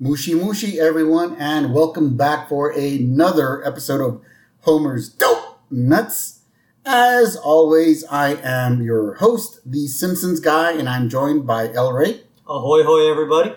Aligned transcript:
Mushi 0.00 0.32
Mushi, 0.32 0.76
everyone, 0.76 1.34
and 1.40 1.74
welcome 1.74 2.16
back 2.16 2.48
for 2.48 2.70
another 2.70 3.66
episode 3.66 4.00
of 4.00 4.22
Homer's 4.60 5.08
Dope 5.08 5.58
Nuts. 5.72 6.42
As 6.86 7.34
always, 7.34 8.04
I 8.04 8.34
am 8.34 8.80
your 8.80 9.14
host, 9.14 9.58
the 9.66 9.88
Simpsons 9.88 10.38
guy, 10.38 10.70
and 10.70 10.88
I'm 10.88 11.08
joined 11.08 11.48
by 11.48 11.72
El 11.72 11.92
Ray. 11.92 12.22
Ahoy, 12.46 12.84
hoy, 12.84 13.10
everybody. 13.10 13.56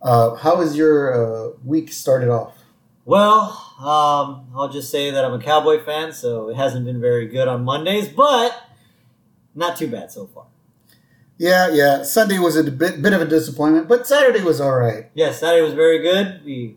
Uh, 0.00 0.36
how 0.36 0.60
has 0.60 0.76
your 0.76 1.14
uh, 1.14 1.52
week 1.64 1.92
started 1.92 2.28
off? 2.28 2.56
Well, 3.04 3.74
um, 3.80 4.46
I'll 4.54 4.70
just 4.70 4.88
say 4.88 5.10
that 5.10 5.24
I'm 5.24 5.32
a 5.32 5.42
Cowboy 5.42 5.82
fan, 5.84 6.12
so 6.12 6.48
it 6.48 6.54
hasn't 6.54 6.86
been 6.86 7.00
very 7.00 7.26
good 7.26 7.48
on 7.48 7.64
Mondays, 7.64 8.08
but 8.08 8.56
not 9.56 9.76
too 9.76 9.88
bad 9.88 10.12
so 10.12 10.28
far. 10.28 10.46
Yeah, 11.40 11.70
yeah. 11.72 12.02
Sunday 12.02 12.38
was 12.38 12.54
a 12.56 12.64
bit, 12.64 13.00
bit 13.00 13.14
of 13.14 13.22
a 13.22 13.24
disappointment, 13.24 13.88
but 13.88 14.06
Saturday 14.06 14.42
was 14.42 14.60
all 14.60 14.76
right. 14.76 15.06
Yes, 15.14 15.40
Saturday 15.40 15.62
was 15.62 15.72
very 15.72 15.98
good. 16.02 16.42
We 16.44 16.76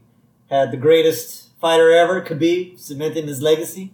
had 0.50 0.72
the 0.72 0.78
greatest 0.78 1.50
fighter 1.60 1.92
ever, 1.92 2.22
Khabib, 2.22 2.80
cementing 2.80 3.28
his 3.28 3.42
legacy. 3.42 3.92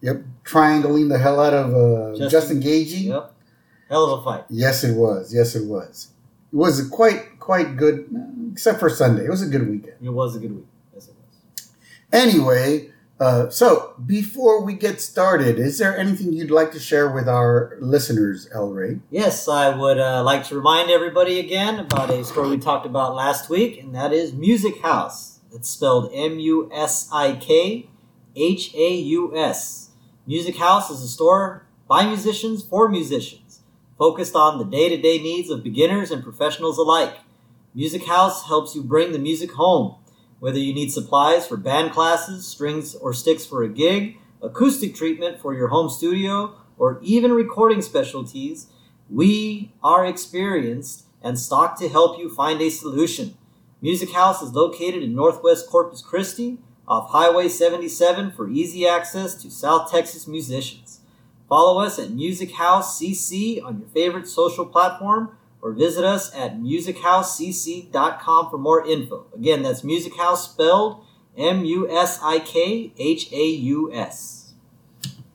Yep, 0.00 0.24
triangling 0.42 1.10
the 1.10 1.18
hell 1.18 1.38
out 1.38 1.54
of 1.54 1.72
uh, 1.72 2.10
Justin- 2.18 2.28
Justin 2.28 2.60
Gaethje. 2.60 3.04
Yep. 3.04 3.34
Hell 3.88 4.12
of 4.12 4.20
a 4.20 4.24
fight. 4.24 4.44
Yes, 4.50 4.82
it 4.82 4.96
was. 4.96 5.32
Yes, 5.32 5.54
it 5.54 5.66
was. 5.68 6.08
It 6.52 6.56
was 6.56 6.88
quite 6.88 7.38
quite 7.38 7.76
good, 7.76 8.08
except 8.52 8.80
for 8.80 8.90
Sunday. 8.90 9.26
It 9.26 9.30
was 9.30 9.42
a 9.42 9.46
good 9.46 9.68
weekend. 9.70 9.94
It 10.02 10.10
was 10.10 10.34
a 10.34 10.40
good 10.40 10.56
week. 10.56 10.66
Yes, 10.92 11.06
it 11.06 11.14
was. 11.14 11.70
Anyway, 12.12 12.90
uh, 13.20 13.50
so 13.50 13.92
before 14.06 14.62
we 14.62 14.72
get 14.72 15.00
started, 15.00 15.58
is 15.58 15.76
there 15.78 15.96
anything 15.96 16.32
you'd 16.32 16.50
like 16.50 16.72
to 16.72 16.80
share 16.80 17.10
with 17.10 17.28
our 17.28 17.76
listeners, 17.78 18.48
El 18.52 18.70
Ray? 18.70 18.98
Yes, 19.10 19.46
I 19.46 19.76
would 19.76 19.98
uh, 19.98 20.22
like 20.24 20.44
to 20.44 20.56
remind 20.56 20.90
everybody 20.90 21.38
again 21.38 21.78
about 21.78 22.08
a 22.08 22.24
story 22.24 22.48
we 22.48 22.58
talked 22.58 22.86
about 22.86 23.14
last 23.14 23.50
week, 23.50 23.78
and 23.78 23.94
that 23.94 24.14
is 24.14 24.32
Musikhaus. 24.32 25.38
It's 25.52 25.68
spelled 25.68 26.10
M 26.14 26.38
U 26.38 26.70
S 26.72 27.10
I 27.12 27.34
K 27.34 27.90
H 28.34 28.74
A 28.74 28.94
U 28.94 29.36
S. 29.36 29.90
Musikhaus 30.26 30.90
is 30.90 31.02
a 31.02 31.08
store 31.08 31.66
by 31.86 32.06
musicians 32.06 32.62
for 32.62 32.88
musicians, 32.88 33.60
focused 33.98 34.34
on 34.34 34.58
the 34.58 34.64
day 34.64 34.88
to 34.88 34.96
day 34.96 35.18
needs 35.18 35.50
of 35.50 35.62
beginners 35.62 36.10
and 36.10 36.24
professionals 36.24 36.78
alike. 36.78 37.18
Musikhaus 37.76 38.44
helps 38.46 38.74
you 38.74 38.82
bring 38.82 39.12
the 39.12 39.18
music 39.18 39.52
home. 39.52 39.96
Whether 40.40 40.58
you 40.58 40.72
need 40.72 40.90
supplies 40.90 41.46
for 41.46 41.56
band 41.58 41.92
classes, 41.92 42.46
strings 42.46 42.94
or 42.94 43.12
sticks 43.12 43.44
for 43.44 43.62
a 43.62 43.68
gig, 43.68 44.16
acoustic 44.42 44.94
treatment 44.94 45.38
for 45.38 45.54
your 45.54 45.68
home 45.68 45.90
studio, 45.90 46.54
or 46.78 46.98
even 47.02 47.32
recording 47.32 47.82
specialties, 47.82 48.68
we 49.10 49.72
are 49.84 50.06
experienced 50.06 51.04
and 51.22 51.38
stocked 51.38 51.78
to 51.80 51.90
help 51.90 52.18
you 52.18 52.34
find 52.34 52.62
a 52.62 52.70
solution. 52.70 53.36
Musikhaus 53.82 54.42
is 54.42 54.52
located 54.52 55.02
in 55.02 55.14
Northwest 55.14 55.68
Corpus 55.68 56.00
Christi 56.00 56.58
off 56.88 57.10
Highway 57.10 57.48
77 57.48 58.32
for 58.32 58.48
easy 58.48 58.86
access 58.88 59.34
to 59.42 59.50
South 59.50 59.90
Texas 59.90 60.26
musicians. 60.26 61.00
Follow 61.50 61.82
us 61.82 61.98
at 61.98 62.08
Musikhaus 62.08 62.84
CC 62.98 63.62
on 63.62 63.78
your 63.80 63.88
favorite 63.88 64.26
social 64.26 64.64
platform 64.64 65.36
or 65.62 65.72
visit 65.72 66.04
us 66.04 66.34
at 66.34 66.58
musikhauscc.com 66.58 68.50
for 68.50 68.58
more 68.58 68.86
info. 68.86 69.26
Again, 69.34 69.62
that's 69.62 69.82
Musikhaus 69.82 70.38
spelled 70.38 71.04
M 71.36 71.64
U 71.64 71.90
S 71.90 72.18
I 72.22 72.38
K 72.40 72.92
H 72.98 73.32
A 73.32 73.44
U 73.44 73.92
S. 73.92 74.54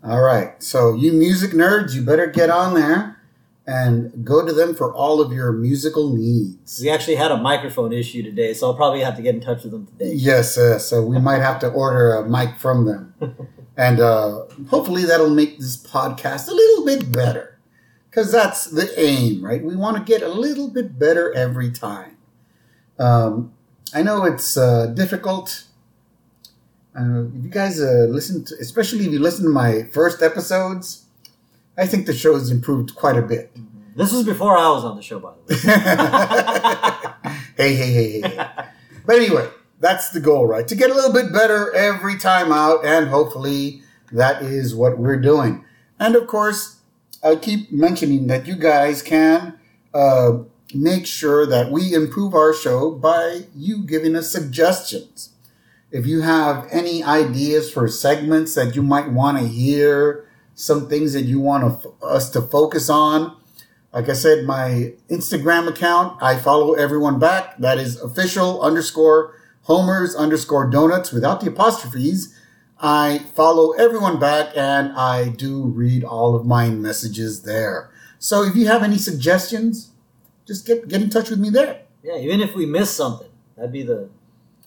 All 0.03 0.21
right. 0.21 0.61
So, 0.61 0.93
you 0.93 1.13
music 1.13 1.51
nerds, 1.51 1.95
you 1.95 2.03
better 2.03 2.27
get 2.27 2.49
on 2.49 2.75
there 2.75 3.19
and 3.67 4.23
go 4.23 4.45
to 4.45 4.53
them 4.53 4.75
for 4.75 4.93
all 4.93 5.19
of 5.21 5.31
your 5.31 5.51
musical 5.51 6.15
needs. 6.15 6.79
We 6.81 6.89
actually 6.89 7.15
had 7.15 7.31
a 7.31 7.37
microphone 7.37 7.91
issue 7.91 8.21
today, 8.21 8.53
so 8.53 8.67
I'll 8.67 8.75
probably 8.75 9.01
have 9.01 9.15
to 9.15 9.23
get 9.23 9.33
in 9.33 9.41
touch 9.41 9.63
with 9.63 9.71
them 9.71 9.87
today. 9.87 10.13
Yes, 10.13 10.57
uh, 10.57 10.77
so 10.77 11.03
we 11.03 11.19
might 11.19 11.41
have 11.41 11.59
to 11.59 11.69
order 11.69 12.13
a 12.13 12.29
mic 12.29 12.57
from 12.59 12.85
them. 12.85 13.13
And 13.77 13.99
uh, 13.99 14.45
hopefully 14.69 15.03
that'll 15.03 15.29
make 15.29 15.59
this 15.59 15.75
podcast 15.75 16.47
a 16.47 16.53
little 16.53 16.85
bit 16.85 17.11
better. 17.11 17.54
Because 18.15 18.31
that's 18.31 18.67
the 18.67 18.97
aim, 18.97 19.43
right? 19.43 19.61
We 19.61 19.75
want 19.75 19.97
to 19.97 20.03
get 20.03 20.21
a 20.21 20.29
little 20.29 20.69
bit 20.69 20.97
better 20.97 21.33
every 21.33 21.69
time. 21.69 22.15
Um, 22.97 23.51
I 23.93 24.03
know 24.03 24.23
it's 24.23 24.55
uh, 24.55 24.85
difficult. 24.85 25.65
Uh, 26.97 27.25
if 27.25 27.43
you 27.43 27.49
guys 27.49 27.81
uh, 27.81 28.07
listen 28.07 28.45
to, 28.45 28.55
especially 28.61 29.05
if 29.05 29.11
you 29.11 29.19
listen 29.19 29.43
to 29.43 29.51
my 29.51 29.83
first 29.91 30.21
episodes, 30.23 31.07
I 31.77 31.87
think 31.87 32.05
the 32.05 32.13
show 32.13 32.35
has 32.35 32.51
improved 32.51 32.95
quite 32.95 33.17
a 33.17 33.21
bit. 33.21 33.51
This 33.97 34.13
was 34.13 34.23
before 34.23 34.57
I 34.57 34.69
was 34.69 34.85
on 34.85 34.95
the 34.95 35.01
show, 35.01 35.19
by 35.19 35.33
the 35.47 35.53
way. 37.27 37.33
hey, 37.57 37.75
hey, 37.75 37.91
hey, 37.91 38.11
hey, 38.11 38.29
hey. 38.29 38.47
But 39.05 39.17
anyway, 39.17 39.49
that's 39.81 40.11
the 40.11 40.21
goal, 40.21 40.47
right? 40.47 40.65
To 40.69 40.75
get 40.75 40.89
a 40.89 40.93
little 40.93 41.11
bit 41.11 41.33
better 41.33 41.75
every 41.75 42.17
time 42.17 42.53
out, 42.53 42.85
and 42.85 43.09
hopefully 43.09 43.81
that 44.13 44.41
is 44.41 44.73
what 44.73 44.97
we're 44.97 45.19
doing. 45.19 45.65
And 45.99 46.15
of 46.15 46.27
course, 46.27 46.74
I 47.25 47.35
keep 47.35 47.71
mentioning 47.71 48.27
that 48.27 48.45
you 48.45 48.55
guys 48.55 49.01
can 49.01 49.57
uh, 49.95 50.43
make 50.75 51.07
sure 51.07 51.47
that 51.47 51.71
we 51.71 51.91
improve 51.91 52.35
our 52.35 52.53
show 52.53 52.91
by 52.91 53.47
you 53.55 53.83
giving 53.83 54.15
us 54.15 54.29
suggestions. 54.29 55.31
If 55.89 56.05
you 56.05 56.21
have 56.21 56.67
any 56.71 57.03
ideas 57.03 57.71
for 57.71 57.87
segments 57.87 58.53
that 58.53 58.75
you 58.75 58.83
might 58.83 59.11
want 59.11 59.39
to 59.39 59.47
hear, 59.47 60.29
some 60.53 60.87
things 60.87 61.13
that 61.13 61.23
you 61.23 61.39
want 61.39 61.81
to, 61.81 61.93
us 62.03 62.29
to 62.29 62.41
focus 62.41 62.91
on, 62.91 63.35
like 63.91 64.07
I 64.07 64.13
said, 64.13 64.45
my 64.45 64.93
Instagram 65.09 65.67
account, 65.67 66.21
I 66.21 66.37
follow 66.37 66.75
everyone 66.75 67.17
back. 67.17 67.57
That 67.57 67.79
is 67.79 67.99
official 67.99 68.61
underscore 68.61 69.33
homers 69.63 70.15
underscore 70.15 70.69
donuts 70.69 71.11
without 71.11 71.41
the 71.41 71.47
apostrophes. 71.47 72.34
I 72.79 73.19
follow 73.35 73.71
everyone 73.73 74.19
back 74.19 74.49
and 74.55 74.91
I 74.93 75.29
do 75.29 75.63
read 75.63 76.03
all 76.03 76.35
of 76.35 76.45
my 76.45 76.69
messages 76.69 77.43
there. 77.43 77.89
So 78.19 78.43
if 78.43 78.55
you 78.55 78.67
have 78.67 78.83
any 78.83 78.97
suggestions, 78.97 79.91
just 80.45 80.65
get, 80.65 80.87
get 80.87 81.01
in 81.01 81.09
touch 81.09 81.29
with 81.29 81.39
me 81.39 81.49
there. 81.49 81.81
yeah, 82.03 82.17
even 82.17 82.41
if 82.41 82.53
we 82.55 82.65
miss 82.65 82.91
something, 82.95 83.29
that'd 83.55 83.71
be 83.71 83.83
the 83.83 84.09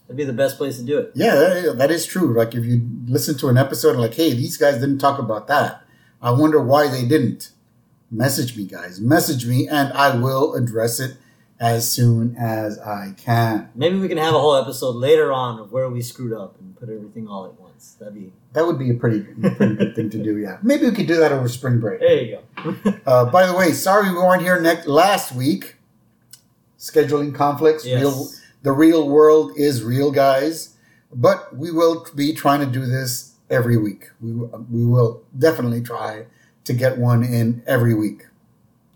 that'd 0.06 0.16
be 0.16 0.24
the 0.24 0.32
best 0.32 0.56
place 0.56 0.78
to 0.78 0.82
do 0.82 0.98
it. 0.98 1.12
Yeah, 1.14 1.34
that- 1.34 1.78
that 1.78 1.90
is 1.90 2.06
true. 2.06 2.34
Like 2.36 2.54
if 2.54 2.64
you 2.64 2.80
listen 3.06 3.36
to 3.38 3.48
an 3.48 3.58
episode 3.58 3.90
and 3.90 4.00
like, 4.00 4.14
hey, 4.14 4.32
these 4.32 4.56
guys 4.56 4.74
didn't 4.80 4.98
talk 4.98 5.18
about 5.18 5.46
that. 5.48 5.82
I 6.22 6.30
wonder 6.32 6.60
why 6.62 6.88
they 6.88 7.06
didn't. 7.06 7.50
Message 8.10 8.56
me, 8.56 8.64
guys. 8.64 9.00
Message 9.00 9.44
me 9.46 9.68
and 9.68 9.92
I 9.92 10.16
will 10.16 10.54
address 10.54 10.98
it 10.98 11.16
as 11.60 11.90
soon 11.90 12.36
as 12.36 12.78
I 12.78 13.14
can. 13.16 13.70
Maybe 13.74 13.98
we 13.98 14.08
can 14.08 14.18
have 14.18 14.34
a 14.34 14.38
whole 14.40 14.54
episode 14.56 14.94
later 14.96 15.32
on 15.32 15.58
of 15.58 15.72
where 15.72 15.88
we 15.88 16.00
screwed 16.02 16.32
up 16.32 16.58
and 16.60 16.76
put 16.78 16.88
everything 16.88 17.26
all 17.26 17.46
at 17.46 17.58
once. 17.60 17.96
That'd 17.98 18.14
be 18.14 18.32
That 18.52 18.66
would 18.66 18.78
be 18.78 18.90
a 18.90 18.94
pretty, 18.94 19.20
pretty 19.22 19.74
good 19.74 19.94
thing 19.96 20.10
to 20.10 20.22
do. 20.22 20.36
Yeah, 20.38 20.58
maybe 20.62 20.86
we 20.88 20.92
could 20.94 21.06
do 21.08 21.16
that 21.16 21.32
over 21.32 21.48
spring 21.48 21.80
break. 21.80 22.00
there. 22.00 22.22
You 22.22 22.38
go. 22.64 22.74
Uh, 23.06 23.24
by 23.30 23.46
the 23.46 23.54
way, 23.54 23.72
sorry 23.72 24.10
we 24.10 24.16
weren't 24.16 24.42
here 24.42 24.60
next 24.60 24.86
last 24.86 25.32
week. 25.34 25.76
Scheduling 26.78 27.34
conflicts. 27.34 27.84
Yes. 27.84 28.00
Real, 28.00 28.28
the 28.62 28.72
real 28.72 29.08
world 29.08 29.52
is 29.56 29.82
real, 29.82 30.10
guys. 30.12 30.76
But 31.12 31.56
we 31.56 31.72
will 31.72 32.06
be 32.14 32.32
trying 32.34 32.60
to 32.60 32.66
do 32.66 32.84
this 32.86 33.32
every 33.50 33.76
week. 33.76 34.10
We 34.20 34.32
we 34.32 34.84
will 34.86 35.22
definitely 35.36 35.80
try 35.80 36.26
to 36.64 36.72
get 36.72 36.98
one 36.98 37.24
in 37.24 37.62
every 37.66 37.94
week. 37.94 38.26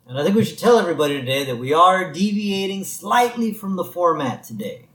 And 0.06 0.18
I 0.18 0.24
think 0.24 0.34
we 0.34 0.44
should 0.44 0.58
tell 0.58 0.78
everybody 0.78 1.14
today 1.14 1.44
that 1.44 1.56
we 1.56 1.72
are 1.72 2.12
deviating 2.12 2.84
slightly 2.84 3.52
from 3.52 3.76
the 3.76 3.84
format 3.84 4.42
today. 4.42 4.86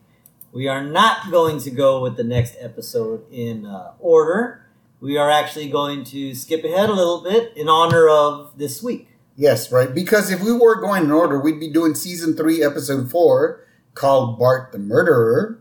We 0.51 0.67
are 0.67 0.83
not 0.83 1.31
going 1.31 1.59
to 1.59 1.71
go 1.71 2.01
with 2.01 2.17
the 2.17 2.23
next 2.23 2.55
episode 2.59 3.23
in 3.31 3.65
uh, 3.65 3.93
order. 3.99 4.65
We 4.99 5.17
are 5.17 5.29
actually 5.29 5.69
going 5.69 6.03
to 6.05 6.35
skip 6.35 6.63
ahead 6.63 6.89
a 6.89 6.93
little 6.93 7.21
bit 7.21 7.55
in 7.55 7.69
honor 7.69 8.09
of 8.09 8.57
this 8.57 8.83
week. 8.83 9.07
Yes, 9.35 9.71
right. 9.71 9.93
Because 9.93 10.29
if 10.29 10.41
we 10.41 10.51
were 10.51 10.81
going 10.81 11.03
in 11.03 11.11
order, 11.11 11.39
we'd 11.39 11.59
be 11.59 11.71
doing 11.71 11.95
season 11.95 12.35
three, 12.35 12.63
episode 12.63 13.09
four, 13.09 13.65
called 13.93 14.37
Bart 14.37 14.71
the 14.71 14.79
Murderer. 14.79 15.59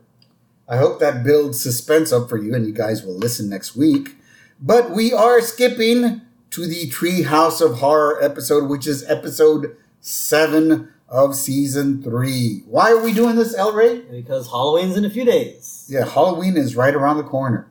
I 0.68 0.78
hope 0.78 0.98
that 0.98 1.22
builds 1.22 1.62
suspense 1.62 2.12
up 2.12 2.28
for 2.28 2.36
you 2.36 2.54
and 2.54 2.66
you 2.66 2.72
guys 2.72 3.04
will 3.04 3.16
listen 3.16 3.48
next 3.48 3.76
week. 3.76 4.16
But 4.60 4.90
we 4.90 5.12
are 5.12 5.40
skipping 5.40 6.22
to 6.50 6.66
the 6.66 6.88
Treehouse 6.90 7.60
of 7.60 7.78
Horror 7.78 8.22
episode, 8.22 8.68
which 8.68 8.86
is 8.86 9.04
episode 9.08 9.76
seven 10.00 10.92
of 11.08 11.34
season 11.36 12.02
three. 12.02 12.62
Why 12.66 12.90
are 12.90 13.02
we 13.02 13.12
doing 13.12 13.36
this, 13.36 13.54
El 13.54 13.72
Ray? 13.72 14.00
Because 14.02 14.48
Halloween's 14.48 14.96
in 14.96 15.04
a 15.04 15.10
few 15.10 15.24
days. 15.24 15.86
Yeah, 15.88 16.04
Halloween 16.04 16.56
is 16.56 16.76
right 16.76 16.94
around 16.94 17.18
the 17.18 17.22
corner. 17.24 17.68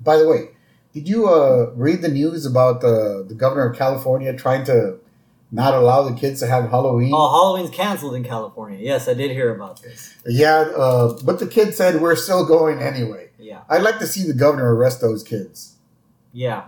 By 0.00 0.16
the 0.16 0.28
way, 0.28 0.50
did 0.92 1.08
you 1.08 1.28
uh, 1.28 1.72
read 1.74 2.02
the 2.02 2.08
news 2.08 2.46
about 2.46 2.80
the, 2.80 3.24
the 3.26 3.34
governor 3.34 3.68
of 3.68 3.76
California 3.76 4.32
trying 4.34 4.64
to 4.66 4.98
not 5.50 5.74
allow 5.74 6.02
the 6.02 6.14
kids 6.14 6.40
to 6.40 6.46
have 6.46 6.70
Halloween? 6.70 7.12
Oh, 7.14 7.30
Halloween's 7.30 7.74
canceled 7.74 8.14
in 8.14 8.24
California. 8.24 8.78
Yes, 8.80 9.08
I 9.08 9.14
did 9.14 9.30
hear 9.30 9.54
about 9.54 9.82
this. 9.82 10.14
Yeah, 10.26 10.60
uh, 10.76 11.18
but 11.24 11.38
the 11.40 11.46
kid 11.46 11.74
said 11.74 12.00
we're 12.00 12.16
still 12.16 12.46
going 12.46 12.80
anyway. 12.80 13.30
Yeah, 13.38 13.62
I'd 13.68 13.82
like 13.82 13.98
to 13.98 14.06
see 14.06 14.26
the 14.26 14.32
governor 14.34 14.74
arrest 14.74 15.00
those 15.00 15.22
kids. 15.22 15.76
yeah, 16.32 16.64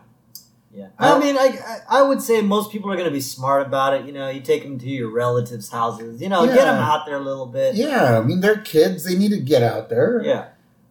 Yeah, 0.76 0.88
I- 0.98 1.18
mean, 1.18 1.36
I 1.38 1.58
I 1.88 2.02
would 2.02 2.20
say 2.20 2.42
most 2.42 2.70
people 2.70 2.90
are 2.92 2.96
going 2.96 3.08
to 3.08 3.12
be 3.14 3.20
smart 3.20 3.66
about 3.66 3.94
it. 3.94 4.04
You 4.04 4.12
know, 4.12 4.28
you 4.28 4.40
take 4.42 4.62
them 4.62 4.78
to 4.78 4.86
your 4.88 5.10
relatives' 5.10 5.70
houses. 5.70 6.20
You 6.20 6.28
know, 6.28 6.42
get 6.44 6.50
'em 6.50 6.56
get 6.56 6.64
them 6.66 6.82
out 6.82 7.06
there 7.06 7.16
a 7.16 7.20
little 7.20 7.46
bit. 7.46 7.74
Yeah, 7.76 8.18
I 8.18 8.22
mean 8.22 8.40
they're 8.40 8.58
kids; 8.60 9.04
they 9.04 9.16
need 9.16 9.30
to 9.30 9.40
get 9.40 9.62
out 9.62 9.88
there. 9.88 10.20
yeah, 10.22 10.48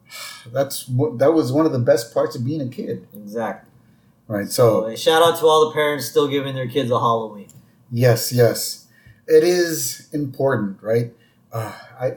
That's 0.52 0.88
what 0.90 1.20
that 1.20 1.34
was 1.34 1.52
one 1.52 1.66
of 1.66 1.72
the 1.72 1.80
best 1.80 2.14
parts 2.14 2.36
of 2.36 2.44
being 2.44 2.62
a 2.62 2.68
kid, 2.68 3.08
exactly. 3.16 3.70
right? 4.28 4.50
So, 4.50 4.90
So 4.90 4.96
shout 4.96 5.22
out 5.22 5.38
to 5.40 5.46
all 5.46 5.68
the 5.68 5.74
parents 5.74 6.06
still 6.08 6.28
giving 6.28 6.56
their 6.56 6.68
kids 6.68 6.90
a 6.92 7.00
Halloween. 7.00 7.50
yes, 7.92 8.32
yes, 8.34 8.88
it 9.28 9.44
is 9.44 10.08
important, 10.14 10.82
right? 10.82 11.14
Uh, 11.54 11.74
I 12.00 12.16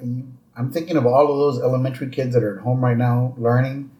I'm 0.56 0.72
thinking 0.72 0.96
of 0.96 1.06
all 1.06 1.30
of 1.30 1.38
those 1.38 1.62
elementary 1.62 2.08
kids 2.08 2.34
that 2.34 2.42
are 2.42 2.56
at 2.58 2.62
home 2.64 2.82
right 2.82 2.96
now 2.96 3.34
learning, 3.38 3.90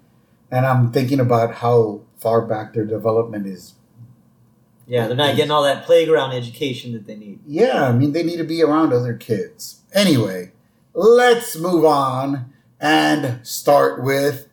and 0.51 0.67
I'm 0.67 0.91
thinking 0.91 1.21
about 1.21 1.55
how 1.57 2.01
far 2.19 2.43
back 2.43 2.75
their 2.75 2.85
development 2.85 3.47
is. 3.47 3.75
Yeah, 4.87 5.07
they're 5.07 5.17
not 5.17 5.37
getting 5.37 5.51
all 5.51 5.65
that 5.65 5.85
playground 5.85 6.33
education 6.33 6.93
that 6.93 7.07
they 7.07 7.17
need. 7.17 7.41
Yeah, 7.47 7.89
I 7.89 7.93
mean 7.93 8.13
they 8.13 8.23
need 8.23 8.39
to 8.39 8.45
be 8.45 8.63
around 8.63 8.93
other 8.93 9.15
kids. 9.15 9.83
Anyway, 9.93 10.53
let's 10.95 11.57
move 11.57 11.85
on 11.85 12.53
and 12.81 13.47
start 13.47 14.03
with 14.03 14.49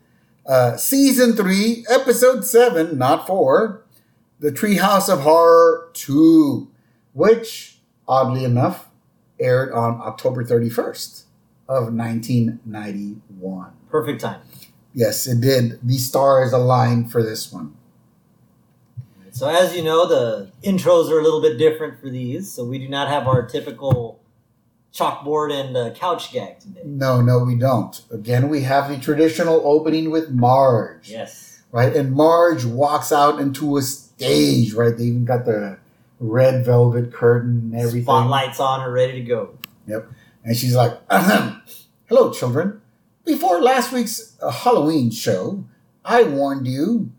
uh, 0.46 0.78
season 0.78 1.34
three, 1.34 1.86
episode 1.90 2.46
seven, 2.46 2.98
not 2.98 3.26
four, 3.26 3.84
The 4.40 4.52
Treehouse 4.52 5.12
of 5.12 5.22
Horror 5.22 5.90
two, 5.94 6.70
which 7.14 7.80
oddly 8.08 8.44
enough 8.44 8.90
aired 9.40 9.72
on 9.72 10.02
October 10.02 10.44
thirty 10.44 10.70
first 10.70 11.26
of 11.68 11.94
nineteen 11.94 12.60
ninety 12.66 13.18
one. 13.40 13.72
Perfect 13.90 14.22
time. 14.22 14.42
Yes, 14.96 15.28
it 15.28 15.42
did. 15.42 15.80
The 15.84 15.98
stars 15.98 16.54
aligned 16.54 17.12
for 17.12 17.22
this 17.22 17.52
one. 17.52 17.76
So 19.32 19.50
as 19.50 19.76
you 19.76 19.84
know, 19.84 20.08
the 20.08 20.50
intros 20.64 21.12
are 21.12 21.20
a 21.20 21.22
little 21.22 21.42
bit 21.42 21.58
different 21.58 22.00
for 22.00 22.10
these. 22.10 22.50
So 22.50 22.64
we 22.64 22.80
do 22.80 22.88
not 22.88 23.10
have 23.10 23.28
our 23.28 23.46
typical 23.46 24.22
chalkboard 24.94 25.52
and 25.52 25.76
uh, 25.76 25.92
couch 25.92 26.32
gag 26.32 26.62
today. 26.62 26.80
No, 26.86 27.20
no, 27.22 27.40
we 27.40 27.56
don't. 27.56 28.02
Again, 28.10 28.48
we 28.48 28.62
have 28.62 28.88
the 28.88 28.98
traditional 28.98 29.62
opening 29.66 30.10
with 30.10 30.30
Marge. 30.30 31.10
Yes. 31.10 31.62
right? 31.74 31.94
And 31.94 32.14
Marge 32.14 32.64
walks 32.64 33.12
out 33.12 33.42
into 33.42 33.76
a 33.76 33.82
stage, 33.82 34.72
right? 34.72 34.98
They 34.98 35.04
even 35.04 35.26
got 35.26 35.44
the 35.44 35.78
red 36.22 36.64
velvet 36.64 37.12
curtain 37.12 37.72
and 37.74 37.76
everything. 37.76 38.04
Spotlights 38.04 38.62
on 38.62 38.80
are 38.80 38.92
ready 38.92 39.20
to 39.20 39.22
go. 39.22 39.58
Yep. 39.88 40.08
And 40.46 40.56
she's 40.56 40.74
like. 40.76 40.98
Hello, 42.08 42.32
children. 42.32 42.80
Before 43.26 43.62
last 43.62 43.92
week's 43.92 44.38
uh, 44.42 44.52
Halloween 44.52 45.10
show, 45.12 45.64
I 46.04 46.24
warned 46.24 46.68
you. 46.68 47.12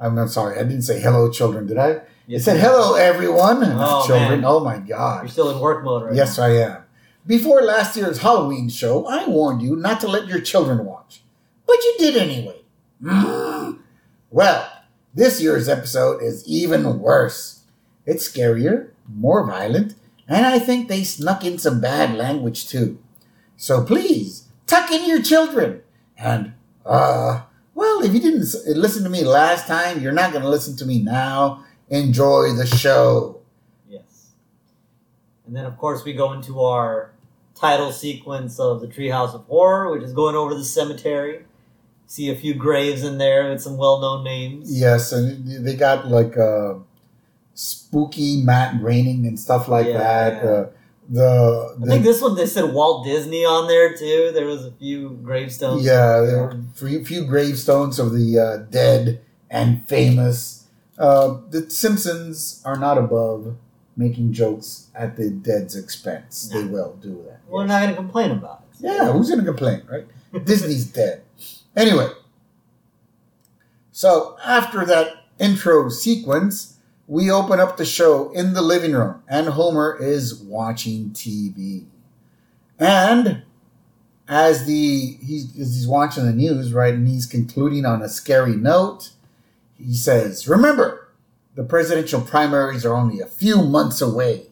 I'm 0.00 0.14
not 0.16 0.30
sorry, 0.30 0.58
I 0.58 0.64
didn't 0.64 0.82
say 0.82 1.00
hello, 1.00 1.30
children, 1.30 1.66
did 1.66 1.78
I? 1.78 1.88
It 1.90 2.08
Yes, 2.26 2.44
said 2.44 2.58
hello, 2.60 2.94
everyone. 2.94 3.58
Oh, 3.62 4.04
children. 4.06 4.40
man. 4.40 4.44
Oh, 4.44 4.60
my 4.60 4.78
God. 4.78 5.22
You're 5.22 5.28
still 5.28 5.50
in 5.50 5.60
work 5.60 5.84
mode 5.84 6.04
right 6.04 6.14
Yes, 6.14 6.38
I 6.38 6.50
am. 6.50 6.82
Before 7.26 7.62
last 7.62 7.96
year's 7.96 8.18
Halloween 8.18 8.68
show, 8.68 9.06
I 9.06 9.26
warned 9.28 9.62
you 9.62 9.76
not 9.76 10.00
to 10.00 10.08
let 10.08 10.26
your 10.26 10.40
children 10.40 10.84
watch. 10.84 11.22
But 11.66 11.76
you 11.84 11.94
did 11.98 12.16
anyway. 12.16 12.56
Mm. 13.02 13.78
Well, 14.30 14.68
this 15.14 15.40
year's 15.40 15.68
episode 15.68 16.22
is 16.22 16.46
even 16.46 16.98
worse. 16.98 17.62
It's 18.06 18.28
scarier, 18.28 18.90
more 19.08 19.46
violent, 19.46 19.94
and 20.26 20.44
I 20.46 20.58
think 20.58 20.88
they 20.88 21.04
snuck 21.04 21.44
in 21.44 21.58
some 21.58 21.80
bad 21.80 22.16
language 22.16 22.68
too. 22.68 22.98
So 23.56 23.84
please, 23.84 24.41
tuck 24.72 24.90
in 24.90 25.08
your 25.08 25.22
children. 25.22 25.82
And, 26.18 26.52
uh, 26.86 27.42
well, 27.74 28.02
if 28.02 28.12
you 28.14 28.20
didn't 28.20 28.46
listen 28.76 29.02
to 29.04 29.10
me 29.10 29.24
last 29.24 29.66
time, 29.66 30.00
you're 30.00 30.12
not 30.12 30.32
going 30.32 30.42
to 30.42 30.48
listen 30.48 30.76
to 30.78 30.86
me 30.86 31.02
now. 31.02 31.64
Enjoy 31.90 32.52
the 32.54 32.66
show. 32.66 33.40
Yes. 33.88 34.30
And 35.46 35.54
then, 35.54 35.64
of 35.66 35.76
course, 35.76 36.04
we 36.04 36.12
go 36.14 36.32
into 36.32 36.60
our 36.62 37.10
title 37.54 37.92
sequence 37.92 38.58
of 38.58 38.80
the 38.80 38.86
Treehouse 38.88 39.34
of 39.34 39.44
Horror, 39.44 39.90
which 39.92 40.02
is 40.02 40.12
going 40.12 40.34
over 40.36 40.54
the 40.54 40.64
cemetery. 40.64 41.44
See 42.06 42.30
a 42.30 42.36
few 42.36 42.54
graves 42.54 43.04
in 43.04 43.18
there 43.18 43.50
with 43.50 43.62
some 43.62 43.76
well-known 43.76 44.24
names. 44.24 44.78
Yes, 44.78 45.12
and 45.12 45.66
they 45.66 45.74
got 45.76 46.08
like 46.08 46.36
uh, 46.36 46.74
spooky 47.54 48.42
matte 48.42 48.82
raining 48.82 49.26
and 49.26 49.38
stuff 49.38 49.68
like 49.68 49.86
Yeah, 49.86 49.98
that. 49.98 50.44
yeah. 50.44 50.50
Uh, 50.50 50.66
the, 51.12 51.76
I 51.82 51.86
think 51.86 52.04
this 52.04 52.22
one 52.22 52.36
they 52.36 52.46
said 52.46 52.72
Walt 52.72 53.04
Disney 53.04 53.44
on 53.44 53.68
there 53.68 53.94
too. 53.94 54.30
There 54.32 54.46
was 54.46 54.64
a 54.64 54.72
few 54.72 55.10
gravestones. 55.22 55.84
yeah, 55.84 56.20
there 56.20 56.42
were 56.42 56.50
a 56.50 56.64
few, 56.74 57.04
few 57.04 57.26
gravestones 57.26 57.98
of 57.98 58.12
the 58.12 58.38
uh, 58.38 58.56
dead 58.70 59.20
and 59.50 59.86
famous. 59.86 60.68
Uh, 60.98 61.38
the 61.50 61.68
Simpsons 61.70 62.62
are 62.64 62.78
not 62.78 62.96
above 62.96 63.56
making 63.94 64.32
jokes 64.32 64.88
at 64.94 65.16
the 65.16 65.28
dead's 65.28 65.76
expense. 65.76 66.48
They 66.48 66.64
will 66.64 66.96
do 67.02 67.22
that. 67.28 67.40
We're 67.46 67.66
yes. 67.66 67.68
not 67.68 67.80
going 67.80 67.90
to 67.90 67.96
complain 67.96 68.30
about 68.30 68.64
it. 68.70 68.76
Yeah, 68.80 69.12
who's 69.12 69.28
gonna 69.28 69.44
complain, 69.44 69.82
right? 69.90 70.06
Disney's 70.46 70.86
dead. 70.86 71.22
Anyway, 71.76 72.08
so 73.90 74.38
after 74.42 74.86
that 74.86 75.26
intro 75.38 75.90
sequence, 75.90 76.78
we 77.06 77.30
open 77.30 77.60
up 77.60 77.76
the 77.76 77.84
show 77.84 78.30
in 78.32 78.54
the 78.54 78.62
living 78.62 78.92
room, 78.92 79.22
and 79.28 79.48
Homer 79.48 79.96
is 80.00 80.34
watching 80.34 81.10
TV. 81.10 81.84
And 82.78 83.42
as 84.28 84.66
the 84.66 85.18
he's 85.20 85.50
as 85.58 85.74
he's 85.74 85.88
watching 85.88 86.24
the 86.24 86.32
news, 86.32 86.72
right, 86.72 86.94
and 86.94 87.06
he's 87.06 87.26
concluding 87.26 87.84
on 87.84 88.02
a 88.02 88.08
scary 88.08 88.56
note, 88.56 89.10
he 89.76 89.94
says, 89.94 90.48
"Remember, 90.48 91.08
the 91.54 91.64
presidential 91.64 92.20
primaries 92.20 92.84
are 92.86 92.94
only 92.94 93.20
a 93.20 93.26
few 93.26 93.62
months 93.62 94.00
away," 94.00 94.46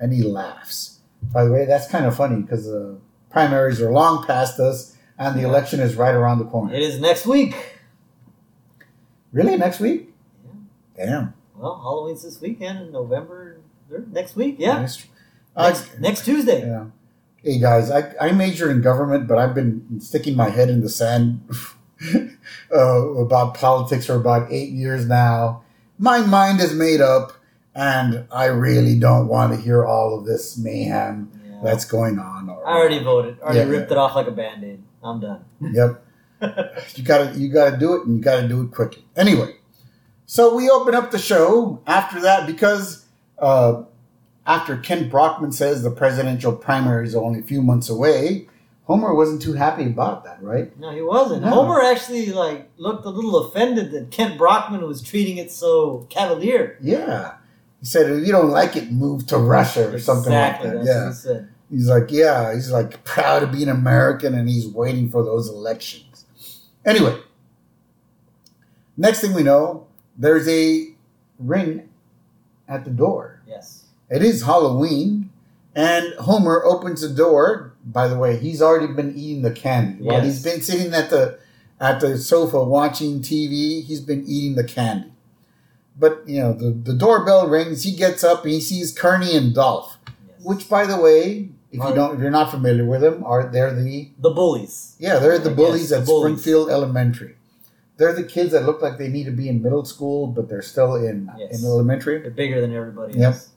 and 0.00 0.12
he 0.12 0.22
laughs. 0.22 0.98
By 1.32 1.44
the 1.44 1.52
way, 1.52 1.66
that's 1.66 1.88
kind 1.88 2.04
of 2.04 2.16
funny 2.16 2.42
because 2.42 2.64
the 2.64 2.96
primaries 3.30 3.80
are 3.80 3.92
long 3.92 4.26
past 4.26 4.58
us, 4.58 4.96
and 5.18 5.38
the 5.38 5.44
election 5.44 5.80
is 5.80 5.94
right 5.94 6.14
around 6.14 6.38
the 6.38 6.46
corner. 6.46 6.74
It 6.74 6.82
is 6.82 6.98
next 7.00 7.26
week. 7.26 7.54
Really, 9.32 9.56
next 9.56 9.80
week? 9.80 10.12
Damn. 10.96 11.32
Well, 11.62 11.78
Halloween's 11.80 12.24
this 12.24 12.40
weekend 12.40 12.80
in 12.80 12.90
November. 12.92 13.58
Next 14.10 14.34
week, 14.34 14.56
yeah. 14.58 14.80
Next, 14.80 15.06
I- 15.56 15.68
Next, 15.68 15.98
next 16.00 16.24
Tuesday. 16.24 16.66
yeah. 16.66 16.86
Hey 17.36 17.60
guys, 17.60 17.88
I, 17.90 18.12
I 18.20 18.32
majored 18.32 18.70
in 18.72 18.82
government, 18.82 19.28
but 19.28 19.38
I've 19.38 19.54
been 19.54 20.00
sticking 20.00 20.34
my 20.36 20.48
head 20.48 20.70
in 20.70 20.80
the 20.80 20.88
sand 20.88 21.40
uh, 22.74 22.78
about 22.78 23.54
politics 23.54 24.06
for 24.06 24.14
about 24.14 24.50
eight 24.50 24.70
years 24.70 25.06
now. 25.06 25.62
My 25.98 26.18
mind 26.20 26.60
is 26.60 26.72
made 26.74 27.00
up, 27.00 27.32
and 27.76 28.26
I 28.32 28.46
really 28.46 28.98
don't 28.98 29.28
want 29.28 29.52
to 29.54 29.60
hear 29.60 29.84
all 29.84 30.18
of 30.18 30.24
this 30.24 30.56
mayhem 30.58 31.30
Yeah. 31.48 31.60
that's 31.62 31.84
going 31.84 32.18
on. 32.18 32.48
Or, 32.48 32.66
I 32.66 32.72
already 32.72 33.02
voted. 33.02 33.40
Already 33.40 33.58
Yeah, 33.60 33.64
ripped 33.66 33.90
yeah. 33.90 33.96
it 33.96 33.98
off 34.00 34.14
like 34.16 34.26
a 34.26 34.32
band-aid. 34.32 34.82
I'm 35.02 35.20
done. 35.20 35.44
Yep. 35.60 36.04
you 36.96 37.04
gotta 37.04 37.38
you 37.38 37.48
gotta 37.52 37.76
do 37.76 37.94
it 37.94 38.04
and 38.06 38.16
you 38.16 38.22
gotta 38.22 38.48
do 38.48 38.62
it 38.62 38.72
quickly 38.72 39.04
anyway 39.16 39.54
so 40.32 40.54
we 40.54 40.70
open 40.70 40.94
up 40.94 41.10
the 41.10 41.18
show 41.18 41.82
after 41.86 42.18
that 42.22 42.46
because 42.46 43.04
uh, 43.38 43.82
after 44.46 44.78
kent 44.78 45.10
brockman 45.10 45.52
says 45.52 45.82
the 45.82 45.90
presidential 45.90 46.56
primaries 46.56 47.14
are 47.14 47.22
only 47.22 47.40
a 47.40 47.42
few 47.42 47.60
months 47.60 47.90
away 47.90 48.48
homer 48.84 49.12
wasn't 49.14 49.42
too 49.42 49.52
happy 49.52 49.84
about 49.84 50.24
that 50.24 50.42
right 50.42 50.76
No, 50.78 50.90
he 50.90 51.02
wasn't. 51.02 51.42
No. 51.42 51.50
Homer 51.50 51.82
actually 51.82 52.32
like 52.32 52.70
looked 52.78 53.04
a 53.04 53.10
little 53.10 53.36
offended 53.44 53.90
that 53.92 54.10
Kent 54.10 54.38
Brockman 54.38 54.80
was 54.86 55.02
treating 55.02 55.36
it 55.36 55.50
so 55.52 56.06
cavalier. 56.08 56.78
yeah 56.80 57.34
he 57.80 57.84
said 57.86 58.10
if 58.10 58.26
you 58.26 58.32
don't 58.32 58.50
like 58.50 58.74
it 58.74 58.90
move 58.90 59.26
to 59.26 59.36
russia 59.36 59.92
or 59.92 59.98
something 59.98 60.32
exactly, 60.32 60.70
like 60.70 60.78
that 60.78 60.84
that's 60.86 60.96
yeah 60.96 61.04
what 61.04 61.12
he 61.12 61.14
said. 61.14 61.48
he's 61.70 61.88
like 61.88 62.10
yeah 62.10 62.54
he's 62.54 62.70
like 62.70 63.04
proud 63.04 63.40
to 63.40 63.46
be 63.46 63.62
an 63.62 63.68
american 63.68 64.34
and 64.34 64.48
he's 64.48 64.66
waiting 64.66 65.10
for 65.10 65.22
those 65.22 65.48
elections 65.50 66.24
anyway 66.86 67.16
next 68.96 69.20
thing 69.20 69.34
we 69.34 69.42
know 69.42 69.86
there's 70.16 70.48
a 70.48 70.88
ring 71.38 71.88
at 72.68 72.84
the 72.84 72.90
door 72.90 73.40
Yes. 73.46 73.84
It 74.10 74.22
is 74.22 74.42
Halloween, 74.42 75.30
and 75.74 76.12
Homer 76.14 76.62
opens 76.64 77.00
the 77.00 77.08
door. 77.08 77.72
By 77.84 78.08
the 78.08 78.18
way, 78.18 78.36
he's 78.36 78.60
already 78.60 78.92
been 78.92 79.14
eating 79.16 79.42
the 79.42 79.50
candy. 79.50 80.02
While 80.04 80.20
he's 80.20 80.42
been 80.44 80.60
sitting 80.60 80.92
at 80.94 81.08
the 81.10 81.38
at 81.80 82.00
the 82.00 82.18
sofa 82.18 82.62
watching 82.62 83.20
TV, 83.20 83.82
he's 83.82 84.00
been 84.00 84.24
eating 84.26 84.54
the 84.54 84.64
candy. 84.64 85.10
But 85.98 86.22
you 86.26 86.40
know, 86.40 86.52
the, 86.52 86.70
the 86.70 86.92
doorbell 86.94 87.48
rings. 87.48 87.82
He 87.84 87.92
gets 87.96 88.22
up 88.22 88.44
and 88.44 88.52
he 88.52 88.60
sees 88.60 88.92
Kearney 88.96 89.34
and 89.36 89.54
Dolph. 89.54 89.96
yes. 90.28 90.44
Which, 90.44 90.68
by 90.68 90.84
the 90.86 90.98
way, 91.00 91.48
if 91.70 91.82
you 91.82 91.94
don't, 91.94 92.14
if 92.16 92.20
you're 92.20 92.30
not 92.30 92.50
familiar 92.50 92.84
with 92.84 93.00
them, 93.00 93.24
are 93.24 93.48
they're 93.48 93.74
the 93.74 94.10
the 94.18 94.30
bullies. 94.30 94.94
yeah 94.98 95.18
they're 95.18 95.38
the 95.38 95.48
Yes, 95.50 95.56
bullies 95.56 95.88
the 95.90 95.98
at 96.00 96.06
bullies. 96.06 96.40
Springfield 96.40 96.70
Elementary. 96.70 97.36
They're 97.98 98.14
the 98.14 98.24
kids 98.24 98.52
that 98.52 98.64
look 98.64 98.80
like 98.82 98.98
they 98.98 99.08
need 99.08 99.24
to 99.24 99.30
be 99.30 99.48
in 99.48 99.62
middle 99.62 99.84
school, 99.84 100.26
but 100.26 100.48
they're 100.48 100.62
still 100.62 100.96
in 100.96 101.30
Yes. 101.38 101.60
in 101.60 101.66
elementary. 101.66 102.18
They're 102.20 102.30
bigger 102.30 102.60
than 102.60 102.74
everybody 102.74 103.14
Yep. 103.18 103.22
else. 103.34 103.48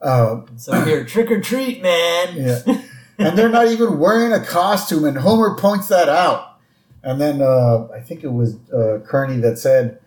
Uh, 0.00 0.40
So 0.56 0.72
here, 0.84 1.04
trick 1.04 1.30
or 1.30 1.40
treat, 1.40 1.82
man. 1.82 2.36
Yeah. 2.36 2.82
and 3.18 3.38
they're 3.38 3.48
not 3.48 3.68
even 3.68 3.98
wearing 3.98 4.32
a 4.32 4.44
costume. 4.44 5.04
And 5.04 5.16
Homer 5.18 5.56
points 5.56 5.88
that 5.88 6.08
out. 6.08 6.56
And 7.04 7.20
then 7.20 7.40
uh, 7.42 7.88
I 7.94 8.00
think 8.00 8.24
it 8.24 8.32
was 8.32 8.56
uh, 8.72 9.00
Kearney 9.04 9.36
that 9.40 9.58
said, 9.58 9.98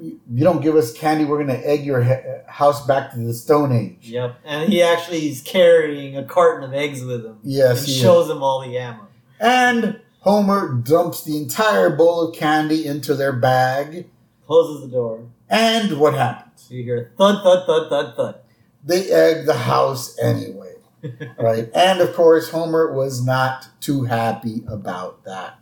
you 0.00 0.18
don't 0.42 0.60
give 0.62 0.74
us 0.76 0.92
candy, 0.92 1.24
we're 1.24 1.36
going 1.44 1.56
to 1.60 1.68
egg 1.68 1.84
your 1.84 2.02
he- 2.02 2.14
house 2.46 2.86
back 2.86 3.12
to 3.12 3.18
the 3.18 3.34
Stone 3.34 3.72
Age. 3.72 4.08
Yep. 4.10 4.36
And 4.44 4.72
he 4.72 4.82
actually 4.82 5.28
is 5.28 5.40
carrying 5.40 6.16
a 6.16 6.24
carton 6.24 6.64
of 6.64 6.74
eggs 6.74 7.02
with 7.04 7.24
him. 7.24 7.38
Yes, 7.42 7.78
And 7.80 7.86
he 7.88 7.92
is. 7.94 8.00
shows 8.00 8.30
him 8.30 8.42
all 8.42 8.60
the 8.60 8.76
ammo. 8.78 9.06
And 9.40 10.00
Homer 10.24 10.72
dumps 10.72 11.22
the 11.22 11.36
entire 11.36 11.94
bowl 11.94 12.22
of 12.22 12.34
candy 12.34 12.86
into 12.86 13.14
their 13.14 13.32
bag. 13.32 14.08
Closes 14.46 14.80
the 14.80 14.88
door. 14.88 15.26
And 15.50 16.00
what 16.00 16.14
happens? 16.14 16.66
You 16.70 16.82
hear 16.82 17.12
thud, 17.18 17.42
thud, 17.42 17.66
thud, 17.66 17.90
thud, 17.90 18.16
thud. 18.16 18.36
They 18.82 19.10
egg 19.10 19.44
the 19.44 19.52
house 19.52 20.18
anyway. 20.18 20.76
right? 21.38 21.68
And 21.74 22.00
of 22.00 22.14
course, 22.14 22.48
Homer 22.48 22.90
was 22.94 23.22
not 23.22 23.68
too 23.80 24.04
happy 24.04 24.62
about 24.66 25.24
that. 25.24 25.58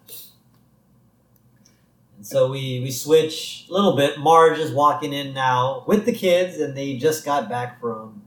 And 2.16 2.25
so 2.25 2.49
we, 2.49 2.78
we 2.85 2.92
switch 2.92 3.66
a 3.69 3.73
little 3.73 3.97
bit. 3.97 4.21
Marge 4.21 4.61
is 4.61 4.71
walking 4.71 5.12
in 5.12 5.35
now 5.35 5.83
with 5.88 6.07
the 6.07 6.12
kids, 6.12 6.59
and 6.59 6.76
they 6.76 6.97
just 6.97 7.25
got 7.25 7.49
back 7.49 7.81
from 7.81 8.23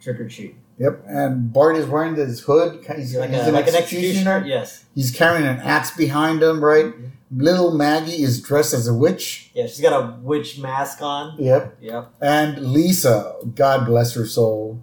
trick 0.00 0.20
or 0.20 0.28
treat. 0.28 0.54
Yep. 0.80 1.02
And 1.06 1.52
Bart 1.52 1.76
is 1.76 1.86
wearing 1.86 2.14
this 2.14 2.40
hood. 2.40 2.82
He's, 2.96 3.14
Like, 3.14 3.28
he's 3.30 3.40
a, 3.44 3.48
an 3.48 3.54
like 3.54 3.68
an 3.68 3.74
executioner. 3.76 4.36
executioner. 4.38 4.46
Yes. 4.46 4.84
He's 4.94 5.10
carrying 5.10 5.46
an 5.46 5.58
axe 5.58 5.94
behind 5.94 6.42
him, 6.42 6.64
right? 6.64 6.86
Mm-hmm. 6.86 7.06
Little 7.36 7.72
Maggie 7.76 8.22
is 8.22 8.40
dressed 8.40 8.72
as 8.72 8.88
a 8.88 8.94
witch. 8.94 9.50
Yeah, 9.54 9.66
she's 9.66 9.80
got 9.82 9.92
a 9.92 10.18
witch 10.20 10.58
mask 10.58 11.02
on. 11.02 11.36
Yep. 11.38 11.76
Yep. 11.82 12.10
And 12.20 12.72
Lisa, 12.72 13.36
God 13.54 13.84
bless 13.86 14.14
her 14.14 14.26
soul, 14.26 14.80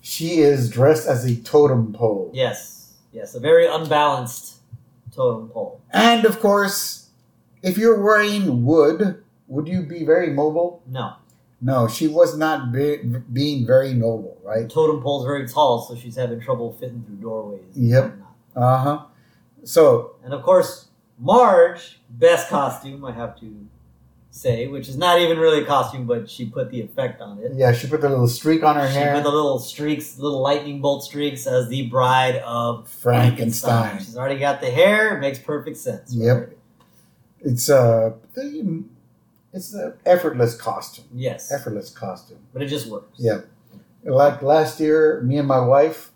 she 0.00 0.38
is 0.38 0.70
dressed 0.70 1.06
as 1.08 1.24
a 1.24 1.34
totem 1.36 1.92
pole. 1.92 2.30
Yes. 2.32 2.94
Yes. 3.12 3.34
A 3.34 3.40
very 3.40 3.66
unbalanced 3.66 4.60
totem 5.14 5.48
pole. 5.48 5.80
And 5.92 6.24
of 6.24 6.40
course, 6.40 7.10
if 7.62 7.76
you're 7.76 8.00
wearing 8.00 8.64
wood, 8.64 9.22
would 9.48 9.68
you 9.68 9.82
be 9.82 10.04
very 10.04 10.30
mobile? 10.30 10.82
No. 10.86 11.14
No, 11.64 11.86
she 11.86 12.08
was 12.08 12.36
not 12.36 12.72
be- 12.72 12.96
being 13.32 13.64
very 13.66 13.94
noble, 13.94 14.36
right? 14.42 14.68
totem 14.68 15.00
pole's 15.00 15.24
very 15.24 15.46
tall, 15.46 15.80
so 15.80 15.94
she's 15.94 16.16
having 16.16 16.40
trouble 16.40 16.72
fitting 16.72 17.04
through 17.06 17.16
doorways. 17.16 17.62
Yep. 17.76 18.14
Uh 18.56 18.78
huh. 18.78 19.02
So, 19.64 20.16
And 20.24 20.34
of 20.34 20.42
course, 20.42 20.88
Marge, 21.20 22.00
best 22.10 22.48
costume, 22.48 23.04
I 23.04 23.12
have 23.12 23.38
to 23.40 23.66
say, 24.32 24.66
which 24.66 24.88
is 24.88 24.96
not 24.96 25.20
even 25.20 25.38
really 25.38 25.62
a 25.62 25.64
costume, 25.64 26.04
but 26.06 26.28
she 26.28 26.46
put 26.46 26.70
the 26.70 26.80
effect 26.80 27.20
on 27.20 27.38
it. 27.38 27.52
yeah, 27.54 27.70
she 27.72 27.86
put 27.86 28.00
the 28.00 28.08
little 28.08 28.26
streak 28.26 28.64
on 28.64 28.74
her 28.76 28.88
She 28.88 28.94
hair. 28.94 29.14
put 29.14 29.22
the 29.22 29.30
little 29.30 29.58
streaks, 29.60 30.18
little 30.18 30.40
lightning 30.40 30.80
bolt 30.80 31.04
streaks, 31.04 31.46
as 31.46 31.68
the 31.68 31.86
bride 31.88 32.36
of 32.44 32.88
Frankenstein. 32.88 33.98
She's 33.98 34.16
already 34.16 34.40
got 34.40 34.60
the 34.60 34.70
hair. 34.70 35.16
It 35.16 35.20
makes 35.20 35.38
perfect 35.38 35.76
sense. 35.76 36.12
Yep. 36.12 36.56
It's 37.40 37.68
a, 37.68 38.14
it's 39.52 39.74
an 39.74 39.94
effortless 40.06 40.54
costume. 40.56 41.04
Yes. 41.14 41.50
Effortless 41.52 41.90
costume. 41.90 42.38
But 42.52 42.62
it 42.62 42.66
just 42.68 42.86
works. 42.88 43.18
Yeah. 43.18 43.40
Like 44.04 44.42
last 44.42 44.80
year, 44.80 45.20
me 45.22 45.38
and 45.38 45.46
my 45.46 45.60
wife, 45.60 46.10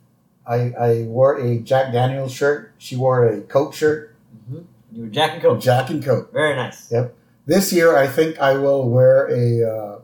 I, 0.46 0.72
I 0.78 1.02
wore 1.04 1.38
a 1.38 1.58
Jack 1.58 1.92
Daniels 1.92 2.32
shirt. 2.32 2.72
She 2.78 2.96
wore 2.96 3.26
a 3.28 3.40
Coke 3.42 3.74
shirt. 3.74 4.14
hmm 4.48 4.60
You 4.92 5.02
were 5.02 5.08
Jack 5.08 5.34
and 5.34 5.42
Coke. 5.42 5.60
Jack 5.60 5.90
and 5.90 6.02
Coke. 6.04 6.32
Very 6.32 6.54
nice. 6.56 6.90
Yep. 6.90 7.14
This 7.46 7.72
year, 7.72 7.96
I 7.96 8.06
think 8.08 8.38
I 8.40 8.56
will 8.56 8.88
wear 8.88 9.28
a 9.30 9.62
uh, 9.70 9.98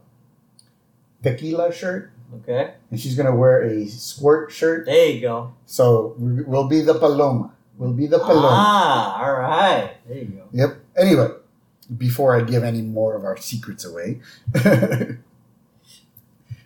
tequila 1.23 1.73
shirt, 1.73 2.11
Okay. 2.43 2.75
and 2.91 3.01
she's 3.01 3.15
gonna 3.17 3.35
wear 3.35 3.63
a 3.63 3.87
squirt 3.87 4.53
shirt. 4.53 4.87
There 4.87 5.09
you 5.11 5.21
go. 5.21 5.53
So 5.67 6.15
we- 6.19 6.43
we'll 6.43 6.69
be 6.69 6.81
the 6.83 6.95
Paloma. 6.95 7.53
We'll 7.79 7.93
be 7.93 8.07
the 8.07 8.19
Paloma. 8.19 8.49
Ah, 8.51 9.25
all 9.25 9.33
right. 9.35 9.95
There 10.07 10.19
you 10.19 10.25
go. 10.27 10.45
Yep. 10.53 10.77
Anyway, 10.97 11.29
before 11.99 12.37
I 12.37 12.43
give 12.43 12.63
any 12.63 12.83
more 12.83 13.15
of 13.15 13.25
our 13.25 13.37
secrets 13.37 13.85
away, 13.85 14.21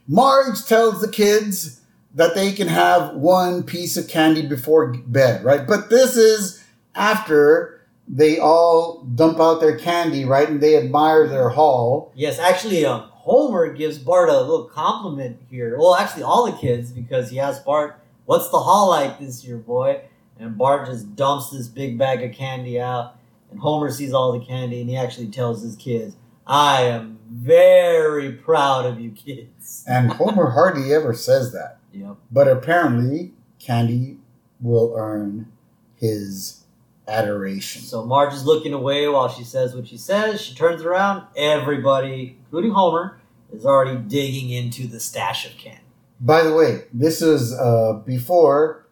Marge 0.08 0.64
tells 0.64 1.00
the 1.00 1.08
kids 1.08 1.80
that 2.14 2.34
they 2.34 2.52
can 2.52 2.68
have 2.68 3.14
one 3.14 3.62
piece 3.62 3.96
of 3.96 4.08
candy 4.08 4.46
before 4.46 4.92
bed, 4.92 5.44
right? 5.44 5.66
But 5.66 5.90
this 5.90 6.16
is 6.16 6.64
after 6.94 7.76
they 8.08 8.38
all 8.38 9.02
dump 9.14 9.40
out 9.40 9.60
their 9.60 9.78
candy, 9.78 10.24
right? 10.24 10.48
And 10.48 10.60
they 10.60 10.76
admire 10.76 11.26
their 11.26 11.50
haul. 11.50 12.12
Yes, 12.14 12.38
actually, 12.38 12.84
um, 12.86 13.10
Homer 13.10 13.72
gives 13.72 13.98
Bart 13.98 14.28
a 14.28 14.40
little 14.40 14.64
compliment 14.64 15.40
here. 15.50 15.76
Well, 15.78 15.94
actually, 15.96 16.22
all 16.22 16.50
the 16.50 16.56
kids, 16.56 16.92
because 16.92 17.30
he 17.30 17.40
asks 17.40 17.64
Bart, 17.64 18.00
What's 18.24 18.50
the 18.50 18.58
haul 18.58 18.88
like 18.88 19.20
this 19.20 19.44
year, 19.44 19.56
boy? 19.56 20.00
And 20.38 20.58
Bart 20.58 20.86
just 20.86 21.14
dumps 21.14 21.50
this 21.50 21.68
big 21.68 21.96
bag 21.96 22.22
of 22.22 22.32
candy 22.32 22.80
out. 22.80 23.15
And 23.56 23.62
Homer 23.62 23.90
sees 23.90 24.12
all 24.12 24.38
the 24.38 24.44
candy 24.44 24.82
and 24.82 24.90
he 24.90 24.98
actually 24.98 25.28
tells 25.28 25.62
his 25.62 25.76
kids, 25.76 26.14
I 26.46 26.82
am 26.82 27.18
very 27.30 28.32
proud 28.32 28.84
of 28.84 29.00
you 29.00 29.10
kids. 29.12 29.82
And 29.88 30.12
Homer 30.12 30.50
hardly 30.50 30.92
ever 30.92 31.14
says 31.14 31.52
that. 31.52 31.78
Yep. 31.92 32.16
But 32.30 32.48
apparently, 32.48 33.32
candy 33.58 34.18
will 34.60 34.94
earn 34.94 35.50
his 35.94 36.64
adoration. 37.08 37.80
So 37.80 38.04
Marge 38.04 38.34
is 38.34 38.44
looking 38.44 38.74
away 38.74 39.08
while 39.08 39.30
she 39.30 39.42
says 39.42 39.74
what 39.74 39.88
she 39.88 39.96
says. 39.96 40.42
She 40.42 40.54
turns 40.54 40.82
around. 40.82 41.26
Everybody, 41.34 42.36
including 42.44 42.72
Homer, 42.72 43.18
is 43.52 43.64
already 43.64 43.96
digging 43.96 44.50
into 44.50 44.86
the 44.86 45.00
stash 45.00 45.46
of 45.46 45.56
candy. 45.56 45.80
By 46.20 46.42
the 46.42 46.52
way, 46.52 46.84
this 46.92 47.22
is 47.22 47.54
uh, 47.54 48.02
before 48.04 48.85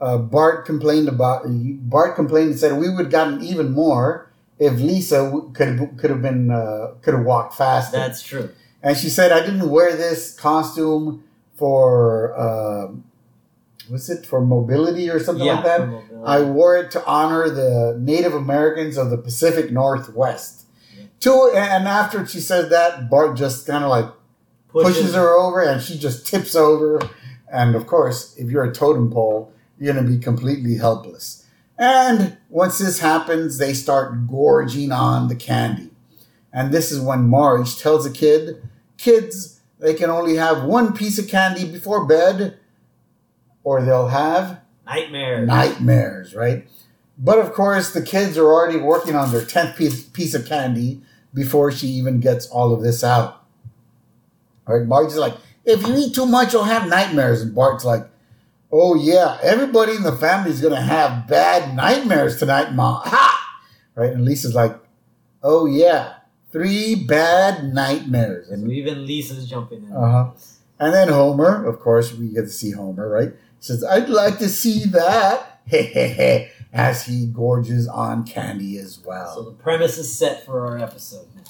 uh, 0.00 0.18
Bart 0.18 0.66
complained 0.66 1.08
about. 1.08 1.44
Bart 1.46 2.14
complained 2.16 2.50
and 2.50 2.58
said 2.58 2.78
we 2.78 2.88
would 2.88 3.06
have 3.06 3.10
gotten 3.10 3.42
even 3.42 3.72
more 3.72 4.30
if 4.58 4.78
Lisa 4.80 5.42
could 5.54 5.96
could 5.98 6.10
have 6.10 6.22
been 6.22 6.50
uh, 6.50 6.94
could 7.02 7.14
have 7.14 7.24
walked 7.24 7.54
faster. 7.54 7.96
That's 7.96 8.22
true. 8.22 8.50
and 8.82 8.96
she 8.96 9.08
said 9.08 9.32
I 9.32 9.40
didn't 9.40 9.68
wear 9.70 9.96
this 9.96 10.38
costume 10.38 11.24
for 11.54 12.36
uh, 12.38 12.88
was 13.90 14.10
it 14.10 14.26
for 14.26 14.40
mobility 14.40 15.08
or 15.08 15.18
something 15.20 15.46
like 15.46 15.64
that. 15.64 15.88
I 16.24 16.42
wore 16.42 16.76
it 16.76 16.90
to 16.92 17.04
honor 17.06 17.48
the 17.48 17.96
Native 18.00 18.34
Americans 18.34 18.96
of 18.96 19.10
the 19.10 19.18
Pacific 19.18 19.70
Northwest. 19.70 20.66
Yeah. 20.96 21.04
To 21.20 21.52
and 21.54 21.86
after 21.88 22.26
she 22.26 22.40
said 22.40 22.70
that, 22.70 23.08
Bart 23.08 23.36
just 23.36 23.66
kind 23.66 23.84
of 23.84 23.90
like 23.90 24.06
pushes 24.68 25.14
her 25.14 25.34
over 25.34 25.62
and 25.62 25.80
she 25.80 25.98
just 25.98 26.26
tips 26.26 26.54
over. 26.54 27.00
And 27.50 27.74
of 27.76 27.86
course, 27.86 28.36
if 28.36 28.50
you're 28.50 28.64
a 28.64 28.74
totem 28.74 29.10
pole, 29.10 29.52
you're 29.78 29.92
going 29.92 30.04
to 30.04 30.10
be 30.10 30.18
completely 30.18 30.76
helpless. 30.76 31.44
And 31.78 32.38
once 32.48 32.78
this 32.78 33.00
happens, 33.00 33.58
they 33.58 33.74
start 33.74 34.26
gorging 34.26 34.92
on 34.92 35.28
the 35.28 35.36
candy. 35.36 35.90
And 36.52 36.72
this 36.72 36.90
is 36.90 37.00
when 37.00 37.28
Marge 37.28 37.78
tells 37.78 38.06
a 38.06 38.10
kid, 38.10 38.62
kids, 38.96 39.60
they 39.78 39.92
can 39.92 40.08
only 40.08 40.36
have 40.36 40.64
one 40.64 40.94
piece 40.94 41.18
of 41.18 41.28
candy 41.28 41.70
before 41.70 42.06
bed, 42.06 42.58
or 43.62 43.82
they'll 43.82 44.08
have 44.08 44.60
nightmares. 44.86 45.46
nightmares, 45.46 46.34
right? 46.34 46.66
But 47.18 47.38
of 47.38 47.52
course, 47.52 47.92
the 47.92 48.02
kids 48.02 48.38
are 48.38 48.46
already 48.46 48.78
working 48.78 49.14
on 49.14 49.32
their 49.32 49.42
10th 49.42 49.76
piece, 49.76 50.02
piece 50.04 50.34
of 50.34 50.46
candy 50.46 51.02
before 51.34 51.70
she 51.70 51.88
even 51.88 52.20
gets 52.20 52.46
all 52.46 52.72
of 52.72 52.82
this 52.82 53.04
out. 53.04 53.44
All 54.66 54.78
right, 54.78 54.86
Marge's 54.86 55.16
like, 55.16 55.34
if 55.64 55.86
you 55.86 55.94
eat 55.96 56.14
too 56.14 56.26
much, 56.26 56.52
you'll 56.52 56.64
have 56.64 56.88
nightmares. 56.88 57.42
And 57.42 57.54
Bart's 57.54 57.84
like, 57.84 58.08
oh 58.72 58.94
yeah, 58.94 59.38
everybody 59.42 59.94
in 59.94 60.02
the 60.02 60.16
family 60.16 60.50
is 60.50 60.60
going 60.60 60.74
to 60.74 60.80
have 60.80 61.26
bad 61.28 61.74
nightmares 61.74 62.38
tonight, 62.38 62.72
Mom. 62.72 63.02
Ha! 63.04 63.58
Right? 63.94 64.12
And 64.12 64.24
Lisa's 64.24 64.54
like, 64.54 64.76
oh 65.42 65.66
yeah, 65.66 66.14
three 66.52 66.94
bad 66.94 67.72
nightmares. 67.72 68.48
So 68.48 68.54
And, 68.54 68.70
even 68.70 69.06
Lisa's 69.06 69.48
jumping 69.48 69.84
in. 69.84 69.92
Uh-huh. 69.92 70.30
and 70.78 70.92
then 70.94 71.08
Homer, 71.08 71.64
of 71.64 71.80
course, 71.80 72.12
we 72.12 72.28
get 72.28 72.42
to 72.42 72.50
see 72.50 72.72
Homer, 72.72 73.08
right? 73.08 73.32
Says, 73.60 73.82
I'd 73.84 74.08
like 74.08 74.38
to 74.38 74.48
see 74.48 74.84
that. 74.86 75.52
Hehehe. 75.70 76.50
As 76.72 77.06
he 77.06 77.26
gorges 77.26 77.88
on 77.88 78.24
candy 78.24 78.76
as 78.78 78.98
well. 79.04 79.34
So 79.34 79.42
the 79.42 79.52
premise 79.52 79.96
is 79.96 80.14
set 80.14 80.44
for 80.44 80.66
our 80.66 80.78
episode 80.78 81.26
now. 81.34 81.42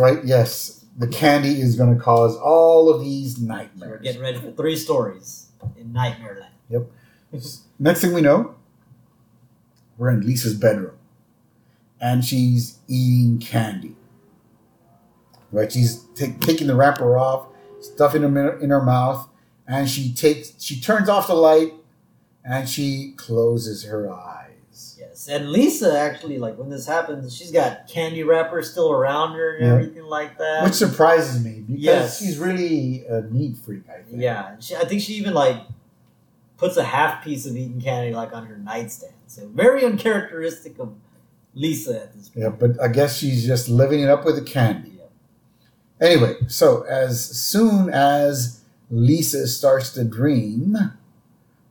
Right? 0.00 0.24
Yes. 0.24 0.84
The 0.96 1.08
candy 1.08 1.60
is 1.60 1.76
going 1.76 1.94
to 1.94 2.00
cause 2.02 2.36
all 2.36 2.92
of 2.92 3.02
these 3.02 3.36
So 3.36 3.46
we're 3.90 3.98
getting 3.98 4.22
ready 4.22 4.38
for 4.38 4.50
three 4.52 4.76
stories 4.76 5.48
in 5.76 5.92
Nightmare 5.92 6.38
Land. 6.40 6.51
Next 7.78 8.00
thing 8.00 8.12
we 8.12 8.20
know, 8.20 8.54
we're 9.98 10.10
in 10.10 10.20
Lisa's 10.20 10.54
bedroom. 10.54 10.96
And 12.00 12.24
she's 12.24 12.78
eating 12.88 13.38
candy. 13.38 13.94
Right? 15.50 15.70
She's 15.70 16.02
ta- 16.14 16.34
taking 16.40 16.66
the 16.66 16.74
wrapper 16.74 17.16
off, 17.16 17.46
stuffing 17.80 18.22
in, 18.24 18.36
in 18.36 18.70
her 18.70 18.82
mouth, 18.82 19.28
and 19.68 19.88
she 19.88 20.12
takes 20.12 20.54
she 20.62 20.80
turns 20.80 21.08
off 21.08 21.26
the 21.28 21.34
light 21.34 21.74
and 22.44 22.68
she 22.68 23.12
closes 23.16 23.84
her 23.84 24.10
eyes. 24.10 24.96
Yes, 24.98 25.28
and 25.28 25.50
Lisa 25.50 25.96
actually, 25.96 26.38
like 26.38 26.56
when 26.58 26.70
this 26.70 26.86
happens, 26.86 27.36
she's 27.36 27.52
got 27.52 27.86
candy 27.86 28.22
wrappers 28.24 28.70
still 28.72 28.90
around 28.90 29.36
her 29.36 29.56
and 29.56 29.66
Yeah. 29.66 29.72
everything 29.74 30.04
like 30.04 30.38
that. 30.38 30.64
Which 30.64 30.72
surprises 30.74 31.44
me 31.44 31.60
because 31.60 31.82
Yes. 31.82 32.18
she's 32.18 32.38
really 32.38 33.04
a 33.06 33.20
neat 33.30 33.58
freak, 33.58 33.82
I 33.88 34.02
think. 34.02 34.20
yeah, 34.20 34.56
she, 34.58 34.74
I 34.74 34.84
think 34.86 35.02
she 35.02 35.12
even 35.14 35.34
like 35.34 35.58
puts 36.62 36.76
a 36.76 36.84
half 36.84 37.24
piece 37.24 37.44
of 37.44 37.56
eaten 37.56 37.80
candy 37.80 38.14
like 38.14 38.32
on 38.32 38.46
her 38.46 38.56
nightstand. 38.56 39.12
So 39.26 39.48
very 39.48 39.84
uncharacteristic 39.84 40.78
of 40.78 40.94
Lisa 41.54 42.02
at 42.02 42.14
this 42.14 42.28
point. 42.28 42.44
Yeah, 42.44 42.50
but 42.50 42.80
I 42.80 42.86
guess 42.86 43.18
she's 43.18 43.44
just 43.44 43.68
living 43.68 43.98
it 43.98 44.08
up 44.08 44.24
with 44.24 44.36
the 44.36 44.42
candy. 44.42 44.92
Yeah. 44.96 46.06
Anyway, 46.06 46.36
so 46.46 46.82
as 46.82 47.20
soon 47.20 47.90
as 47.90 48.60
Lisa 48.90 49.48
starts 49.48 49.90
to 49.94 50.04
dream, 50.04 50.76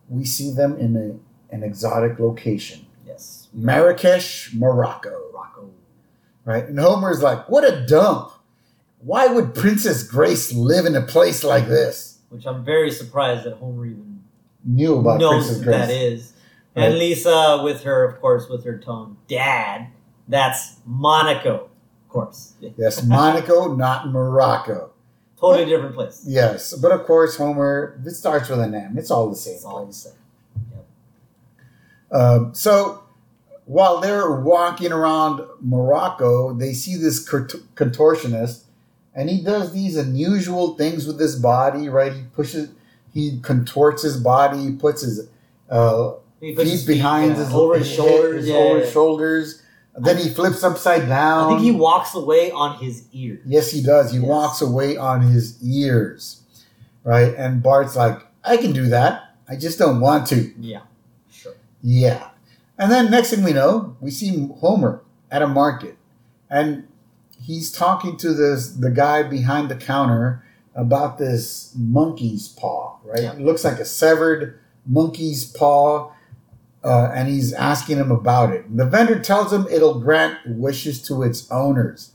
we 0.10 0.26
see 0.26 0.52
them 0.52 0.78
in 0.78 0.98
a, 0.98 1.56
an 1.56 1.64
exotic 1.64 2.20
location 2.20 2.86
Yes. 3.08 3.48
Marrakesh, 3.54 4.54
Morocco. 4.54 5.32
Rocco. 5.34 5.70
Right? 6.44 6.66
And 6.66 6.78
Homer's 6.78 7.22
like, 7.22 7.48
what 7.48 7.64
a 7.64 7.86
dump. 7.86 8.34
Why 9.00 9.28
would 9.28 9.56
Princess 9.56 10.04
Grace 10.04 10.52
live 10.52 10.86
in 10.86 10.96
a 10.96 11.02
place 11.02 11.46
like 11.46 11.68
this? 11.68 12.20
Which 12.28 12.46
I'm 12.46 12.66
very 12.66 12.92
surprised 12.92 13.46
that 13.46 13.54
Homer 13.56 13.86
even 13.86 14.11
Knew 14.64 14.98
about 15.00 15.20
knows 15.20 15.50
Grace. 15.62 15.66
that 15.66 15.90
is. 15.90 16.34
And 16.76 16.98
Lisa, 16.98 17.62
with 17.64 17.84
her, 17.84 18.04
of 18.06 18.22
course, 18.22 18.48
with 18.48 18.64
her 18.64 18.78
tone, 18.78 19.18
Dad, 19.28 19.88
that's 20.28 20.78
Monaco, 20.86 21.66
of 21.66 22.10
course. 22.10 22.54
Yes, 22.78 23.04
Monaco, 23.04 23.76
not 23.76 24.08
Morocco. 24.10 24.92
Totally 25.40 25.66
different 25.66 25.96
place. 25.96 26.24
Yes, 26.26 26.74
but 26.74 26.92
of 26.92 27.04
course, 27.06 27.36
Homer, 27.36 28.00
it 28.06 28.12
starts 28.12 28.48
with 28.48 28.60
an 28.60 28.74
M. 28.76 28.98
It's 28.98 29.10
all 29.12 29.30
the 29.30 29.36
same 29.36 29.56
It's 29.56 29.66
all 29.66 29.80
the 29.80 29.86
place. 29.88 29.96
same. 29.98 30.14
Um, 32.12 32.54
so 32.54 33.04
while 33.66 34.00
they're 34.00 34.32
walking 34.32 34.92
around 34.92 35.42
Morocco, 35.62 36.54
they 36.54 36.74
see 36.74 36.96
this 36.98 37.28
cont- 37.28 37.76
contortionist, 37.76 38.64
and 39.16 39.30
he 39.30 39.42
does 39.44 39.74
these 39.74 39.98
unusual 39.98 40.76
things 40.76 41.08
with 41.08 41.20
his 41.20 41.38
body. 41.40 41.90
Right? 41.90 42.14
He 42.14 42.22
pushes, 42.34 42.70
he 43.14 43.40
contorts 43.42 44.04
his 44.04 44.18
body, 44.18 44.58
he 44.60 44.72
puts 44.74 45.02
his 45.02 45.30
uh, 45.70 46.12
puts 46.12 46.22
feet 46.40 46.58
his 46.58 46.86
behind 46.86 47.32
yeah, 47.32 47.44
his 47.46 47.54
over 47.54 47.78
his 47.78 47.90
shoulders. 47.92 48.36
his 48.38 48.48
yeah, 48.50 48.56
over 48.56 48.78
yeah. 48.78 48.84
his 48.84 48.92
shoulders. 48.94 49.64
Then 49.98 50.18
he 50.18 50.30
flips 50.30 50.64
upside 50.64 51.10
down. 51.10 51.46
I 51.46 51.50
think 51.50 51.62
he 51.64 51.72
walks 51.72 52.16
away 52.16 52.50
on 52.52 52.78
his 52.78 53.06
ears. 53.12 53.42
Yes, 53.46 53.72
he 53.72 53.84
does. 53.84 54.12
He 54.12 54.20
Yes. 54.20 54.28
walks 54.28 54.62
away 54.62 54.96
on 54.96 55.22
his 55.22 55.62
ears, 55.62 56.42
right? 57.04 57.36
And 57.38 57.62
Bart's 57.62 57.96
like, 57.98 58.20
"I 58.44 58.56
can 58.58 58.72
do 58.72 58.88
that. 58.88 59.36
I 59.50 59.58
just 59.58 59.78
don't 59.78 60.00
want 60.00 60.28
to." 60.28 60.50
Yeah, 60.60 60.82
sure. 61.30 61.56
Yeah. 61.84 62.30
And 62.78 62.90
then 62.92 63.12
next 63.12 63.32
thing 63.32 63.44
we 63.44 63.52
know, 63.54 63.98
we 64.00 64.12
see 64.12 64.48
Homer 64.62 65.02
at 65.30 65.42
a 65.42 65.48
market, 65.48 65.98
and 66.50 66.88
he's 67.40 67.72
talking 67.72 68.16
to 68.18 68.34
this 68.34 68.70
the 68.72 68.90
guy 68.92 69.24
behind 69.24 69.70
the 69.70 69.76
counter 69.76 70.42
about 70.76 71.18
this 71.18 71.74
monkey's 71.78 72.48
paw. 72.48 72.98
Right? 73.04 73.24
Yeah. 73.24 73.34
It 73.34 73.42
looks 73.42 73.64
like 73.64 73.80
a 73.80 73.86
severed 73.86 74.60
monkey's 74.86 75.46
paw. 75.46 76.14
Uh, 76.84 77.12
and 77.14 77.30
he's 77.30 77.54
asking 77.54 77.98
him 77.98 78.10
about 78.12 78.52
it. 78.52 78.76
The 78.76 78.86
vendor 78.86 79.20
tells 79.20 79.54
him 79.54 79.68
it'll 79.70 80.00
grant 80.00 80.40
wishes 80.48 81.00
to 81.04 81.22
its 81.22 81.50
owners. 81.52 82.14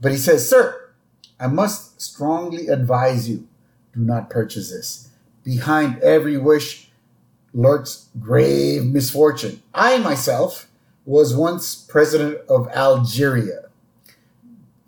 But 0.00 0.12
he 0.12 0.16
says, 0.16 0.48
Sir, 0.48 0.90
I 1.38 1.48
must 1.48 2.00
strongly 2.00 2.68
advise 2.68 3.28
you 3.28 3.46
do 3.96 4.00
not 4.00 4.30
purchase 4.30 4.70
this. 4.70 5.08
Behind 5.42 5.98
every 6.02 6.36
wish 6.36 6.90
lurks 7.54 8.08
grave 8.20 8.84
misfortune. 8.84 9.62
I 9.74 9.98
myself 9.98 10.68
was 11.04 11.34
once 11.34 11.74
president 11.74 12.38
of 12.48 12.68
Algeria. 12.68 13.65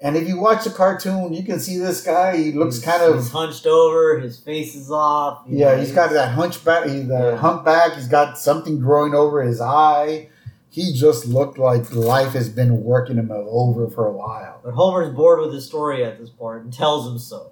And 0.01 0.17
if 0.17 0.29
you 0.29 0.39
watch 0.39 0.63
the 0.65 0.71
cartoon, 0.71 1.33
you 1.35 1.43
can 1.43 1.59
see 1.59 1.77
this 1.79 2.03
guy. 2.03 2.37
He 2.37 2.53
looks 2.53 2.77
He's- 2.77 2.85
kind 2.85 3.03
of 3.03 3.17
He's 3.17 3.31
hunched 3.33 3.67
over. 3.67 4.19
His 4.21 4.37
face 4.39 4.77
is 4.77 4.91
off. 4.93 5.41
yeah, 5.49 5.73
know, 5.73 5.79
he's 5.79 5.91
got 5.93 6.11
that 6.13 6.31
hunchback, 6.35 6.87
he- 6.87 7.01
the 7.03 7.31
Yeah. 7.33 7.37
humpback. 7.37 7.95
He's 7.95 8.07
got 8.07 8.39
something 8.39 8.79
growing 8.79 9.15
over 9.15 9.43
his 9.43 9.61
eye. 9.61 10.29
He 10.71 10.93
just 10.93 11.27
looked 11.27 11.59
like 11.59 11.93
life 11.93 12.33
has 12.35 12.49
been 12.49 12.85
working 12.85 13.17
him 13.17 13.33
over 13.33 13.89
for 13.89 14.07
a 14.07 14.13
while. 14.13 14.59
But 14.63 14.75
Homer's 14.75 15.13
bored 15.13 15.41
with 15.41 15.53
his 15.53 15.65
story 15.67 16.05
at 16.05 16.21
this 16.21 16.31
point 16.31 16.63
and 16.63 16.73
tells 16.73 17.07
him 17.07 17.19
so. 17.19 17.47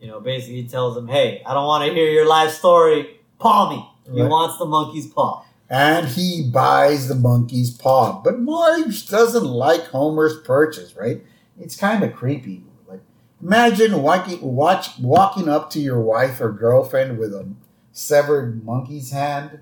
You 0.00 0.08
know, 0.08 0.20
basically 0.20 0.62
he 0.62 0.68
tells 0.68 0.96
him, 0.96 1.08
"Hey, 1.08 1.42
I 1.44 1.52
don't 1.52 1.66
want 1.66 1.84
to 1.86 1.92
hear 1.92 2.08
your 2.10 2.26
life 2.26 2.52
story. 2.52 3.20
Paw 3.38 3.68
me." 3.70 3.86
He 4.10 4.22
Right. 4.22 4.30
wants 4.30 4.56
the 4.58 4.64
monkey's 4.66 5.06
paw. 5.06 5.42
And 5.68 6.06
he 6.08 6.48
buys 6.50 7.08
the 7.08 7.14
monkey's 7.14 7.70
paw. 7.76 8.20
But 8.22 8.38
Marge 8.40 9.08
doesn't 9.08 9.44
like 9.46 9.86
Homer's 9.88 10.38
purchase, 10.40 10.94
right? 10.96 11.22
It's 11.58 11.76
kind 11.76 12.02
of 12.02 12.14
creepy. 12.14 12.64
Like, 12.86 13.00
imagine 13.42 14.02
walking, 14.02 14.40
watch, 14.40 14.98
walking 14.98 15.48
up 15.48 15.70
to 15.70 15.80
your 15.80 16.00
wife 16.00 16.40
or 16.40 16.52
girlfriend 16.52 17.18
with 17.18 17.32
a 17.32 17.48
severed 17.92 18.64
monkey's 18.64 19.10
hand. 19.12 19.60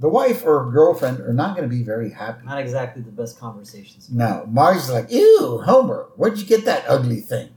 The 0.00 0.08
wife 0.08 0.44
or 0.44 0.70
girlfriend 0.70 1.20
are 1.20 1.32
not 1.32 1.56
going 1.56 1.68
to 1.68 1.74
be 1.74 1.82
very 1.82 2.10
happy. 2.10 2.46
Not 2.46 2.58
exactly 2.58 3.02
the 3.02 3.10
best 3.10 3.38
conversations. 3.38 4.08
No, 4.10 4.46
Marge's 4.48 4.90
like, 4.90 5.10
ew, 5.10 5.62
Homer, 5.64 6.06
where'd 6.16 6.38
you 6.38 6.46
get 6.46 6.64
that 6.66 6.84
ugly 6.88 7.20
thing? 7.20 7.50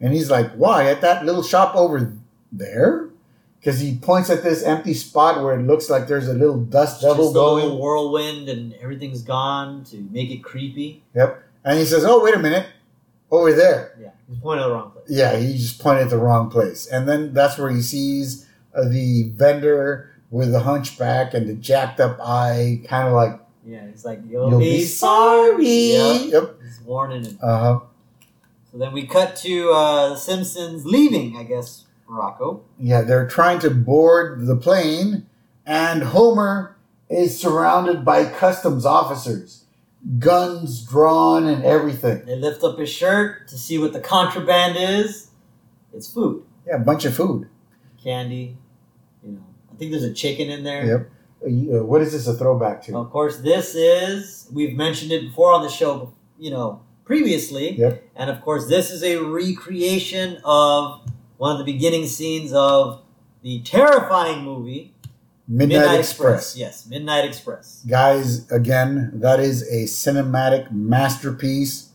And 0.00 0.12
he's 0.12 0.30
like, 0.30 0.52
why? 0.52 0.88
At 0.88 1.00
that 1.00 1.24
little 1.24 1.42
shop 1.42 1.74
over 1.74 2.12
there? 2.50 3.10
Because 3.58 3.78
he 3.78 3.96
points 3.96 4.30
at 4.30 4.42
this 4.42 4.62
empty 4.64 4.94
spot 4.94 5.42
where 5.42 5.58
it 5.58 5.62
looks 5.62 5.88
like 5.88 6.08
there's 6.08 6.26
a 6.26 6.34
little 6.34 6.58
dust 6.58 7.00
devil 7.00 7.32
going. 7.32 7.78
whirlwind 7.78 8.48
and 8.48 8.74
everything's 8.74 9.22
gone 9.22 9.84
to 9.84 9.98
make 10.10 10.30
it 10.30 10.42
creepy. 10.42 11.04
And 11.64 11.78
he 11.78 11.84
says, 11.84 12.04
oh, 12.04 12.22
wait 12.24 12.34
a 12.34 12.38
minute, 12.38 12.66
over 13.30 13.52
there. 13.52 13.96
Yeah, 14.00 14.10
he's 14.28 14.38
pointing 14.40 14.64
at 14.64 14.68
the 14.68 14.74
wrong 14.74 14.90
place. 14.90 15.04
Yeah, 15.08 15.36
he 15.36 15.52
just 15.56 15.78
pointed 15.80 16.02
at 16.04 16.10
the 16.10 16.18
wrong 16.18 16.50
place. 16.50 16.86
And 16.86 17.08
then 17.08 17.32
that's 17.32 17.56
where 17.58 17.70
he 17.70 17.80
sees 17.82 18.46
uh, 18.74 18.88
the 18.88 19.30
vendor 19.34 20.10
with 20.30 20.50
the 20.52 20.60
hunchback 20.60 21.34
and 21.34 21.48
the 21.48 21.54
jacked 21.54 22.00
up 22.00 22.18
eye, 22.20 22.80
kind 22.88 23.06
of 23.08 23.14
like, 23.14 23.38
Yeah, 23.66 23.86
he's 23.88 24.04
like, 24.04 24.20
"You'll, 24.28 24.50
you'll 24.50 24.58
be, 24.58 24.78
be 24.78 24.84
sorry." 24.84 25.66
Yeah, 25.68 26.12
Yep. 26.14 26.56
he's 26.62 26.80
warning 26.80 27.24
him. 27.26 27.38
Uh-huh. 27.42 27.80
So 28.72 28.78
then 28.78 28.92
we 28.92 29.06
cut 29.06 29.36
to 29.36 29.70
uh, 29.70 30.08
the 30.10 30.16
Simpsons 30.16 30.86
leaving, 30.86 31.36
I 31.36 31.44
guess, 31.44 31.84
Morocco. 32.08 32.62
Yeah, 32.80 33.02
they're 33.02 33.28
trying 33.28 33.58
to 33.60 33.70
board 33.70 34.46
the 34.46 34.56
plane, 34.56 35.26
and 35.66 36.02
Homer 36.02 36.76
is 37.10 37.38
surrounded 37.38 38.02
by 38.04 38.24
customs 38.24 38.86
officers, 38.86 39.61
guns 40.18 40.84
drawn 40.84 41.46
and 41.46 41.64
everything. 41.64 42.24
They 42.26 42.36
lift 42.36 42.62
up 42.64 42.78
his 42.78 42.88
shirt 42.90 43.48
to 43.48 43.58
see 43.58 43.78
what 43.78 43.92
the 43.92 44.00
contraband 44.00 44.76
is. 44.76 45.30
It's 45.94 46.12
food, 46.12 46.44
Yeah, 46.66 46.76
a 46.76 46.78
bunch 46.80 47.04
of 47.04 47.14
food. 47.14 47.48
candy. 48.02 48.56
You 49.24 49.32
know, 49.32 49.44
I 49.72 49.76
think 49.76 49.92
there's 49.92 50.02
a 50.02 50.12
chicken 50.12 50.50
in 50.50 50.64
there. 50.64 50.84
Yep. 50.86 51.10
Uh, 51.44 51.84
what 51.84 52.00
is 52.00 52.12
this 52.12 52.26
a 52.26 52.34
throwback 52.34 52.82
to? 52.84 52.96
Of 52.96 53.10
course, 53.10 53.38
this 53.38 53.74
is 53.74 54.48
we've 54.52 54.76
mentioned 54.76 55.12
it 55.12 55.22
before 55.28 55.52
on 55.52 55.62
the 55.62 55.68
show. 55.68 56.12
You 56.38 56.50
know, 56.50 56.80
previously, 57.04 57.78
Yep. 57.78 58.02
and 58.16 58.30
of 58.30 58.40
course, 58.42 58.66
this 58.68 58.90
is 58.90 59.02
a 59.04 59.16
recreation 59.18 60.38
of 60.44 61.00
one 61.36 61.52
of 61.52 61.58
the 61.58 61.64
beginning 61.72 62.06
scenes 62.06 62.52
of 62.52 63.02
the 63.42 63.60
terrifying 63.62 64.42
movie 64.44 64.94
Midnight, 65.52 66.00
Express. 66.00 66.56
Yes, 66.56 66.86
Midnight 66.86 67.26
Express. 67.26 67.82
Guys, 67.86 68.50
again, 68.50 69.10
that 69.14 69.38
is 69.38 69.62
a 69.70 69.84
cinematic 69.84 70.72
masterpiece, 70.72 71.90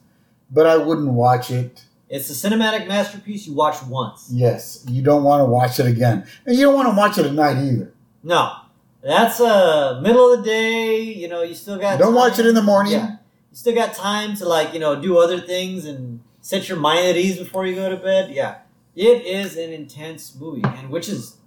but 0.52 0.67
I 0.67 0.78
wouldn't 0.78 1.12
watch 1.12 1.50
it. 1.50 1.84
It's 2.08 2.30
a 2.30 2.50
cinematic 2.50 2.88
masterpiece 2.88 3.48
you 3.48 3.54
watch 3.56 3.82
once. 3.84 4.30
Yes, 4.32 4.86
you 4.88 5.02
don't 5.02 5.24
want 5.24 5.41
to 5.41 5.46
watch 5.46 5.80
it 5.80 5.88
again. 5.88 6.28
And 6.46 6.56
you 6.56 6.65
don't 6.65 6.76
want 6.76 6.89
to 6.89 6.96
watch 6.96 7.17
it 7.17 7.26
at 7.26 7.34
night 7.34 7.58
either. 7.58 7.91
No, 8.22 8.54
that's 9.02 9.41
uh 9.41 10.02
middle 10.04 10.34
of 10.34 10.43
the 10.43 10.46
day. 10.46 11.02
You 11.02 11.28
know, 11.28 11.41
you 11.41 11.56
still 11.56 11.80
got. 11.80 11.98
Don't 11.98 12.13
watch 12.13 12.38
it 12.38 12.46
in 12.46 12.54
the 12.54 12.62
morning. 12.62 12.93
Yeah, 12.93 13.12
you 13.50 13.58
still 13.58 13.74
got 13.74 13.96
time 13.96 14.36
to 14.36 14.46
like 14.48 14.74
you 14.74 14.80
know 14.80 15.02
do 15.02 15.17
other 15.17 15.41
things 15.41 15.86
and 15.86 16.20
set 16.41 16.70
your 16.70 16.78
mind 16.78 17.08
at 17.08 17.17
ease 17.17 17.39
before 17.39 17.65
you 17.65 17.74
go 17.74 17.89
to 17.89 17.98
bed. 17.98 18.30
Yeah, 18.32 18.60
it 18.96 19.26
is 19.26 19.58
an 19.58 19.74
intense 19.74 20.36
movie, 20.39 20.62
and 20.63 20.91
which 20.91 21.10
is 21.10 21.38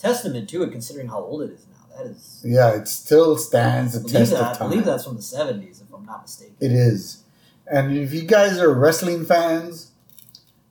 testament 0.00 0.48
to 0.50 0.62
it 0.62 0.70
considering 0.72 1.08
how 1.08 1.18
old 1.20 1.42
it 1.42 1.50
is 1.50 1.66
now. 1.66 1.96
That 1.96 2.06
is. 2.10 2.42
Yeah, 2.44 2.74
it 2.74 2.88
still 2.88 3.36
stands 3.36 4.00
the 4.00 4.08
test 4.08 4.32
that, 4.32 4.56
of 4.56 4.62
I 4.62 4.68
believe 4.68 4.84
that's 4.84 5.04
from 5.04 5.16
the 5.16 5.22
seventies, 5.22 5.80
if 5.80 5.92
I'm 5.94 6.06
not 6.06 6.22
mistaken. 6.22 6.56
It 6.60 6.72
is. 6.72 7.24
And 7.66 7.96
if 7.96 8.12
you 8.12 8.22
guys 8.22 8.58
are 8.58 8.72
wrestling 8.72 9.24
fans, 9.24 9.92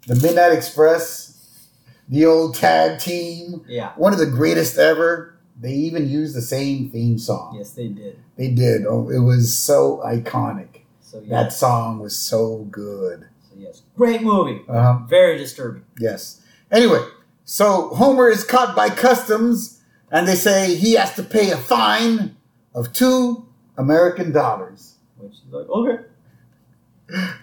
the 0.07 0.15
Midnight 0.15 0.53
Express, 0.53 1.67
the 2.09 2.25
old 2.25 2.55
tag 2.55 2.99
team, 2.99 3.63
Yeah. 3.67 3.91
one 3.95 4.11
of 4.13 4.19
the 4.19 4.25
greatest 4.25 4.77
ever. 4.77 5.35
They 5.61 5.73
even 5.73 6.07
used 6.07 6.35
the 6.35 6.41
same 6.41 6.89
theme 6.89 7.19
song. 7.19 7.55
Yes, 7.57 7.71
they 7.71 7.89
did. 7.89 8.17
They 8.37 8.49
did. 8.49 8.85
Oh, 8.87 9.09
it 9.09 9.19
was 9.19 9.53
so 9.53 10.01
iconic. 10.05 10.83
So 11.01 11.19
yeah. 11.19 11.43
That 11.43 11.51
song 11.53 11.99
was 11.99 12.15
so 12.15 12.65
good. 12.71 13.27
so 13.49 13.55
yes, 13.57 13.81
great 13.97 14.21
movie. 14.21 14.61
Uh-huh. 14.69 14.99
Very 15.09 15.37
disturbing. 15.37 15.83
Yes. 15.99 16.39
Anyway, 16.71 17.01
so 17.49 17.89
Homer 17.95 18.29
is 18.29 18.43
caught 18.43 18.75
by 18.75 18.91
customs, 18.91 19.81
and 20.11 20.27
they 20.27 20.35
say 20.35 20.75
he 20.75 20.93
has 20.93 21.15
to 21.15 21.23
pay 21.23 21.49
a 21.49 21.57
fine 21.57 22.35
of 22.75 22.93
two 22.93 23.47
American 23.75 24.31
dollars. 24.31 24.97
Which 25.17 25.33
is 25.33 25.41
like 25.49 25.67
okay. 25.67 26.03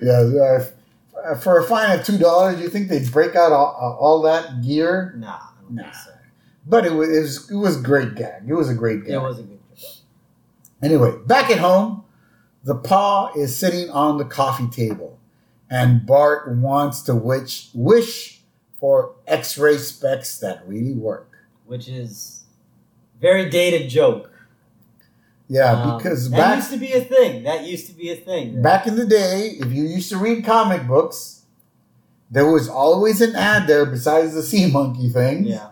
Yeah, 0.00 0.60
uh, 1.24 1.34
for 1.34 1.58
a 1.58 1.64
fine 1.64 1.98
of 1.98 2.06
two 2.06 2.18
dollars, 2.18 2.60
you 2.60 2.68
think 2.68 2.88
they'd 2.88 3.10
break 3.10 3.34
out 3.34 3.50
all, 3.50 3.98
all 4.00 4.22
that 4.22 4.62
gear? 4.62 5.12
Nah, 5.18 5.28
I 5.28 5.40
Nah. 5.70 5.90
so. 5.90 6.12
But 6.64 6.86
it 6.86 6.92
was, 6.92 7.08
it 7.08 7.20
was 7.20 7.50
it 7.50 7.56
was 7.56 7.82
great 7.82 8.14
gag. 8.14 8.44
It 8.46 8.54
was 8.54 8.70
a 8.70 8.74
great 8.74 9.02
gag. 9.02 9.14
It 9.14 9.18
was 9.18 9.40
a 9.40 9.42
good. 9.42 9.58
gag. 9.74 9.84
Anyway, 10.84 11.16
back 11.26 11.50
at 11.50 11.58
home, 11.58 12.04
the 12.62 12.76
paw 12.76 13.32
is 13.34 13.56
sitting 13.56 13.90
on 13.90 14.18
the 14.18 14.24
coffee 14.24 14.68
table, 14.68 15.18
and 15.68 16.06
Bart 16.06 16.48
wants 16.54 17.02
to 17.02 17.14
wish 17.16 17.70
wish 17.74 18.35
for 18.86 19.16
X-ray 19.26 19.76
specs 19.78 20.38
that 20.38 20.62
really 20.64 20.92
work. 20.92 21.28
which 21.66 21.88
is 21.88 22.44
very 23.20 23.50
dated 23.50 23.90
joke. 23.90 24.30
Yeah, 25.48 25.72
Um, 25.72 25.98
because 25.98 26.30
that 26.30 26.36
back 26.36 26.56
used 26.58 26.70
to 26.70 26.76
be 26.76 26.92
a 26.92 27.00
thing. 27.00 27.42
That 27.42 27.66
used 27.66 27.88
to 27.88 27.92
be 27.92 28.10
a 28.10 28.14
thing. 28.14 28.62
back 28.62 28.86
in 28.86 28.94
the 28.94 29.04
day, 29.04 29.56
if 29.58 29.72
you 29.72 29.82
used 29.82 30.08
to 30.10 30.18
read 30.18 30.44
comic 30.44 30.86
books, 30.86 31.42
there 32.30 32.48
was 32.48 32.68
always 32.68 33.20
an 33.20 33.34
ad 33.34 33.66
there 33.66 33.84
besides 33.86 34.34
the 34.34 34.44
sea 34.44 34.70
monkey 34.70 35.08
thing 35.08 35.46
yeah, 35.46 35.70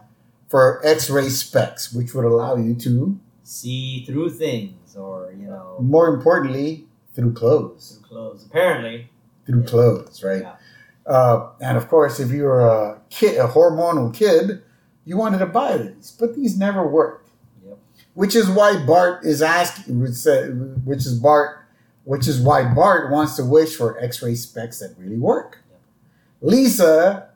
for 0.48 0.85
X-ray 0.85 1.29
specs, 1.29 1.92
which 1.92 2.12
would 2.14 2.24
allow 2.24 2.57
you 2.57 2.74
to, 2.87 3.16
see 3.44 4.05
through 4.05 4.31
things, 4.31 4.96
or 4.96 5.33
you 5.38 5.46
know, 5.46 5.77
more 5.79 6.09
importantly, 6.12 6.87
through 7.14 7.33
clothes, 7.35 7.85
through 8.00 8.09
clothes. 8.09 8.44
Apparently, 8.46 9.09
through 9.46 9.61
Yeah. 9.61 9.66
clothes, 9.74 10.24
right? 10.24 10.42
Yeah. 10.42 10.57
Uh, 11.07 11.51
and 11.61 11.77
of 11.77 11.88
course, 11.88 12.19
if 12.19 12.31
you 12.31 12.45
were 12.45 12.61
a 12.61 13.01
kid, 13.11 13.38
a 13.38 13.49
hormonal 13.49 14.14
kid, 14.14 14.62
you 15.05 15.17
wanted 15.17 15.38
to 15.38 15.47
buy 15.47 15.77
these, 15.77 16.17
but 16.19 16.35
these 16.35 16.57
never 16.57 16.87
worked. 16.87 17.31
Yep. 17.67 17.79
Which 18.14 18.35
is 18.35 18.49
why 18.49 18.85
Bart 18.85 19.25
is 19.25 19.43
asking, 19.43 20.01
which, 20.01 20.11
is 21.07 21.19
Bart, 21.19 21.59
which 22.05 22.27
is 22.27 22.40
why 22.40 22.73
Bart 22.73 23.11
wants 23.11 23.37
to 23.37 23.45
wish 23.45 23.77
for 23.77 24.03
X-ray 24.03 24.35
specs 24.35 24.79
that 24.79 24.95
really 24.99 25.19
work. 25.19 25.59
Yep. 25.71 25.81
Lisa, 26.40 27.29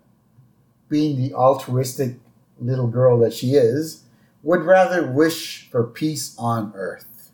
being 0.88 1.20
the 1.20 1.34
altruistic 1.34 2.16
little 2.58 2.88
girl 2.88 3.18
that 3.18 3.34
she 3.34 3.54
is, 3.54 4.04
would 4.42 4.62
rather 4.62 5.06
wish 5.06 5.68
for 5.70 5.84
peace 5.84 6.34
on 6.38 6.72
Earth. 6.74 7.30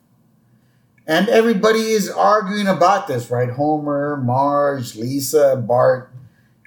And 1.07 1.29
everybody 1.29 1.91
is 1.91 2.09
arguing 2.09 2.67
about 2.67 3.07
this, 3.07 3.29
right? 3.29 3.51
Homer, 3.51 4.17
Marge, 4.17 4.95
Lisa, 4.95 5.55
Bart. 5.55 6.11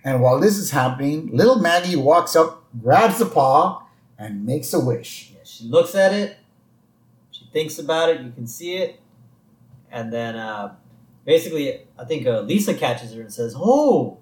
And 0.09 0.23
while 0.23 0.41
this 0.41 0.57
is 0.57 0.71
happening, 0.71 1.29
little 1.37 1.59
Maggie 1.59 1.95
walks 1.95 2.35
up, 2.35 2.65
grabs 2.83 3.19
the 3.19 3.27
paw, 3.27 3.83
and 4.19 4.47
makes 4.47 4.73
a 4.73 4.81
wish. 4.81 5.33
yeah, 5.35 5.41
she 5.45 5.65
looks 5.65 5.95
at 5.95 6.15
it, 6.15 6.39
she 7.31 7.45
thinks 7.53 7.79
about 7.79 8.09
it. 8.09 8.23
You 8.23 8.33
can 8.33 8.47
see 8.47 8.77
it, 8.77 9.01
and 9.93 10.11
then 10.11 10.35
uh, 10.35 10.75
basically, 11.27 11.83
I 11.99 12.07
think 12.07 12.27
uh, 12.27 12.41
Lisa 12.41 12.73
catches 12.73 13.13
her 13.13 13.21
and 13.21 13.31
says, 13.31 13.55
"Oh, 13.55 14.17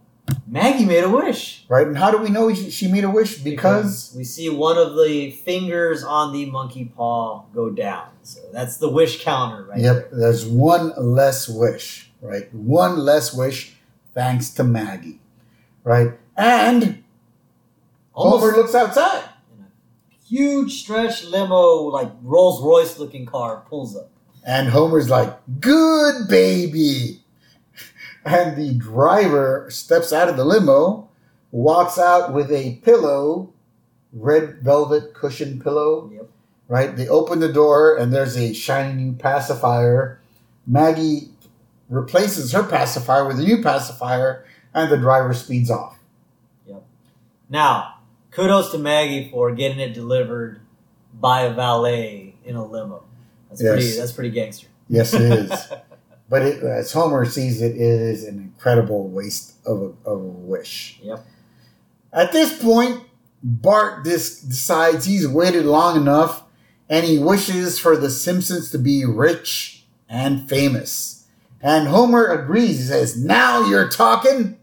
Maggie 0.45 0.85
made 0.85 1.05
a 1.05 1.09
wish." 1.09 1.65
Right? 1.69 1.87
And 1.87 1.97
how 1.97 2.11
do 2.11 2.19
we 2.19 2.31
know 2.31 2.53
she 2.53 2.69
she 2.71 2.89
made 2.91 3.05
a 3.05 3.11
wish? 3.11 3.39
Because 3.39 4.13
we 4.17 4.25
see 4.25 4.51
one 4.51 4.77
of 4.77 4.97
the 4.97 5.31
fingers 5.31 6.03
on 6.03 6.33
the 6.33 6.47
monkey 6.47 6.87
paw 6.97 7.45
go 7.55 7.71
down. 7.71 8.09
So 8.25 8.41
that's 8.53 8.79
the 8.79 8.89
wish 8.89 9.23
counter, 9.23 9.63
right? 9.63 9.79
Yep, 9.79 10.11
there's 10.11 10.45
one 10.45 10.93
less 10.99 11.49
wish, 11.49 12.11
right? 12.21 12.53
One 12.53 12.99
less 12.99 13.33
wish 13.33 13.77
thanks 14.15 14.51
to 14.51 14.65
Maggie, 14.65 15.21
right? 15.87 16.11
And 16.37 17.03
Almost 18.13 18.43
Homer 18.45 18.57
looks 18.57 18.75
outside. 18.75 19.25
huge 20.29 20.83
stretch 20.83 21.25
limo, 21.25 21.85
like 21.85 22.11
Rolls 22.23 22.61
Royce 22.63 22.99
looking 22.99 23.25
car, 23.25 23.65
pulls 23.71 23.97
up. 23.97 24.11
And 24.45 24.69
Homer's 24.69 25.09
like, 25.09 25.39
good 25.61 26.29
baby. 26.29 27.21
And 28.25 28.57
the 28.57 28.75
driver 28.75 29.67
steps 29.71 30.13
out 30.13 30.29
of 30.29 30.37
the 30.37 30.45
limo, 30.45 31.09
walks 31.53 31.97
out 31.99 32.33
with 32.35 32.51
a 32.51 32.75
pillow, 32.83 33.53
red 34.13 34.59
velvet 34.63 35.15
cushion 35.15 35.61
pillow, 35.61 36.11
Yep. 36.13 36.29
right? 36.69 36.97
They 36.97 37.07
open 37.09 37.39
the 37.39 37.53
door 37.53 37.97
and 37.97 38.13
there's 38.13 38.37
a 38.37 38.53
shiny 38.53 38.95
new 39.01 39.13
pacifier. 39.13 40.21
Maggie 40.67 41.29
replaces 41.89 42.51
her 42.51 42.65
pacifier 42.65 43.25
with 43.29 43.39
a 43.39 43.43
new 43.45 43.63
pacifier 43.63 44.45
and 44.77 44.93
the 44.93 44.97
driver 44.99 45.33
speeds 45.35 45.71
off. 45.71 45.99
Yep. 46.67 46.83
Now, 47.49 47.95
kudos 48.31 48.71
to 48.73 48.79
Maggie 48.79 49.31
for 49.31 49.53
getting 49.55 49.81
it 49.81 49.95
delivered 49.95 50.61
by 51.19 51.43
a 51.43 51.53
valet 51.55 52.35
in 52.45 52.55
a 52.57 52.65
limo. 52.65 53.03
That's 53.49 53.63
Yes. 53.63 53.73
pretty. 53.73 53.97
That's 53.97 54.13
pretty 54.13 54.31
gangster. 54.31 54.69
Yes, 54.89 55.15
it 55.15 55.23
is. 55.23 55.51
but 56.29 56.43
it, 56.43 56.63
as 56.63 56.93
Homer 56.93 57.25
sees 57.25 57.63
it, 57.63 57.73
it 57.75 57.81
is 57.81 58.25
an 58.25 58.39
incredible 58.39 59.09
waste 59.09 59.55
of 59.67 59.81
a, 59.81 60.09
of 60.09 60.21
a 60.21 60.25
wish. 60.25 61.01
Yep. 61.03 61.25
At 62.13 62.33
this 62.33 62.63
point, 62.63 63.03
Bart 63.43 64.05
dis- 64.05 64.41
decides 64.41 65.07
he's 65.07 65.27
waited 65.27 65.65
long 65.65 65.97
enough 65.97 66.43
and 66.89 67.05
he 67.07 67.19
wishes 67.19 67.79
for 67.79 67.97
the 67.97 68.11
Simpsons 68.11 68.71
to 68.73 68.79
be 68.79 69.05
rich 69.07 69.85
and 70.09 70.49
famous. 70.49 71.25
And 71.63 71.89
Homer 71.89 72.27
agrees. 72.27 72.79
He 72.79 72.85
says, 72.85 73.17
Now 73.17 73.67
you're 73.69 73.89
talking. 73.89 74.59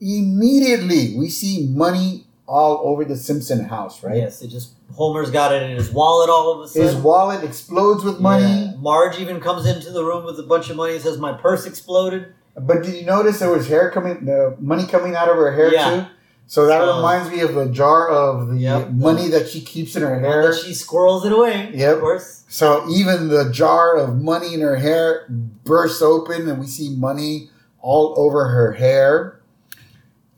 Immediately, 0.00 1.16
we 1.16 1.28
see 1.28 1.66
money 1.70 2.24
all 2.46 2.80
over 2.84 3.04
the 3.04 3.16
Simpson 3.16 3.64
house, 3.64 4.02
right? 4.04 4.16
Yes, 4.16 4.42
it 4.42 4.48
just 4.48 4.72
Homer's 4.94 5.30
got 5.30 5.52
it 5.52 5.62
in 5.62 5.76
his 5.76 5.90
wallet 5.90 6.30
all 6.30 6.52
of 6.52 6.60
a 6.60 6.68
sudden. 6.68 6.88
His 6.88 6.96
wallet 6.96 7.42
explodes 7.44 8.04
with 8.04 8.20
money. 8.20 8.44
Yeah. 8.44 8.72
Marge 8.78 9.18
even 9.18 9.40
comes 9.40 9.66
into 9.66 9.90
the 9.90 10.04
room 10.04 10.24
with 10.24 10.38
a 10.38 10.42
bunch 10.44 10.70
of 10.70 10.76
money 10.76 10.94
and 10.94 11.02
says, 11.02 11.18
"My 11.18 11.32
purse 11.32 11.66
exploded." 11.66 12.26
But 12.58 12.82
did 12.84 12.94
you 12.94 13.04
notice 13.04 13.40
there 13.40 13.50
was 13.50 13.66
hair 13.66 13.90
coming, 13.90 14.28
uh, 14.28 14.52
money 14.60 14.86
coming 14.86 15.14
out 15.14 15.28
of 15.28 15.36
her 15.36 15.52
hair 15.52 15.72
Yeah. 15.72 15.90
too? 15.90 16.06
So 16.46 16.66
that 16.66 16.80
So- 16.80 16.96
reminds 16.96 17.30
me 17.30 17.40
of 17.40 17.54
the 17.54 17.66
jar 17.66 18.08
of 18.08 18.48
the 18.48 18.58
Yep. 18.58 18.92
money 18.92 19.28
that 19.28 19.48
she 19.48 19.60
keeps 19.60 19.96
in 19.96 20.02
her 20.02 20.20
hair. 20.20 20.54
she 20.54 20.72
squirrels 20.72 21.26
it 21.26 21.32
away. 21.32 21.70
Yep. 21.74 21.94
Of 21.96 22.00
course. 22.00 22.42
So 22.48 22.84
even 22.88 23.28
the 23.28 23.50
jar 23.50 23.96
of 23.96 24.22
money 24.22 24.54
in 24.54 24.60
her 24.60 24.76
hair 24.76 25.26
bursts 25.64 26.00
open, 26.00 26.48
and 26.48 26.60
we 26.60 26.66
see 26.68 26.94
money 26.96 27.50
all 27.82 28.14
over 28.16 28.46
her 28.48 28.72
hair. 28.72 29.35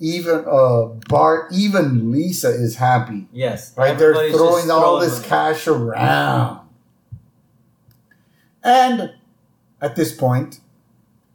Even 0.01 0.45
uh, 0.47 0.85
Bart, 1.09 1.53
even 1.53 2.13
Lisa 2.13 2.49
is 2.51 2.77
happy, 2.77 3.27
Yes. 3.33 3.73
right? 3.77 3.99
They're 3.99 4.11
Everybody's 4.11 4.37
throwing 4.37 4.71
all 4.71 5.01
this 5.01 5.17
money. 5.17 5.29
cash 5.29 5.67
around, 5.67 6.61
and 8.63 9.13
at 9.81 9.97
this 9.97 10.13
point, 10.15 10.61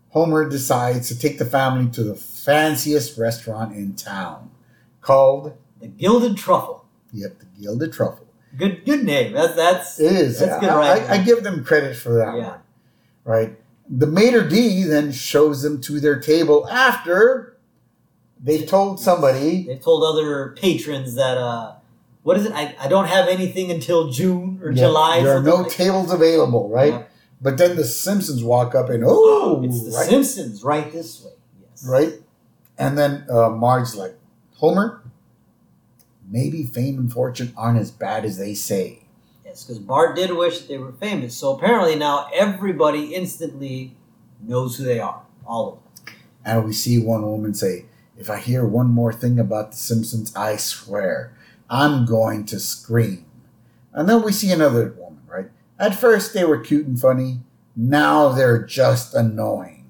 Homer 0.09 0.47
decides 0.47 1.07
to 1.09 1.17
take 1.17 1.39
the 1.39 1.45
family 1.45 1.89
to 1.91 2.03
the 2.03 2.15
fanciest 2.15 3.17
restaurant 3.17 3.75
in 3.75 3.95
town, 3.95 4.51
called 5.01 5.57
The 5.81 5.87
Gilded 5.87 6.37
Truffle. 6.37 6.85
Yep, 7.11 7.39
the 7.39 7.45
Gilded 7.61 7.91
Truffle. 7.93 8.27
Good, 8.55 8.85
good 8.85 9.03
name. 9.03 9.33
That's 9.33 9.55
that's. 9.55 9.99
It 9.99 10.11
is. 10.11 10.39
That's 10.39 10.59
good. 10.59 10.69
I, 10.69 11.15
I 11.15 11.17
give 11.23 11.43
them 11.43 11.63
credit 11.63 11.95
for 11.95 12.13
that 12.13 12.35
Yeah. 12.37 12.47
one. 12.49 12.59
Right. 13.25 13.59
The 13.89 14.05
maitre 14.07 14.47
d 14.47 14.83
then 14.83 15.11
shows 15.11 15.63
them 15.63 15.81
to 15.81 15.99
their 15.99 16.19
table 16.19 16.67
after 16.69 17.52
they've 18.43 18.67
told 18.67 18.99
somebody. 18.99 19.63
They've 19.63 19.81
told 19.81 20.03
other 20.03 20.49
patrons 20.59 21.15
that 21.15 21.37
uh, 21.37 21.75
what 22.23 22.37
is 22.37 22.45
it? 22.45 22.51
I, 22.53 22.75
I 22.79 22.87
don't 22.87 23.07
have 23.07 23.27
anything 23.27 23.71
until 23.71 24.09
June 24.11 24.59
or 24.63 24.71
Yeah, 24.71 24.83
July. 24.83 25.21
There 25.23 25.37
are 25.37 25.41
no 25.43 25.55
like- 25.57 25.71
tables 25.71 26.11
available, 26.11 26.69
right? 26.69 26.93
Yeah. 26.93 27.03
But 27.41 27.57
then 27.57 27.75
the 27.75 27.83
Simpsons 27.83 28.43
walk 28.43 28.73
up 28.75 28.89
and 28.89 29.03
oh, 29.05 29.61
it's 29.65 29.83
the 29.83 29.91
right, 29.91 30.09
Simpsons 30.09 30.63
right 30.63 30.91
this 30.91 31.23
way. 31.23 31.31
Yes. 31.61 31.85
right, 31.87 32.13
and 32.77 32.97
then 32.97 33.25
uh, 33.29 33.49
Marge's 33.49 33.95
like, 33.95 34.15
Homer, 34.55 35.03
maybe 36.29 36.63
fame 36.63 36.97
and 36.99 37.11
fortune 37.11 37.53
aren't 37.57 37.79
as 37.79 37.91
bad 37.91 38.23
as 38.23 38.37
they 38.37 38.53
say. 38.53 38.99
Yes, 39.45 39.63
because 39.65 39.79
Bart 39.79 40.15
did 40.15 40.31
wish 40.31 40.59
that 40.59 40.67
they 40.69 40.77
were 40.77 40.93
famous. 40.93 41.35
So 41.35 41.55
apparently 41.55 41.95
now 41.95 42.29
everybody 42.33 43.13
instantly 43.13 43.95
knows 44.41 44.77
who 44.77 44.85
they 44.85 44.99
are. 44.99 45.21
All 45.45 45.67
of 45.67 46.05
them. 46.05 46.15
And 46.45 46.65
we 46.65 46.73
see 46.73 46.97
one 46.97 47.23
woman 47.23 47.53
say, 47.53 47.85
If 48.23 48.29
I 48.29 48.39
hear 48.39 48.65
one 48.65 48.87
more 48.87 49.11
thing 49.11 49.37
about 49.37 49.71
The 49.71 49.77
Simpsons, 49.77 50.33
I 50.33 50.55
swear 50.55 51.35
I'm 51.69 52.05
going 52.05 52.45
to 52.45 52.57
scream. 52.57 53.25
And 53.91 54.07
then 54.07 54.23
we 54.23 54.31
see 54.31 54.49
another 54.49 54.95
woman, 54.97 55.23
right? 55.27 55.49
At 55.77 55.99
first 55.99 56.33
they 56.33 56.45
were 56.45 56.59
cute 56.59 56.87
and 56.87 56.97
funny, 56.97 57.41
now 57.75 58.29
they're 58.29 58.63
just 58.63 59.13
annoying. 59.13 59.89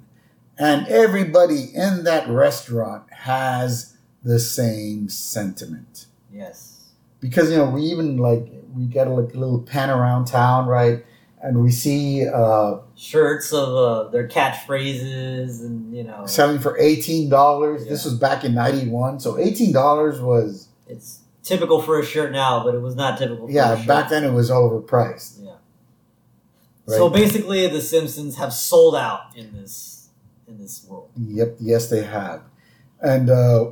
And 0.57 0.87
everybody 0.87 1.65
in 1.75 2.05
that 2.05 2.27
restaurant 2.27 3.03
has 3.13 3.97
the 4.23 4.39
same 4.39 5.09
sentiment. 5.09 6.07
Yes. 6.33 6.89
Because, 7.19 7.51
you 7.51 7.57
know, 7.57 7.69
we 7.69 7.83
even 7.83 8.17
like, 8.17 8.47
we 8.73 8.85
get 8.85 9.05
a, 9.05 9.11
like, 9.11 9.35
a 9.35 9.37
little 9.37 9.61
pan 9.61 9.91
around 9.91 10.25
town, 10.25 10.65
right? 10.65 11.05
And 11.39 11.61
we 11.61 11.69
see 11.69 12.27
uh, 12.27 12.77
Shirts 13.03 13.51
of 13.51 13.69
uh, 13.75 14.09
their 14.11 14.29
catchphrases 14.29 15.59
and, 15.59 15.93
you 15.93 16.05
know, 16.05 16.25
selling 16.25 16.59
for 16.59 16.79
$18. 16.79 17.87
This 17.89 18.05
was 18.05 18.13
back 18.13 18.45
in 18.45 18.53
91. 18.53 19.19
So 19.19 19.33
$18 19.33 20.21
was 20.21 20.69
it's 20.87 21.19
typical 21.43 21.81
for 21.81 21.99
a 21.99 22.05
shirt 22.05 22.31
now, 22.31 22.63
but 22.63 22.73
it 22.73 22.79
was 22.79 22.95
not 22.95 23.17
typical 23.17 23.47
for 23.47 23.51
a 23.51 23.53
Yeah, 23.53 23.85
back 23.85 24.09
then 24.09 24.23
it 24.23 24.31
was 24.31 24.49
overpriced. 24.49 25.43
Yeah. 25.43 25.51
Right? 26.85 26.97
So 26.97 27.09
basically, 27.09 27.67
the 27.67 27.81
Simpsons 27.81 28.37
have 28.37 28.53
sold 28.53 28.95
out 28.95 29.35
in 29.35 29.53
this 29.53 30.09
in 30.47 30.57
this 30.57 30.85
world. 30.87 31.09
Yep, 31.17 31.57
yes, 31.59 31.89
they 31.89 32.03
have. 32.03 32.41
And 33.01 33.29
uh, 33.29 33.71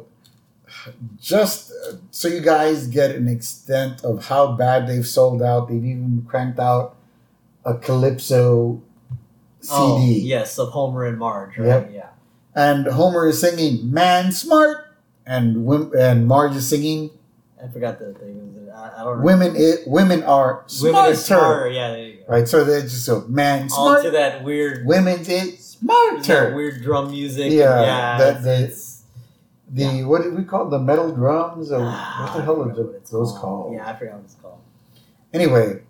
just 1.19 1.71
so 2.11 2.27
you 2.27 2.41
guys 2.41 2.87
get 2.87 3.15
an 3.15 3.27
extent 3.27 4.03
of 4.03 4.25
how 4.25 4.53
bad 4.53 4.87
they've 4.87 5.07
sold 5.07 5.41
out, 5.41 5.69
they've 5.69 5.85
even 5.85 6.25
cranked 6.27 6.59
out 6.59 6.97
a 7.65 7.75
Calypso 7.75 8.81
CD. 9.61 9.75
Oh, 9.75 10.05
yes, 10.23 10.57
of 10.59 10.69
Homer 10.69 11.05
and 11.05 11.17
Marge, 11.17 11.57
right? 11.57 11.67
Yep. 11.67 11.91
Yeah. 11.93 12.07
and 12.55 12.85
Homer 12.87 13.27
is 13.27 13.39
singing 13.39 13.91
"Man 13.91 14.31
Smart," 14.31 14.85
and 15.25 15.57
Wim- 15.67 15.93
and 15.97 16.27
Marge 16.27 16.55
is 16.55 16.67
singing 16.67 17.11
I 17.63 17.67
forgot 17.67 17.99
the 17.99 18.13
thing. 18.13 18.69
I, 18.75 19.01
I 19.01 19.03
don't 19.03 19.19
know. 19.19 19.23
"Women 19.25 19.55
i- 19.55 19.83
Women 19.85 20.23
are 20.23 20.65
Women 20.81 20.93
smarter." 20.93 21.11
is 21.11 21.25
smarter. 21.25 21.69
Yeah, 21.69 21.91
there 21.91 22.03
you 22.05 22.13
go. 22.17 22.23
Right, 22.27 22.47
so 22.47 22.63
they're 22.63 22.81
just 22.81 23.05
so 23.05 23.23
"Man 23.27 23.69
All 23.77 24.01
to 24.01 24.09
that 24.11 24.43
weird, 24.43 24.85
women 24.85 25.19
is 25.21 25.27
that 25.27 25.57
smarter. 25.61 26.55
weird 26.55 26.81
drum 26.81 27.11
music. 27.11 27.51
Yeah, 27.51 27.81
yeah. 27.81 28.17
that- 28.17 28.43
that- 28.43 28.61
it's- 28.63 29.03
The 29.73 30.03
what 30.03 30.23
did 30.23 30.35
we 30.35 30.43
call 30.43 30.67
it? 30.67 30.71
the 30.71 30.79
metal 30.79 31.11
drums 31.13 31.71
or 31.71 31.79
what 31.85 32.33
the 32.35 32.41
hell 32.41 32.61
are 32.63 32.73
those 32.73 33.31
called? 33.37 33.73
Yeah, 33.73 33.87
I 33.89 33.95
forgot 33.95 34.15
what 34.15 34.23
it's 34.25 34.35
called. 34.41 34.57
Anyway, 35.33 35.81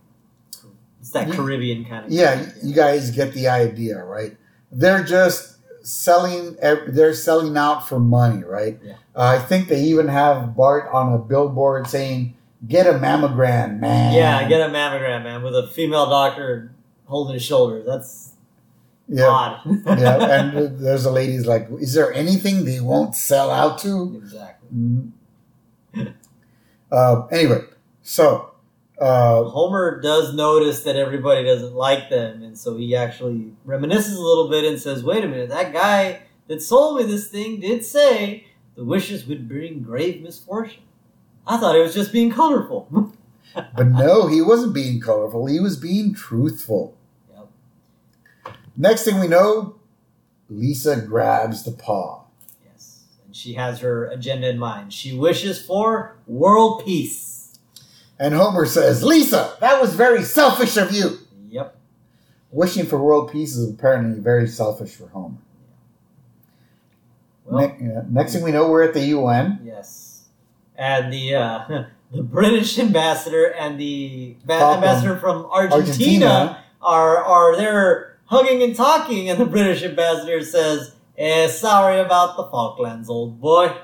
It's 1.12 1.20
that 1.20 1.28
You- 1.28 1.34
Caribbean 1.34 1.84
kind 1.84 2.06
of. 2.06 2.12
yeah, 2.12 2.46
you 2.64 2.74
guys 2.74 3.12
get 3.12 3.34
the 3.34 3.50
idea, 3.50 4.02
right? 4.02 4.38
They're 4.72 5.04
just 5.04 5.58
selling. 5.86 6.56
They're 6.88 7.14
selling 7.14 7.58
out 7.58 7.86
for 7.86 8.00
money, 8.00 8.44
right? 8.46 8.80
Yeah. 8.82 8.94
Uh, 9.14 9.24
I 9.24 9.40
think 9.40 9.68
they 9.68 9.82
even 9.84 10.08
have 10.08 10.56
Bart 10.56 10.90
on 10.94 11.12
a 11.12 11.18
billboard 11.18 11.88
saying, 11.88 12.34
"Get 12.66 12.88
a 12.88 12.94
mammogram, 12.94 13.80
man." 13.82 14.14
Yeah, 14.14 14.48
get 14.48 14.62
a 14.62 14.72
mammogram, 14.72 15.24
man, 15.24 15.44
with 15.44 15.54
a 15.54 15.68
female 15.68 16.10
doctor 16.10 16.72
holding 17.08 17.34
his 17.34 17.44
shoulder. 17.44 17.84
That's 17.86 18.32
yeah, 19.10 19.26
odd. 19.26 19.60
yeah. 19.86 20.18
And 20.40 20.80
there's 20.80 21.04
a 21.04 21.12
lady's 21.12 21.46
like, 21.46 21.68
"Is 21.82 21.94
there 21.94 22.14
anything 22.14 22.64
they 22.64 22.80
won't 22.80 23.16
sell 23.18 23.52
out 23.52 23.80
to?" 23.80 24.16
exactly. 24.24 24.70
Mm. 24.74 25.12
uh, 26.90 27.26
anyway, 27.28 27.62
so 28.02 28.51
uh, 29.02 29.46
Homer 29.46 30.00
does 30.00 30.34
notice 30.36 30.84
that 30.84 30.96
everybody 30.96 31.44
doesn't 31.44 31.74
like 31.74 32.12
them, 32.12 32.44
and 32.44 32.56
so 32.56 32.78
he 32.78 32.96
actually 32.96 33.52
reminisces 33.66 34.16
a 34.16 34.22
little 34.22 34.48
bit 34.48 34.64
and 34.64 34.80
says, 34.80 35.04
"Wait 35.04 35.24
a 35.24 35.28
minute, 35.28 35.50
that 35.50 35.74
guy 35.74 36.22
that 36.48 36.62
sold 36.62 36.98
me 36.98 37.04
this 37.04 37.28
thing 37.28 37.60
did 37.60 37.84
say 37.84 38.46
the 38.76 38.84
wishes 38.84 39.26
would 39.26 39.50
bring 39.50 39.82
grave 39.82 40.22
misfortune. 40.22 40.84
I 41.48 41.58
thought 41.58 41.76
it 41.76 41.82
was 41.82 41.96
just 41.96 42.14
being 42.14 42.32
colorful." 42.32 42.88
but 43.76 43.88
no, 43.88 44.28
he 44.28 44.40
wasn't 44.40 44.76
being 44.76 45.02
colorful. 45.02 45.48
He 45.48 45.60
was 45.60 45.78
being 45.78 46.14
truthful. 46.14 46.96
Yep. 47.34 48.54
Next 48.78 49.04
thing 49.04 49.20
we 49.20 49.28
know, 49.28 49.78
Lisa 50.48 51.02
grabs 51.02 51.64
the 51.64 51.72
paw. 51.72 52.26
yes, 52.64 53.06
and 53.26 53.36
she 53.36 53.54
has 53.54 53.80
her 53.80 54.06
agenda 54.06 54.48
in 54.48 54.60
mind. 54.60 54.94
She 54.94 55.18
wishes 55.18 55.60
for 55.60 56.18
world 56.28 56.86
peace. 56.86 57.31
And 58.22 58.36
Homer 58.36 58.68
says, 58.68 59.04
Lisa, 59.04 59.56
that 59.62 59.82
was 59.82 59.96
very 59.96 60.22
selfish 60.22 60.78
of 60.78 60.92
you. 60.92 61.18
Yep. 61.50 61.76
Wishing 62.52 62.86
for 62.86 63.02
world 63.02 63.32
peace 63.32 63.56
is 63.56 63.68
apparently 63.68 64.20
very 64.22 64.48
selfish 64.48 64.92
for 64.92 65.08
Homer. 65.08 65.38
Well, 67.46 67.68
Ne- 67.68 67.78
yeah, 67.88 68.02
next 68.12 68.34
thing 68.34 68.44
we 68.44 68.52
know, 68.52 68.70
we're 68.70 68.84
at 68.84 68.94
the 68.94 69.02
UN. 69.08 69.60
Yes, 69.64 70.26
and 70.78 71.12
the 71.12 71.34
uh, 71.34 71.84
the 72.14 72.22
British 72.22 72.78
ambassador 72.78 73.46
and 73.54 73.80
the 73.80 74.36
ba- 74.46 74.54
ambassador 74.54 75.18
from 75.18 75.48
Argentina, 75.48 75.80
Argentina. 76.28 76.64
are 76.80 77.18
are 77.18 77.58
there 77.58 78.18
hugging 78.26 78.62
and 78.62 78.76
talking, 78.76 79.32
and 79.32 79.40
the 79.40 79.46
British 79.48 79.82
ambassador 79.82 80.44
says, 80.44 80.94
eh, 81.18 81.48
"Sorry 81.48 82.00
about 82.00 82.38
the 82.38 82.44
Falklands, 82.44 83.10
old 83.10 83.42
boy." 83.42 83.76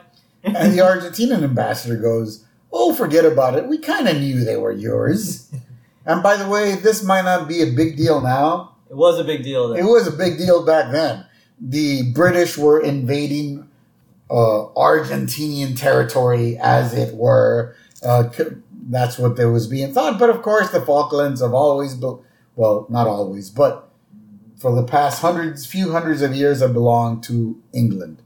And 0.43 0.71
the 0.73 0.77
Argentinian 0.83 1.41
ambassador 1.41 1.97
goes, 1.97 2.45
Oh, 2.71 2.93
forget 2.93 3.25
about 3.25 3.55
it. 3.55 3.67
We 3.67 3.77
kind 3.77 4.07
of 4.07 4.17
knew 4.17 4.43
they 4.43 4.57
were 4.57 4.71
yours. 4.71 5.51
and 6.05 6.21
by 6.21 6.37
the 6.37 6.49
way, 6.49 6.75
this 6.75 7.03
might 7.03 7.23
not 7.23 7.47
be 7.47 7.61
a 7.61 7.67
big 7.67 7.97
deal 7.97 8.21
now. 8.21 8.75
It 8.89 8.95
was 8.95 9.19
a 9.19 9.23
big 9.23 9.43
deal. 9.43 9.73
It 9.73 9.83
was 9.83 10.07
a 10.07 10.11
big 10.11 10.37
deal 10.37 10.65
back 10.65 10.91
then. 10.91 11.25
The 11.59 12.11
British 12.13 12.57
were 12.57 12.79
invading 12.79 13.67
uh, 14.29 14.67
Argentinian 14.75 15.77
territory, 15.77 16.57
as 16.57 16.93
it 16.93 17.15
were. 17.15 17.75
Uh, 18.03 18.29
that's 18.89 19.17
what 19.17 19.35
there 19.35 19.51
was 19.51 19.67
being 19.67 19.93
thought. 19.93 20.19
But 20.19 20.29
of 20.29 20.41
course, 20.41 20.69
the 20.69 20.81
Falklands 20.81 21.41
have 21.41 21.53
always, 21.53 21.95
be- 21.95 22.15
well, 22.55 22.85
not 22.89 23.07
always, 23.07 23.49
but 23.49 23.89
for 24.57 24.75
the 24.75 24.83
past 24.83 25.21
hundreds, 25.21 25.65
few 25.65 25.91
hundreds 25.91 26.21
of 26.21 26.35
years, 26.35 26.61
have 26.61 26.73
belonged 26.73 27.23
to 27.23 27.61
England. 27.73 28.21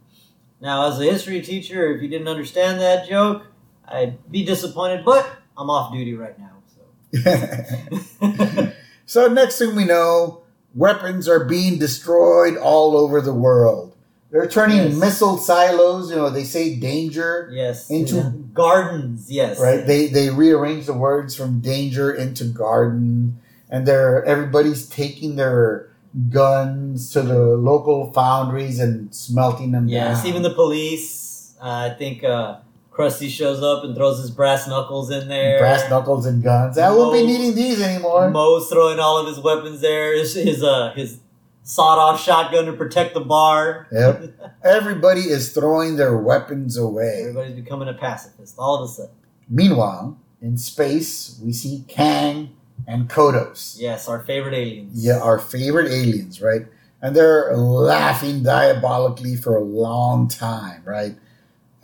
Now, 0.59 0.87
as 0.91 0.99
a 0.99 1.03
history 1.03 1.41
teacher, 1.41 1.93
if 1.93 2.01
you 2.01 2.07
didn't 2.07 2.27
understand 2.27 2.79
that 2.81 3.07
joke, 3.07 3.43
I'd 3.91 4.31
be 4.31 4.43
disappointed. 4.45 5.03
But 5.05 5.29
I'm 5.57 5.69
off 5.69 5.91
duty 5.93 6.13
right 6.15 6.37
now, 6.39 6.51
so. 6.75 8.71
so 9.05 9.27
next 9.27 9.59
thing 9.59 9.75
we 9.75 9.85
know, 9.85 10.41
weapons 10.75 11.27
are 11.27 11.43
being 11.45 11.77
destroyed 11.79 12.57
all 12.57 12.95
over 12.97 13.21
the 13.21 13.33
world. 13.33 13.95
They're 14.31 14.47
turning 14.47 14.77
Yes. 14.77 14.95
missile 14.95 15.37
silos. 15.37 16.09
You 16.09 16.15
know, 16.15 16.29
they 16.29 16.45
say 16.45 16.75
danger. 16.75 17.49
yes. 17.51 17.89
Into- 17.89 18.15
yeah. 18.15 18.31
gardens. 18.53 19.29
Yes. 19.29 19.59
right 19.59 19.85
they 19.85 20.07
they 20.07 20.29
rearrange 20.29 20.85
the 20.85 20.93
words 20.93 21.35
from 21.35 21.59
danger 21.61 22.11
into 22.13 22.43
garden 22.45 23.39
and 23.69 23.85
they're 23.85 24.23
everybody's 24.25 24.87
taking 24.89 25.35
their 25.37 25.89
guns 26.29 27.11
to 27.11 27.21
the 27.21 27.39
local 27.55 28.11
foundries 28.11 28.79
and 28.79 29.13
smelting 29.15 29.71
them 29.71 29.87
Yes, 29.87 30.19
down 30.19 30.27
even 30.27 30.41
the 30.43 30.53
police. 30.53 31.53
Uh, 31.61 31.89
I 31.91 31.95
think 31.97 32.23
uh, 32.25 32.57
Krusty 33.01 33.29
shows 33.29 33.61
up 33.63 33.83
and 33.83 33.95
throws 33.95 34.19
his 34.19 34.29
brass 34.31 34.67
knuckles 34.67 35.09
in 35.11 35.27
there. 35.27 35.59
brass 35.59 35.89
knuckles 35.89 36.25
and 36.25 36.43
guns 36.43 36.77
i 36.77 36.89
won't 36.91 37.13
be 37.13 37.25
needing 37.25 37.55
these 37.55 37.81
anymore 37.81 38.29
Moe's 38.29 38.69
throwing 38.69 38.99
all 38.99 39.17
of 39.17 39.27
his 39.27 39.39
weapons 39.39 39.81
there. 39.81 40.13
His 40.17 40.33
his, 40.35 40.63
uh, 40.63 40.93
his 40.95 41.19
sawed-off 41.63 42.21
shotgun 42.21 42.65
to 42.65 42.73
protect 42.73 43.13
the 43.13 43.21
bar. 43.21 43.87
Yep. 43.91 44.33
everybody 44.63 45.21
is 45.21 45.51
throwing 45.53 45.95
their 45.95 46.17
weapons 46.17 46.77
away 46.77 47.19
Everybody's 47.21 47.55
becoming 47.55 47.87
a 47.87 47.93
pacifist 47.93 48.55
all 48.57 48.75
of 48.83 48.89
a 48.89 48.93
sudden. 48.93 49.15
meanwhile 49.49 50.17
in 50.41 50.57
space 50.57 51.39
we 51.43 51.53
see 51.53 51.85
kang 51.87 52.49
and 52.87 53.09
kodos 53.09 53.75
Yes, 53.79 54.07
our 54.07 54.21
favorite 54.23 54.53
aliens. 54.55 55.03
yeah 55.05 55.19
our 55.19 55.37
favorite 55.39 55.91
aliens 55.91 56.41
right 56.41 56.65
and 57.03 57.15
they're 57.15 57.55
laughing 57.57 58.43
diabolically 58.43 59.35
for 59.35 59.55
a 59.55 59.61
long 59.63 60.27
time 60.27 60.81
right 60.85 61.15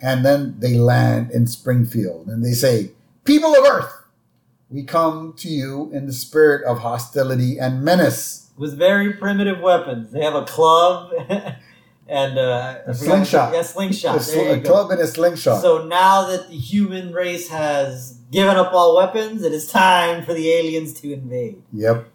and 0.00 0.24
then 0.24 0.54
they 0.58 0.74
land 0.74 1.30
in 1.30 1.46
springfield 1.46 2.26
and 2.28 2.44
they 2.44 2.52
say 2.52 2.90
people 3.24 3.54
of 3.54 3.64
earth 3.66 3.92
we 4.70 4.82
come 4.84 5.32
to 5.38 5.48
you 5.48 5.90
in 5.94 6.06
the 6.06 6.12
spirit 6.12 6.64
of 6.66 6.78
hostility 6.80 7.58
and 7.58 7.82
menace 7.82 8.50
With 8.58 8.76
very 8.76 9.14
primitive 9.14 9.60
weapons. 9.60 10.12
They 10.12 10.22
have 10.22 10.34
a 10.34 10.44
club 10.44 11.12
and 12.08 12.38
uh, 12.38 12.78
A 12.86 12.94
slingshot. 12.94 13.54
Yeah, 13.54 13.62
slingshot. 13.62 14.16
a, 14.16 14.20
sl- 14.20 14.50
a 14.52 14.60
club 14.60 14.90
and 14.90 15.00
a 15.00 15.06
slingshot 15.06 15.62
So 15.62 15.86
now 15.86 16.26
that 16.26 16.48
the 16.50 16.56
human 16.56 17.12
race 17.14 17.48
has 17.48 18.18
given 18.30 18.56
up 18.58 18.72
all 18.74 18.94
weapons, 18.96 19.42
it 19.42 19.52
is 19.52 19.70
time 19.70 20.24
for 20.24 20.34
the 20.34 20.50
aliens 20.50 20.92
to 21.00 21.12
invade. 21.14 21.62
yep 21.72 22.06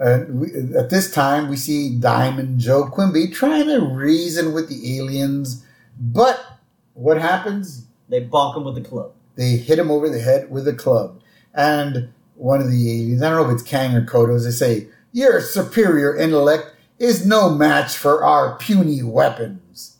and 0.00 0.40
we, 0.40 0.48
at 0.76 0.90
this 0.90 1.10
time 1.10 1.48
we 1.48 1.56
see 1.56 1.96
diamond 1.98 2.58
joe 2.60 2.84
quimby 2.88 3.26
trying 3.28 3.66
to 3.66 3.80
reason 3.80 4.52
with 4.52 4.68
the 4.68 4.96
aliens 4.98 5.64
but 6.00 6.57
what 6.98 7.20
happens 7.20 7.86
They 8.08 8.20
bonk 8.24 8.56
him 8.56 8.64
with 8.64 8.74
the 8.74 8.80
club. 8.88 9.12
they 9.36 9.56
hit 9.56 9.78
him 9.78 9.90
over 9.90 10.08
the 10.08 10.20
head 10.20 10.50
with 10.50 10.66
a 10.68 10.74
club. 10.74 11.20
And 11.54 12.12
one 12.34 12.60
of 12.60 12.70
the 12.70 12.90
aliens, 12.90 13.22
I 13.22 13.30
don't 13.30 13.42
know 13.42 13.48
if 13.50 13.54
it's 13.60 13.68
Kang 13.68 13.94
or 13.94 14.04
Kodos, 14.04 14.44
they 14.44 14.50
say, 14.50 14.88
Your 15.12 15.40
superior 15.40 16.16
intellect 16.16 16.74
is 16.98 17.24
no 17.26 17.50
match 17.50 17.96
for 17.96 18.24
our 18.24 18.56
puny 18.58 19.02
weapons. 19.02 19.96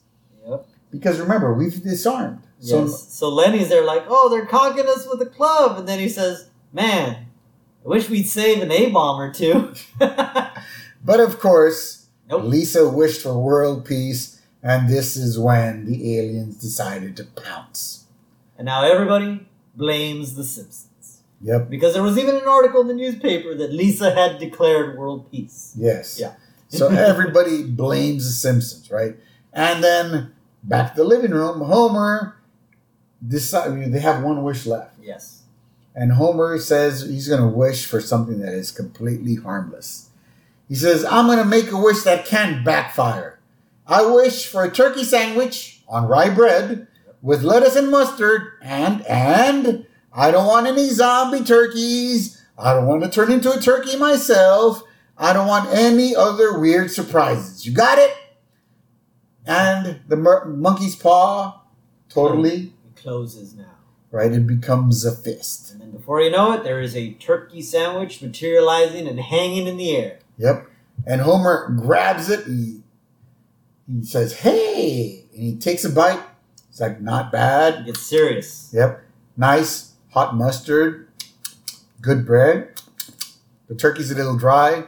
Yep. 0.48 0.66
Because 0.90 1.20
remember, 1.20 1.52
we've 1.54 1.82
disarmed. 1.82 2.42
So, 2.60 2.84
Yes. 2.84 3.12
So 3.12 3.28
Lenny's 3.28 3.68
there 3.68 3.84
like, 3.84 4.04
oh, 4.08 4.28
they're 4.28 4.46
cocking 4.46 4.86
us 4.88 5.06
with 5.10 5.20
a 5.22 5.26
club. 5.30 5.78
And 5.78 5.86
then 5.88 5.98
he 6.00 6.08
says, 6.08 6.48
man, 6.72 7.26
I 7.84 7.88
wish 7.88 8.08
we'd 8.10 8.24
save 8.28 8.62
an 8.62 8.72
A-bomb 8.72 9.20
or 9.20 9.32
two. 9.32 9.72
but 9.98 11.20
of 11.20 11.38
course, 11.38 12.06
Nope. 12.28 12.44
Lisa 12.44 12.88
wished 12.88 13.22
for 13.22 13.38
world 13.38 13.84
peace, 13.84 14.37
and 14.68 14.86
this 14.88 15.16
is 15.16 15.38
when 15.38 15.86
the 15.86 16.18
aliens 16.18 16.58
decided 16.58 17.16
to 17.16 17.24
pounce. 17.24 18.04
and 18.58 18.66
now 18.66 18.84
everybody 18.84 19.46
blames 19.74 20.34
the 20.34 20.44
Simpsons. 20.44 21.20
Yep. 21.40 21.70
Because 21.70 21.94
there 21.94 22.02
was 22.02 22.18
even 22.18 22.34
an 22.36 22.46
article 22.48 22.80
in 22.82 22.88
the 22.88 22.94
newspaper 22.94 23.54
that 23.54 23.72
Lisa 23.72 24.14
had 24.14 24.38
declared 24.38 24.98
world 24.98 25.30
peace. 25.30 25.72
Yes. 25.76 26.18
Yeah. 26.20 26.34
so 26.68 26.88
everybody 27.12 27.62
blames 27.62 28.24
the 28.26 28.32
Simpsons, 28.32 28.90
right? 28.90 29.16
And 29.52 29.82
then 29.82 30.32
back 30.62 30.94
to 30.94 31.02
the 31.02 31.08
living 31.08 31.30
room, 31.30 31.60
Homer 31.60 32.36
decide 33.26 33.92
they 33.92 34.00
have 34.00 34.22
one 34.22 34.42
wish 34.42 34.66
left. 34.66 34.96
Yes. 35.00 35.44
And 35.94 36.12
Homer 36.12 36.58
says 36.58 37.02
he's 37.08 37.28
going 37.28 37.40
to 37.40 37.48
wish 37.48 37.86
for 37.86 38.00
something 38.00 38.40
that 38.40 38.52
is 38.52 38.70
completely 38.70 39.36
harmless. 39.36 40.10
He 40.68 40.74
says, 40.74 41.04
I'm 41.04 41.26
going 41.26 41.38
to 41.38 41.44
make 41.44 41.70
a 41.72 41.80
wish 41.80 42.02
that 42.02 42.26
can 42.26 42.62
backfire. 42.62 43.37
I 43.88 44.04
wish 44.06 44.46
for 44.46 44.64
a 44.64 44.70
turkey 44.70 45.02
sandwich 45.02 45.82
on 45.88 46.06
rye 46.06 46.28
bread 46.30 46.86
with 47.22 47.42
lettuce 47.42 47.74
and 47.74 47.90
mustard 47.90 48.42
and, 48.62 49.04
and 49.06 49.86
I 50.12 50.30
don't 50.30 50.46
want 50.46 50.66
any 50.66 50.90
zombie 50.90 51.42
turkeys. 51.42 52.42
I 52.58 52.74
don't 52.74 52.86
want 52.86 53.02
to 53.02 53.08
turn 53.08 53.32
into 53.32 53.50
a 53.50 53.58
turkey 53.60 53.96
myself. 53.96 54.82
I 55.16 55.32
don't 55.32 55.48
want 55.48 55.72
any 55.72 56.14
other 56.14 56.58
weird 56.58 56.90
surprises. 56.90 57.66
You 57.66 57.72
got 57.72 57.98
it? 57.98 58.12
and 59.46 60.00
the 60.08 60.16
mer- 60.16 60.44
monkey's 60.44 60.94
paw 60.94 61.62
totally 62.10 62.72
It 62.86 62.96
closes 63.00 63.54
now. 63.54 63.76
right. 64.10 64.30
It 64.30 64.46
becomes 64.46 65.04
a 65.06 65.12
fist. 65.16 65.72
And 65.72 65.80
then 65.80 65.90
before 65.90 66.20
you 66.20 66.30
know 66.30 66.52
it, 66.52 66.64
there 66.64 66.80
is 66.82 66.94
a 66.94 67.12
turkey 67.14 67.62
sandwich 67.62 68.20
materializing 68.20 69.08
and 69.08 69.18
hanging 69.18 69.66
in 69.66 69.78
the 69.78 69.96
air. 69.96 70.18
Yep. 70.36 70.66
And 71.06 71.22
Homer 71.22 71.70
grabs 71.80 72.28
it. 72.28 72.44
He 72.46 72.82
he 73.90 74.04
says, 74.04 74.40
"Hey!" 74.40 75.24
and 75.32 75.42
he 75.42 75.56
takes 75.56 75.84
a 75.84 75.90
bite. 75.90 76.20
It's 76.68 76.80
like 76.80 77.00
not 77.00 77.32
bad. 77.32 77.86
gets 77.86 78.00
serious. 78.00 78.70
Yep. 78.72 79.02
Nice 79.36 79.94
hot 80.10 80.36
mustard. 80.36 81.08
Good 82.00 82.26
bread. 82.26 82.80
The 83.68 83.74
turkey's 83.74 84.10
a 84.10 84.14
little 84.14 84.36
dry. 84.36 84.84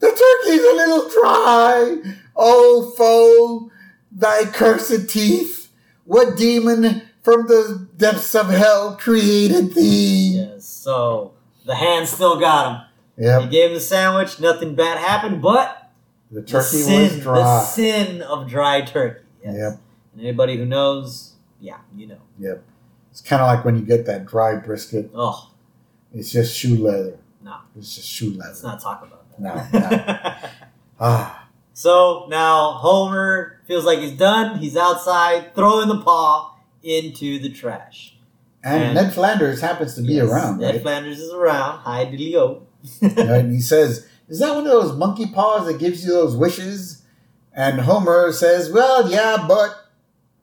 The 0.00 0.06
turkey's 0.06 0.60
a 0.60 0.74
little 0.76 1.08
dry. 1.08 1.96
Oh, 2.36 2.92
foe, 2.96 3.70
thy 4.12 4.44
cursed 4.44 5.08
teeth. 5.08 5.70
What 6.04 6.36
demon 6.36 7.02
from 7.22 7.46
the 7.46 7.88
depths 7.96 8.34
of 8.34 8.48
hell 8.48 8.96
created 8.96 9.74
thee? 9.74 10.36
Yes. 10.36 10.66
So 10.66 11.34
the 11.66 11.74
hand 11.74 12.08
still 12.08 12.38
got 12.38 12.72
him. 12.72 13.24
Yeah. 13.24 13.40
He 13.40 13.48
gave 13.48 13.70
him 13.70 13.74
the 13.74 13.80
sandwich. 13.80 14.38
Nothing 14.40 14.74
bad 14.74 14.98
happened, 14.98 15.42
but 15.42 15.87
The 16.30 16.40
the 16.42 16.46
turkey 16.46 16.76
sin, 16.78 17.02
was 17.14 17.20
dry. 17.20 17.36
the 17.42 17.60
sin 17.64 18.22
of 18.22 18.48
dry 18.48 18.82
turkey. 18.82 19.24
Yes. 19.44 19.54
Yep. 19.56 19.80
And 20.12 20.22
anybody 20.22 20.56
who 20.56 20.66
knows, 20.66 21.34
yeah, 21.60 21.78
you 21.96 22.06
know. 22.06 22.18
Yep. 22.38 22.62
It's 23.10 23.20
kind 23.20 23.40
of 23.42 23.46
like 23.46 23.64
when 23.64 23.76
you 23.76 23.82
get 23.82 24.06
that 24.06 24.26
dry 24.26 24.56
brisket. 24.56 25.10
Oh 25.14 25.50
It's 26.12 26.30
just 26.30 26.56
shoe 26.56 26.76
leather. 26.76 27.18
no, 27.42 27.56
It's 27.76 27.94
just 27.94 28.08
shoe 28.08 28.30
leather. 28.30 28.50
let's 28.50 28.62
not 28.62 28.80
talk 28.80 29.02
about 29.02 29.24
that. 29.40 30.42
No, 30.50 30.50
Ah, 31.00 31.48
so 31.72 32.26
now 32.28 32.72
Homer 32.72 33.60
feels 33.66 33.84
like 33.84 34.00
he's 34.00 34.12
done. 34.18 34.58
He's 34.58 34.76
outside, 34.76 35.54
throwing 35.54 35.88
the 35.88 36.00
paw 36.00 36.56
into 36.82 37.38
the 37.38 37.48
trash. 37.50 38.16
and, 38.64 38.82
And- 38.82 38.94
Ned 38.94 39.12
Flanders 39.14 39.60
happens 39.60 39.94
to 39.94 40.02
be 40.02 40.14
Yes, 40.14 40.28
around, 40.28 40.58
Ned 40.58 40.74
right? 40.74 40.82
Flanders 40.82 41.20
is 41.20 41.32
around. 41.32 41.78
Hi, 41.80 42.04
Dilio. 42.06 42.62
Right? 43.00 43.16
And 43.18 43.52
he 43.52 43.60
says, 43.60 44.08
"Is 44.28 44.38
that 44.40 44.54
one 44.54 44.66
of 44.66 44.72
those 44.72 44.96
monkey 44.96 45.26
paws 45.26 45.66
that 45.66 45.78
gives 45.78 46.04
you 46.04 46.12
those 46.12 46.36
wishes?" 46.36 47.02
And 47.52 47.80
Homer 47.80 48.32
says, 48.32 48.70
"Well, 48.70 49.10
yeah, 49.10 49.44
but." 49.48 49.74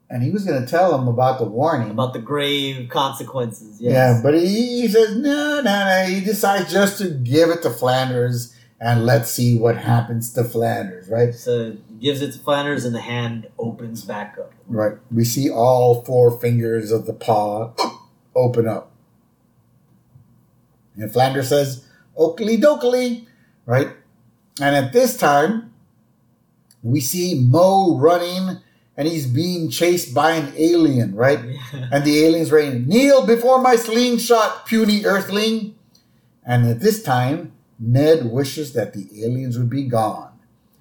And 0.08 0.22
he 0.22 0.30
was 0.30 0.44
going 0.44 0.62
to 0.62 0.68
tell 0.68 0.96
him 0.96 1.08
about 1.08 1.40
the 1.40 1.44
warning. 1.44 1.90
About 1.90 2.12
the 2.12 2.20
grave 2.20 2.88
consequences. 2.88 3.80
Yes. 3.80 3.92
Yeah, 3.92 4.20
but 4.22 4.34
he, 4.34 4.82
he 4.82 4.88
says, 4.88 5.16
"No, 5.16 5.60
no, 5.60 5.62
no." 5.62 6.04
He 6.08 6.20
decides 6.20 6.72
just 6.72 6.98
to 6.98 7.10
give 7.10 7.50
it 7.50 7.62
to 7.62 7.70
Flanders, 7.70 8.54
and 8.80 9.04
let's 9.04 9.30
see 9.30 9.58
what 9.58 9.76
happens 9.76 10.32
to 10.34 10.44
Flanders, 10.44 11.08
right? 11.08 11.34
So 11.34 11.72
he 11.88 11.94
gives 12.00 12.22
it 12.22 12.32
to 12.32 12.38
Flanders, 12.38 12.84
and 12.84 12.94
the 12.94 13.00
hand 13.00 13.48
opens 13.58 14.04
back 14.04 14.36
up. 14.38 14.52
Right. 14.68 14.98
We 15.10 15.24
see 15.24 15.50
all 15.50 16.02
four 16.04 16.38
fingers 16.38 16.92
of 16.92 17.06
the 17.06 17.12
paw 17.12 17.72
open 18.36 18.68
up. 18.68 18.90
And 20.96 21.12
Flanders 21.12 21.48
says, 21.48 21.84
Oakley 22.16 22.56
dokley, 22.58 23.25
right? 23.66 23.88
And 24.60 24.74
at 24.74 24.92
this 24.92 25.16
time, 25.16 25.72
we 26.82 27.00
see 27.00 27.34
Moe 27.46 27.98
running 27.98 28.58
and 28.96 29.06
he's 29.06 29.26
being 29.26 29.68
chased 29.68 30.14
by 30.14 30.32
an 30.32 30.54
alien, 30.56 31.14
right? 31.14 31.38
And 31.92 32.04
the 32.04 32.24
alien's 32.24 32.50
raining, 32.50 32.86
Kneel 32.86 33.26
before 33.26 33.60
my 33.60 33.76
slingshot, 33.76 34.66
puny 34.66 35.04
earthling. 35.04 35.74
And 36.44 36.66
at 36.66 36.80
this 36.80 37.02
time, 37.02 37.52
Ned 37.78 38.26
wishes 38.30 38.72
that 38.72 38.94
the 38.94 39.06
aliens 39.22 39.58
would 39.58 39.68
be 39.68 39.82
gone. 39.84 40.32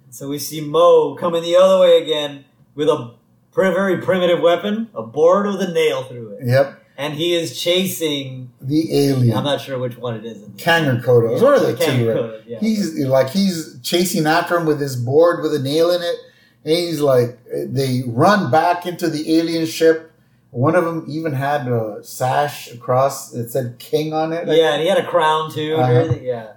so 0.09 0.29
we 0.29 0.39
see 0.39 0.61
Moe 0.61 1.15
coming 1.15 1.43
the 1.43 1.57
other 1.57 1.79
way 1.81 2.01
again 2.01 2.45
with 2.73 2.87
a 2.87 3.15
very 3.53 4.01
primitive 4.01 4.39
weapon, 4.41 4.89
a 4.93 5.01
board 5.03 5.47
with 5.47 5.61
a 5.61 5.71
nail 5.73 6.03
through 6.03 6.37
it, 6.37 6.47
Yep, 6.47 6.79
and 6.97 7.13
he 7.13 7.33
is 7.33 7.59
chasing. 7.59 8.51
the 8.61 8.95
alien. 9.07 9.35
I'm 9.37 9.43
not 9.43 9.61
sure 9.61 9.77
which 9.79 9.97
one 9.97 10.15
it 10.15 10.25
is. 10.25 10.41
in 10.43 10.53
Kang 10.53 10.85
or 10.87 10.95
Kodos. 11.01 11.33
It's 11.33 11.41
one 11.41 11.53
of 11.53 11.61
the 11.61 11.75
two, 11.77 12.09
right? 12.11 12.41
Yeah. 12.47 12.59
He's 12.59 12.97
like 13.05 13.29
he's 13.29 13.79
chasing 13.81 14.25
after 14.25 14.57
him 14.57 14.65
with 14.65 14.79
his 14.79 14.95
board 14.95 15.41
with 15.43 15.53
a 15.53 15.59
nail 15.59 15.91
in 15.91 16.01
it, 16.01 16.15
and 16.63 16.73
he's 16.73 17.01
like 17.01 17.37
they 17.53 18.03
run 18.07 18.49
back 18.51 18.85
into 18.85 19.09
the 19.09 19.37
alien 19.37 19.65
ship. 19.65 20.11
One 20.51 20.75
of 20.75 20.85
them 20.85 21.05
even 21.09 21.33
had 21.33 21.67
a 21.67 22.01
sash 22.01 22.71
across 22.71 23.31
that 23.31 23.51
said 23.51 23.75
"King" 23.77 24.13
on 24.13 24.31
it. 24.31 24.47
Yeah, 24.47 24.73
and 24.73 24.81
he 24.81 24.87
had 24.87 24.97
a 24.97 25.05
crown 25.05 25.51
too. 25.51 25.75
And 25.77 26.09
Uh-huh. 26.11 26.19
Yeah. 26.21 26.51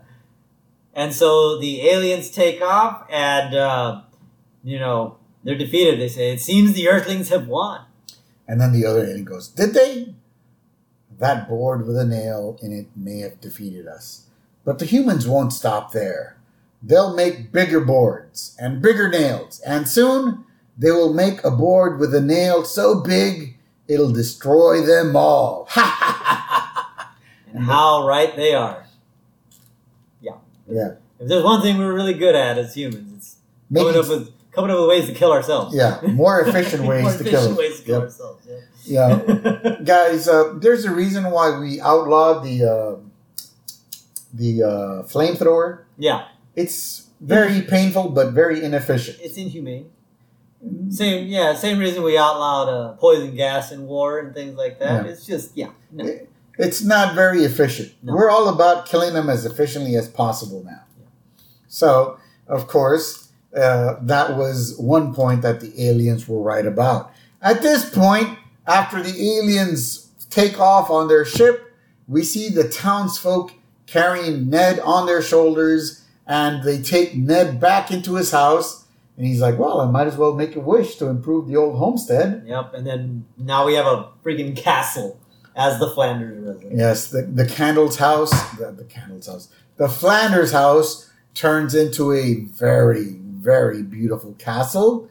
And 0.95 1.13
so 1.15 1.59
the 1.59 1.89
aliens 1.89 2.31
take 2.31 2.61
off, 2.63 3.07
and 3.11 3.55
uh, 3.55 4.03
you 4.63 4.79
know 4.79 5.17
they're 5.43 5.59
defeated. 5.59 5.99
They 6.01 6.09
say 6.09 6.33
it 6.33 6.41
seems 6.41 6.75
the 6.75 6.89
Earthlings 6.89 7.29
have 7.31 7.49
won. 7.49 7.81
And 8.47 8.61
then 8.61 8.73
the 8.73 8.87
other 8.87 9.05
alien 9.05 9.25
goes, 9.25 9.49
"Did 9.49 9.75
they?" 9.75 10.15
That 11.19 11.49
board 11.49 11.87
with 11.87 11.97
a 11.97 12.05
nail 12.07 12.59
in 12.63 12.73
it 12.73 12.87
may 12.97 13.19
have 13.21 13.41
defeated 13.41 13.87
us, 13.89 14.27
but 14.65 14.79
the 14.79 14.85
humans 14.85 15.27
won't 15.27 15.53
stop 15.53 15.93
there. 15.93 16.37
They'll 16.83 17.15
make 17.15 17.51
bigger 17.51 17.81
boards 17.81 18.55
and 18.59 18.81
bigger 18.81 19.09
nails, 19.09 19.61
and 19.67 19.89
soon 19.89 20.45
they 20.79 20.93
will 20.93 21.13
make 21.13 21.43
a 21.43 21.51
board 21.51 21.99
with 21.99 22.15
a 22.15 22.21
nail 22.21 22.65
so 22.65 23.01
big 23.01 23.57
it'll 23.89 24.13
destroy 24.13 24.81
them 24.83 25.17
all. 25.17 25.67
Ha 25.79 25.81
ha 25.83 26.23
ha 26.25 26.73
ha! 26.85 27.15
And 27.53 27.65
how 27.65 28.07
right 28.07 28.37
they 28.37 28.55
are. 28.55 28.85
Yeah, 30.71 30.97
If 31.19 31.29
there's 31.29 31.43
one 31.43 31.63
thing 31.63 31.79
we're 31.79 31.95
really 31.95 32.13
good 32.13 32.35
at 32.35 32.59
as 32.59 32.75
humans, 32.75 33.13
it's 33.17 33.37
Maybe 33.71 33.87
coming 33.87 34.01
up 34.03 34.09
with 34.09 34.33
coming 34.53 34.71
up 34.71 34.79
with 34.81 34.89
ways 34.91 35.07
to 35.07 35.15
kill 35.15 35.33
ourselves. 35.33 35.75
yeah, 35.75 35.99
more 36.03 36.43
efficient 36.43 36.85
ways 36.87 37.05
More 37.05 37.13
to 37.13 37.21
efficient 37.21 37.43
kill. 37.47 37.57
ways 37.57 37.79
to 37.81 37.85
kill 37.87 37.95
Yep. 37.95 38.03
ourselves. 38.05 38.47
Yeah. 38.47 38.57
Yeah, 38.89 39.77
guys, 39.85 40.29
uh, 40.29 40.55
there's 40.61 40.85
a 40.85 40.91
reason 40.91 41.31
why 41.31 41.59
we 41.59 41.81
outlawed 41.81 42.45
the 42.45 42.65
uh, 42.65 42.97
the 44.33 44.63
uh, 44.63 45.03
flamethrower. 45.05 45.85
yeah, 45.99 46.27
It's 46.55 47.07
very 47.21 47.63
painful, 47.63 48.11
but 48.11 48.33
very 48.33 48.63
inefficient. 48.63 49.19
it's 49.21 49.37
inhumane. 49.37 49.91
Same, 50.91 51.29
yeah, 51.29 51.55
same 51.55 51.79
reason 51.79 52.03
we 52.03 52.19
outlawed 52.19 52.69
uh, 52.69 52.93
poison 52.95 53.35
gas 53.37 53.71
in 53.71 53.87
war 53.87 54.19
and 54.19 54.35
things 54.35 54.57
like 54.57 54.81
that. 54.81 55.05
Yeah. 55.05 55.11
It's 55.13 55.25
just, 55.25 55.57
yeah, 55.57 55.71
no. 55.93 56.05
It's 56.59 56.83
not 56.83 57.15
very 57.15 57.45
efficient. 57.45 57.93
No. 58.03 58.15
We're 58.15 58.29
all 58.31 58.49
about 58.49 58.87
killing 58.87 59.15
them 59.15 59.31
as 59.31 59.47
efficiently 59.47 59.95
as 59.95 60.09
possible 60.09 60.65
now. 60.65 60.83
So, 61.69 62.19
of 62.49 62.67
course, 62.67 63.31
uh, 63.57 63.95
that 64.03 64.37
was 64.37 64.77
one 64.79 65.15
point 65.15 65.43
that 65.43 65.61
the 65.61 65.73
aliens 65.81 66.27
were 66.27 66.43
right 66.43 66.67
about. 66.67 67.13
At 67.41 67.63
this 67.63 67.89
point, 67.89 68.37
after 68.69 69.03
the 69.03 69.39
aliens 69.39 70.11
take 70.31 70.61
off 70.61 70.91
on 70.91 71.09
their 71.09 71.25
ship, 71.25 71.75
we 72.07 72.23
see 72.23 72.51
the 72.51 72.69
townsfolk 72.69 73.53
carrying 73.87 74.51
Ned 74.51 74.79
on 74.81 75.07
their 75.07 75.23
shoulders 75.23 76.05
and 76.27 76.63
they 76.63 76.81
take 76.81 77.17
Ned 77.17 77.59
back 77.59 77.91
into 77.91 78.15
his 78.15 78.31
house. 78.31 78.85
And 79.17 79.27
he's 79.27 79.41
like, 79.41 79.59
Well, 79.59 79.81
I 79.81 79.91
might 79.91 80.07
as 80.07 80.17
well 80.17 80.35
make 80.35 80.55
a 80.55 80.61
wish 80.61 80.97
to 80.97 81.07
improve 81.07 81.49
the 81.49 81.57
old 81.57 81.77
homestead. 81.77 82.45
Yep, 82.47 82.75
and 82.75 82.87
then 82.87 83.25
now 83.37 83.67
we 83.67 83.75
have 83.75 83.87
a 83.87 84.11
freaking 84.23 84.57
castle 84.57 85.19
as 85.57 85.81
the 85.81 85.91
Flanders 85.91 86.39
residence. 86.47 86.79
Yes, 86.79 87.11
the, 87.11 87.23
the 87.23 87.47
Candles 87.47 87.97
house, 87.97 88.31
the, 88.59 88.71
the 88.71 88.85
Candles 88.85 89.27
house, 89.27 89.49
the 89.77 89.89
Flanders 89.89 90.53
house 90.53 91.11
turns 91.35 91.75
into 91.75 92.13
a 92.13 92.45
very, 92.45 93.17
very 93.21 93.83
beautiful 93.83 94.35
castle. 94.35 95.09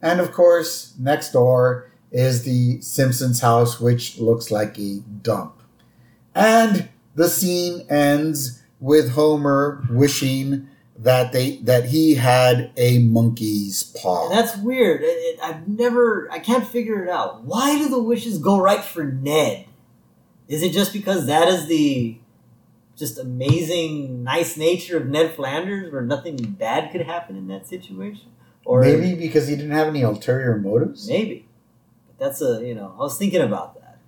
And 0.00 0.20
of 0.20 0.32
course, 0.32 0.94
next 0.98 1.32
door 1.32 1.89
is 2.10 2.42
the 2.44 2.80
Simpsons 2.80 3.40
house, 3.40 3.80
which 3.80 4.18
looks 4.18 4.50
like 4.50 4.78
a 4.78 4.98
dump. 5.22 5.62
And 6.34 6.88
the 7.14 7.28
scene 7.28 7.86
ends 7.88 8.62
with 8.80 9.10
Homer 9.10 9.84
wishing 9.90 10.68
that 10.98 11.32
they 11.32 11.56
that 11.58 11.86
he 11.86 12.14
had 12.14 12.72
a 12.76 12.98
monkey's 12.98 13.84
paw. 13.96 14.28
That's 14.28 14.56
weird. 14.58 15.02
It, 15.02 15.06
it, 15.06 15.40
I've 15.42 15.66
never, 15.66 16.30
I 16.30 16.38
can't 16.38 16.66
figure 16.66 17.02
it 17.02 17.08
out. 17.10 17.42
Why 17.44 17.78
do 17.78 17.88
the 17.88 18.02
wishes 18.02 18.38
go 18.38 18.60
right 18.60 18.84
for 18.84 19.04
Ned? 19.04 19.66
Is 20.48 20.62
it 20.62 20.72
just 20.72 20.92
because 20.92 21.26
that 21.26 21.48
is 21.48 21.66
the 21.68 22.18
just 22.96 23.18
amazing, 23.18 24.22
nice 24.24 24.56
nature 24.58 24.98
of 24.98 25.06
Ned 25.06 25.32
Flanders, 25.34 25.90
where 25.90 26.02
nothing 26.02 26.36
bad 26.36 26.92
could 26.92 27.02
happen 27.02 27.34
in 27.36 27.48
that 27.48 27.66
situation? 27.66 28.28
Or 28.66 28.82
Maybe 28.82 29.14
because 29.14 29.48
he 29.48 29.56
didn't 29.56 29.70
have 29.70 29.88
any 29.88 30.02
ulterior 30.02 30.58
motives. 30.58 31.08
maybe. 31.08 31.46
That's 32.20 32.40
a, 32.42 32.62
you 32.64 32.74
know, 32.74 32.92
I 32.96 32.98
was 32.98 33.16
thinking 33.18 33.40
about 33.40 33.74
that. 33.80 33.98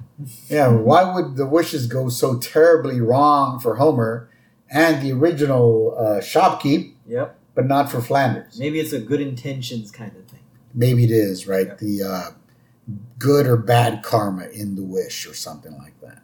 Yeah, 0.49 0.69
why 0.69 1.13
would 1.15 1.37
the 1.37 1.47
wishes 1.47 1.87
go 1.87 2.09
so 2.11 2.39
terribly 2.39 3.01
wrong 3.01 3.59
for 3.59 3.77
Homer 3.77 4.29
and 4.71 5.03
the 5.03 5.13
original 5.13 5.97
uh, 5.99 6.21
shopkeep, 6.21 6.93
Yep. 7.09 7.37
but 7.55 7.67
not 7.67 7.91
for 7.91 8.01
Flanders? 8.03 8.59
Maybe 8.61 8.79
it's 8.79 8.93
a 8.93 9.01
good 9.01 9.21
intentions 9.21 9.91
kind 9.91 10.15
of 10.15 10.27
thing. 10.27 10.41
Maybe 10.75 11.05
it 11.05 11.11
is, 11.11 11.49
right? 11.49 11.69
Yeah. 11.69 11.75
The 11.81 12.03
uh, 12.03 12.31
good 13.19 13.47
or 13.47 13.57
bad 13.57 14.03
karma 14.03 14.47
in 14.49 14.77
the 14.77 14.83
wish 14.83 15.27
or 15.27 15.35
something 15.35 15.77
like 15.79 15.99
that. 16.03 16.23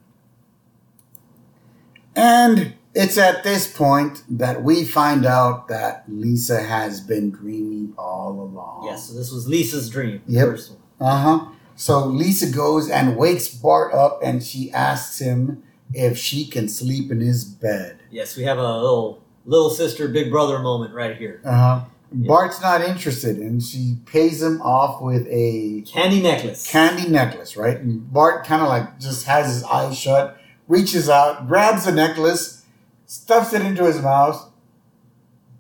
And 2.15 2.75
It's 2.95 3.17
at 3.19 3.45
this 3.45 3.67
point 3.71 4.23
that 4.29 4.63
we 4.63 4.85
find 4.85 5.25
out 5.25 5.69
that 5.69 6.05
Lisa 6.09 6.61
has 6.63 7.01
been 7.01 7.31
dreaming 7.31 7.95
all 7.97 8.33
along. 8.41 8.87
Yes, 8.87 9.09
so 9.09 9.15
this 9.15 9.31
was 9.31 9.47
Lisa's 9.49 9.89
dream. 9.89 10.21
the 10.27 10.33
Yep. 10.35 10.47
First 10.49 10.71
one. 10.99 11.09
Uh 11.09 11.17
huh. 11.39 11.47
So 11.79 12.05
Lisa 12.07 12.51
goes 12.51 12.91
and 12.91 13.17
wakes 13.17 13.47
Bart 13.49 13.95
up 13.95 14.19
and 14.23 14.43
she 14.43 14.71
asks 14.73 15.21
him 15.21 15.63
if 15.95 16.19
she 16.19 16.45
can 16.45 16.69
sleep 16.69 17.13
in 17.13 17.21
his 17.21 17.45
bed. 17.45 18.01
Yes, 18.11 18.37
we 18.37 18.43
have 18.43 18.59
a 18.59 18.63
little 18.81 19.23
little 19.47 19.71
sister, 19.71 20.09
big 20.09 20.31
brother 20.31 20.59
moment 20.59 20.93
right 20.93 21.17
here. 21.17 21.41
Uh 21.45 21.53
huh. 21.53 21.81
Bart's 22.13 22.61
not 22.61 22.81
interested 22.81 23.37
and 23.37 23.63
she 23.63 23.99
pays 24.07 24.43
him 24.43 24.61
off 24.61 25.01
with 25.01 25.25
a 25.31 25.83
Candy 25.87 26.21
necklace. 26.21 26.69
candy 26.69 27.09
necklace, 27.09 27.57
right? 27.57 27.77
And 27.79 28.13
Bart 28.13 28.45
kind 28.45 28.61
of 28.63 28.69
like 28.69 28.99
just 28.99 29.27
has 29.27 29.47
his 29.47 29.63
eyes 29.63 29.97
shut, 29.97 30.37
reaches 30.67 31.09
out, 31.09 31.47
grabs 31.47 31.85
the 31.85 31.93
necklace, 31.93 32.65
stuffs 33.07 33.53
it 33.53 33.63
into 33.63 33.85
his 33.85 34.03
mouth, 34.03 34.51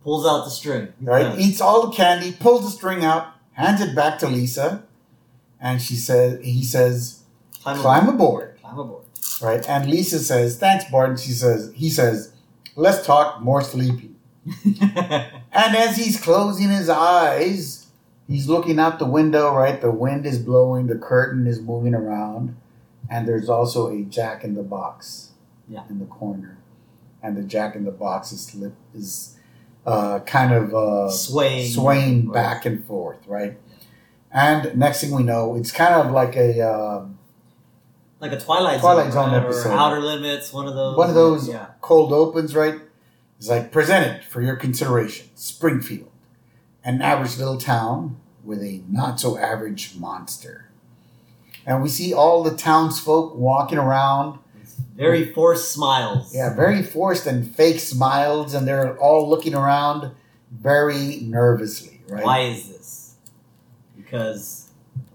Pulls 0.02 0.26
out 0.26 0.44
the 0.44 0.50
string. 0.50 0.88
right? 1.00 1.26
Yeah. 1.26 1.46
Eats 1.46 1.60
all 1.60 1.86
the 1.86 1.94
candy, 1.94 2.32
pulls 2.32 2.64
the 2.64 2.70
string 2.70 3.04
out, 3.04 3.28
hands 3.52 3.80
it 3.82 3.94
back 3.94 4.18
to 4.20 4.26
Lisa, 4.28 4.84
and 5.60 5.80
she 5.82 5.94
says, 5.96 6.40
he 6.44 6.62
says, 6.62 7.22
Climb, 7.62 7.78
climb 7.78 8.08
aboard. 8.08 8.54
aboard, 8.56 8.60
Climb 8.62 8.78
aboard. 8.78 9.04
right? 9.42 9.68
And 9.68 9.90
Lisa 9.90 10.18
says, 10.20 10.58
thanks, 10.58 10.84
Bart. 10.90 11.10
And 11.10 11.20
she 11.20 11.32
says, 11.32 11.72
he 11.74 11.90
says, 11.90 12.32
let's 12.76 13.04
talk 13.06 13.40
more 13.40 13.62
sleepy. 13.62 14.10
And 14.80 15.74
as 15.76 15.96
he's 15.96 16.20
closing 16.20 16.68
his 16.68 16.88
eyes, 16.88 17.86
he's 18.28 18.48
looking 18.48 18.78
out 18.78 18.98
the 18.98 19.06
window, 19.06 19.52
right? 19.54 19.80
The 19.80 19.90
wind 19.90 20.24
is 20.26 20.38
blowing, 20.38 20.86
the 20.86 20.94
curtain 20.96 21.46
is 21.46 21.60
moving 21.60 21.94
around, 21.94 22.56
and 23.10 23.26
there's 23.26 23.48
also 23.48 23.88
a 23.90 24.02
jack 24.02 24.44
in 24.44 24.54
the 24.54 24.62
box 24.62 25.30
Yeah. 25.68 25.82
in 25.90 25.98
the 25.98 26.04
corner. 26.06 26.58
And 27.22 27.36
the 27.36 27.42
jack 27.42 27.74
in 27.74 27.84
the 27.84 27.90
box 27.90 28.30
is 28.30 28.42
slip 28.44 28.74
is 28.94 29.34
uh, 29.84 30.20
kind 30.20 30.52
of 30.54 30.72
uh, 30.74 31.10
swaying. 31.10 31.72
swaying 31.72 32.30
back 32.30 32.64
and 32.64 32.84
forth, 32.84 33.18
right? 33.26 33.58
And 34.32 34.76
next 34.78 35.00
thing 35.00 35.10
we 35.14 35.22
know, 35.22 35.56
it's 35.56 35.72
kind 35.72 35.94
of 35.94 36.12
like 36.12 36.36
a 36.36 36.60
um, 36.60 37.18
Like 38.20 38.32
a 38.32 38.38
Twilight, 38.40 38.80
Twilight 38.80 39.12
Zone, 39.12 39.30
Zone 39.30 39.42
episode. 39.42 39.70
Outer 39.70 40.00
Limits, 40.00 40.52
one 40.52 40.66
of 40.68 40.74
those. 40.74 40.96
one 40.96 41.08
of 41.08 41.14
those 41.14 41.48
Yeah. 41.48 41.66
cold 41.80 42.12
opens, 42.12 42.54
right? 42.54 42.74
It's 43.38 43.48
like 43.48 43.70
presented 43.72 44.24
for 44.24 44.42
your 44.42 44.56
consideration. 44.56 45.28
Springfield, 45.34 46.10
an 46.84 47.00
average 47.00 47.38
little 47.38 47.56
town 47.58 48.16
with 48.44 48.60
a 48.62 48.82
not 48.90 49.20
so 49.20 49.38
average 49.38 49.94
monster. 49.96 50.66
And 51.64 51.82
we 51.82 51.88
see 51.88 52.12
all 52.12 52.42
the 52.42 52.56
townsfolk 52.56 53.34
walking 53.36 53.78
around. 53.78 54.38
Very 54.96 55.32
forced 55.32 55.70
smiles. 55.72 56.34
Yeah, 56.34 56.54
very 56.54 56.82
forced 56.82 57.26
and 57.26 57.54
fake 57.54 57.78
smiles, 57.78 58.54
and 58.54 58.66
they're 58.66 58.96
all 58.98 59.28
looking 59.28 59.54
around 59.54 60.10
very 60.50 61.20
nervously, 61.22 62.00
right? 62.08 62.24
Why 62.24 62.40
is 62.40 62.68
this? 62.68 62.77
Because 64.10 64.70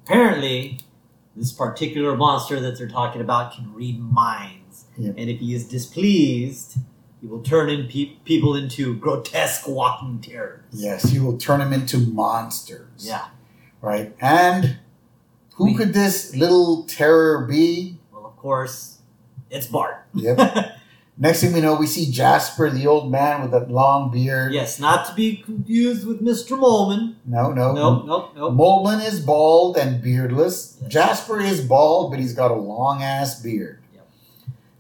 apparently, 0.06 0.80
this 1.36 1.52
particular 1.52 2.16
monster 2.16 2.60
that 2.60 2.78
they're 2.78 2.88
talking 2.88 3.22
about 3.22 3.56
can 3.56 3.74
read 3.74 4.00
minds. 4.00 4.86
And 4.98 5.18
if 5.18 5.40
he 5.40 5.56
is 5.56 5.68
displeased, 5.68 6.78
he 7.20 7.26
will 7.28 7.42
turn 7.42 7.70
in 7.70 7.88
pe- 7.88 8.18
people 8.26 8.56
into 8.56 8.96
grotesque 8.98 9.68
walking 9.68 10.20
terrors. 10.22 10.62
Yes, 10.72 11.10
he 11.10 11.20
will 11.20 11.38
turn 11.38 11.60
them 11.60 11.74
into 11.74 11.98
monsters. 11.98 12.88
Yeah. 13.08 13.26
Right? 13.82 14.16
And 14.22 14.78
who 15.56 15.66
We- 15.66 15.76
could 15.76 15.94
this 15.94 16.36
little 16.36 16.84
terror 16.84 17.46
be? 17.46 17.98
Well, 18.14 18.26
of 18.28 18.38
course, 18.38 19.00
it's 19.50 19.66
Bart. 19.66 20.06
Yep. 20.14 20.38
Next 21.16 21.42
thing 21.42 21.54
we 21.54 21.62
know, 21.62 21.76
we 21.76 21.86
see 21.86 22.10
Jasper, 22.12 22.70
the 22.72 22.88
old 22.88 23.12
man 23.12 23.44
with 23.44 23.52
that 23.52 23.70
long 23.70 24.10
beard. 24.12 24.52
yes, 24.52 24.80
not 24.80 25.06
to 25.08 25.14
be 25.14 25.38
confused 25.38 26.08
with 26.08 26.22
Mr. 26.24 26.58
Moleman. 26.58 27.16
No, 27.26 27.52
no. 27.52 27.72
No, 27.74 28.02
no, 28.04 28.32
nope. 28.36 28.54
Moleman 28.54 29.06
is 29.06 29.20
bald 29.20 29.78
and 29.78 30.02
beardless. 30.02 30.78
Yes. 30.82 30.92
Jasper 30.92 31.40
is 31.40 31.62
bald, 31.62 32.10
but 32.12 32.20
he's 32.20 32.34
got 32.34 32.50
a 32.50 32.56
long 32.56 33.04
ass 33.04 33.40
beard. 33.42 33.80
Yep. 33.94 34.08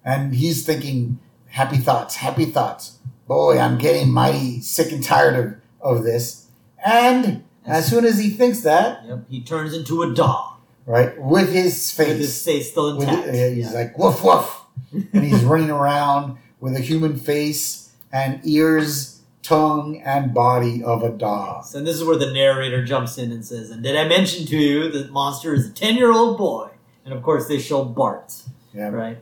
And 0.03 0.33
he's 0.33 0.65
thinking, 0.65 1.19
happy 1.49 1.77
thoughts, 1.77 2.15
happy 2.15 2.45
thoughts. 2.45 2.97
Boy, 3.27 3.59
I'm 3.59 3.77
getting 3.77 4.11
mighty 4.11 4.59
sick 4.59 4.91
and 4.91 5.03
tired 5.03 5.35
of, 5.81 5.97
of 5.97 6.03
this. 6.03 6.47
And 6.83 7.43
as 7.65 7.85
soon 7.87 8.05
as 8.05 8.17
he 8.17 8.31
thinks 8.31 8.61
that, 8.61 9.05
Yep, 9.05 9.19
he 9.29 9.41
turns 9.43 9.73
into 9.75 10.01
a 10.01 10.11
dog 10.13 10.55
right, 10.87 11.13
with 11.21 11.53
his 11.53 11.91
face, 11.91 12.07
with 12.09 12.17
his 12.17 12.43
face 12.43 12.71
still 12.71 12.97
with 12.97 13.07
intact. 13.07 13.27
it- 13.29 13.53
he's 13.53 13.71
Yeah. 13.71 13.77
like, 13.79 13.97
woof, 13.99 14.23
woof. 14.23 14.61
And 14.93 15.23
he's 15.23 15.43
running 15.43 15.69
around 15.69 16.37
with 16.59 16.75
a 16.75 16.79
human 16.79 17.17
face 17.17 17.91
and 18.11 18.39
ears, 18.45 19.21
tongue, 19.41 20.01
and 20.05 20.33
body 20.33 20.83
of 20.83 21.03
a 21.03 21.09
dog. 21.09 21.65
And 21.73 21.85
this 21.85 21.95
is 21.97 22.03
where 22.03 22.17
the 22.17 22.31
narrator 22.31 22.83
jumps 22.85 23.17
in 23.17 23.31
and 23.31 23.43
says, 23.45 23.69
And 23.71 23.83
did 23.83 23.95
I 23.97 24.07
mention 24.07 24.45
to 24.47 24.57
you 24.57 24.89
that 24.91 25.11
monster 25.11 25.53
is 25.53 25.67
a 25.69 25.73
10 25.73 25.95
year 25.95 26.11
old 26.11 26.37
boy? 26.37 26.69
And 27.05 27.13
of 27.13 27.21
course, 27.23 27.47
they 27.47 27.59
show 27.59 27.83
Bart, 27.83 28.33
Yeah. 28.73 28.89
right? 28.89 29.17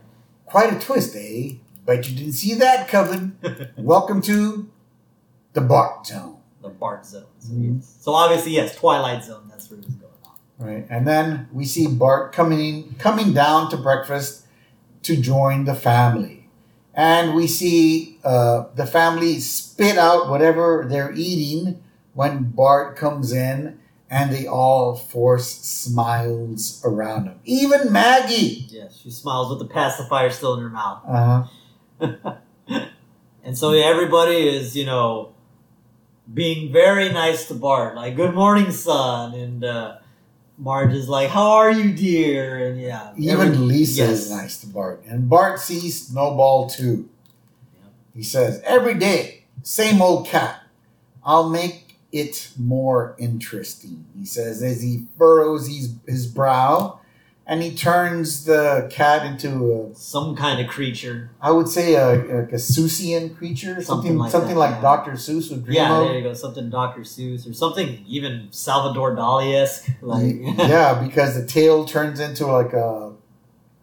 Quite 0.46 0.72
a 0.74 0.78
twist, 0.78 1.16
eh? 1.16 1.54
Bet 1.84 2.08
you 2.08 2.14
didn't 2.16 2.34
see 2.34 2.54
that 2.54 2.86
coming. 2.88 3.36
Welcome 3.76 4.20
to 4.22 4.68
the 5.54 5.60
Bart 5.62 6.06
Zone. 6.06 6.36
the 6.62 6.68
Bart 6.68 7.04
zone. 7.04 7.24
So, 7.40 7.48
Mhm. 7.54 7.82
so 7.82 8.12
obviously, 8.14 8.52
yes, 8.52 8.76
Twilight 8.76 9.24
Zone, 9.24 9.48
that's 9.50 9.68
where 9.68 9.80
he 9.80 9.86
was 9.86 9.96
going 9.96 10.12
on. 10.24 10.64
Right. 10.64 10.86
And 10.88 11.04
then 11.08 11.48
we 11.52 11.64
see 11.64 11.88
Bart 11.88 12.32
coming 12.32 12.94
coming 13.00 13.32
down 13.32 13.68
to 13.70 13.76
breakfast 13.76 14.41
to 15.02 15.16
join 15.16 15.64
the 15.64 15.74
family. 15.74 16.48
And 16.94 17.34
we 17.34 17.46
see 17.46 18.18
uh, 18.22 18.66
the 18.74 18.86
family 18.86 19.40
spit 19.40 19.96
out 19.96 20.28
whatever 20.28 20.86
they're 20.88 21.12
eating 21.14 21.82
when 22.12 22.50
Bart 22.50 22.96
comes 22.96 23.32
in 23.32 23.78
and 24.10 24.30
they 24.30 24.46
all 24.46 24.94
force 24.94 25.48
smiles 25.48 26.82
around 26.84 27.26
him. 27.26 27.40
Even 27.44 27.90
Maggie. 27.90 28.66
Yes, 28.68 28.98
she 28.98 29.10
smiles 29.10 29.48
with 29.48 29.58
the 29.58 29.72
pacifier 29.72 30.28
still 30.28 30.54
in 30.54 30.60
her 30.60 30.68
mouth. 30.68 31.02
Uh-huh. 31.08 32.34
And 33.44 33.58
so 33.58 33.72
everybody 33.72 34.48
is, 34.48 34.76
you 34.76 34.86
know, 34.86 35.34
being 36.32 36.72
very 36.72 37.12
nice 37.12 37.48
to 37.48 37.54
Bart, 37.54 37.96
like, 37.96 38.14
good 38.14 38.34
morning, 38.34 38.70
son. 38.70 39.34
And 39.34 39.64
uh, 39.64 39.96
Marge 40.58 40.92
is 40.92 41.08
like, 41.08 41.30
how 41.30 41.52
are 41.52 41.70
you, 41.70 41.92
dear? 41.92 42.66
And 42.68 42.80
yeah. 42.80 43.12
Even 43.16 43.48
every- 43.48 43.56
Lisa 43.56 44.02
yes. 44.02 44.10
is 44.10 44.30
nice 44.30 44.60
to 44.60 44.66
Bart. 44.66 45.02
And 45.06 45.28
Bart 45.28 45.58
sees 45.60 46.06
Snowball 46.08 46.68
too. 46.68 47.08
He 48.14 48.22
says, 48.22 48.60
Every 48.64 48.94
day, 48.94 49.44
same 49.62 50.02
old 50.02 50.26
cat. 50.26 50.62
I'll 51.24 51.48
make 51.48 51.96
it 52.12 52.50
more 52.58 53.16
interesting. 53.18 54.04
He 54.18 54.26
says 54.26 54.62
as 54.62 54.82
he 54.82 55.06
furrows 55.16 55.66
his, 55.66 55.94
his 56.06 56.26
brow 56.26 57.00
and 57.46 57.62
he 57.62 57.74
turns 57.74 58.44
the 58.44 58.88
cat 58.90 59.26
into 59.26 59.90
Some 59.94 60.36
kind 60.36 60.60
of 60.60 60.68
creature. 60.70 61.30
I 61.40 61.50
would 61.50 61.68
say, 61.68 61.94
a, 61.94 62.06
like 62.14 62.52
a 62.52 62.56
Seussian 62.56 63.36
creature. 63.36 63.82
Something, 63.82 64.16
Something 64.16 64.30
something 64.30 64.56
like 64.56 64.70
like, 64.72 64.82
yeah. 64.82 64.96
Dr. 64.96 65.12
Seuss 65.12 65.50
would 65.50 65.64
dream 65.64 65.76
Yeah, 65.76 65.98
of. 65.98 66.06
there 66.08 66.16
you 66.18 66.22
go. 66.22 66.34
Something 66.34 66.70
Dr. 66.70 67.00
Seuss 67.00 67.48
or 67.48 67.52
something 67.52 68.04
even 68.06 68.48
Salvador 68.50 69.16
Dali 69.16 69.54
esque. 69.60 69.90
Like, 70.00 70.36
yeah, 70.58 71.02
because 71.02 71.34
the 71.34 71.44
tail 71.46 71.84
turns 71.84 72.20
into 72.20 72.46
like 72.46 72.72
a 72.72 73.12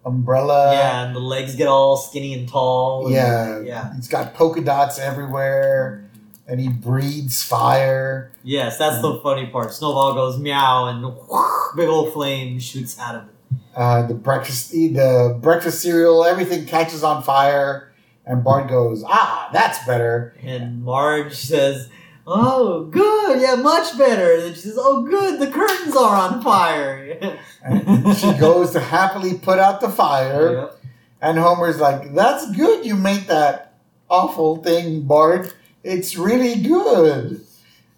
umbrella. 0.05 0.71
yeah, 0.73 1.05
and 1.05 1.15
the 1.15 1.19
legs 1.19 1.55
get 1.55 1.67
all 1.67 1.97
skinny 1.97 2.33
and 2.33 2.47
tall. 2.47 3.05
and- 3.07 3.13
Yeah. 3.15 3.59
yeah. 3.61 3.93
It's 3.97 4.07
got 4.07 4.33
polka 4.33 4.61
dots 4.61 4.97
everywhere, 4.99 6.05
mm-hmm. 6.15 6.51
and 6.51 6.61
he 6.61 6.69
breathes 6.69 7.43
fire. 7.43 8.31
Yes, 8.43 8.77
that's 8.77 9.01
the 9.01 9.19
funny 9.21 9.47
part. 9.47 9.73
Snowball 9.73 10.13
goes 10.13 10.39
meow, 10.39 10.85
and 10.87 11.01
big 11.75 11.89
old 11.89 12.13
flame 12.13 12.57
shoots 12.59 12.97
out 12.97 13.15
of 13.15 13.23
it. 13.23 13.33
Uh, 13.79 14.05
the 14.05 14.13
breakfast, 14.13 14.71
the 14.71 15.37
breakfast 15.41 15.81
cereal, 15.81 16.25
everything 16.25 16.65
catches 16.65 17.01
on 17.01 17.23
fire, 17.23 17.93
and 18.25 18.43
Bart 18.43 18.67
goes, 18.67 19.05
"Ah, 19.07 19.49
that's 19.53 19.85
better." 19.85 20.33
And 20.43 20.83
Marge 20.83 21.33
says, 21.33 21.87
"Oh, 22.27 22.83
good, 22.83 23.39
yeah, 23.41 23.55
much 23.55 23.97
better." 23.97 24.33
And 24.35 24.53
she 24.53 24.63
says, 24.63 24.77
"Oh, 24.77 25.03
good, 25.03 25.39
the 25.39 25.47
curtains 25.47 25.95
are 25.95 26.13
on 26.17 26.41
fire." 26.41 27.37
And 27.63 28.15
she 28.17 28.33
goes 28.33 28.71
to 28.71 28.81
happily 28.81 29.35
put 29.37 29.59
out 29.59 29.79
the 29.81 29.89
fire, 29.89 30.53
Yep. 30.53 30.79
and 31.21 31.37
Homer's 31.39 31.79
like, 31.79 32.13
"That's 32.13 32.51
good. 32.51 32.85
You 32.85 32.95
made 32.95 33.27
that 33.27 33.75
awful 34.09 34.57
thing, 34.57 35.03
Bart. 35.03 35.53
It's 35.85 36.17
really 36.17 36.55
good." 36.61 37.41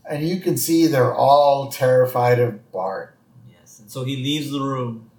And 0.08 0.28
you 0.28 0.40
can 0.42 0.58
see 0.58 0.86
they're 0.88 1.14
all 1.16 1.72
terrified 1.72 2.40
of 2.40 2.72
Bart. 2.72 3.16
Yes, 3.50 3.80
and 3.80 3.90
so 3.90 4.04
he 4.04 4.16
leaves 4.18 4.52
the 4.52 4.60
room, 4.62 5.11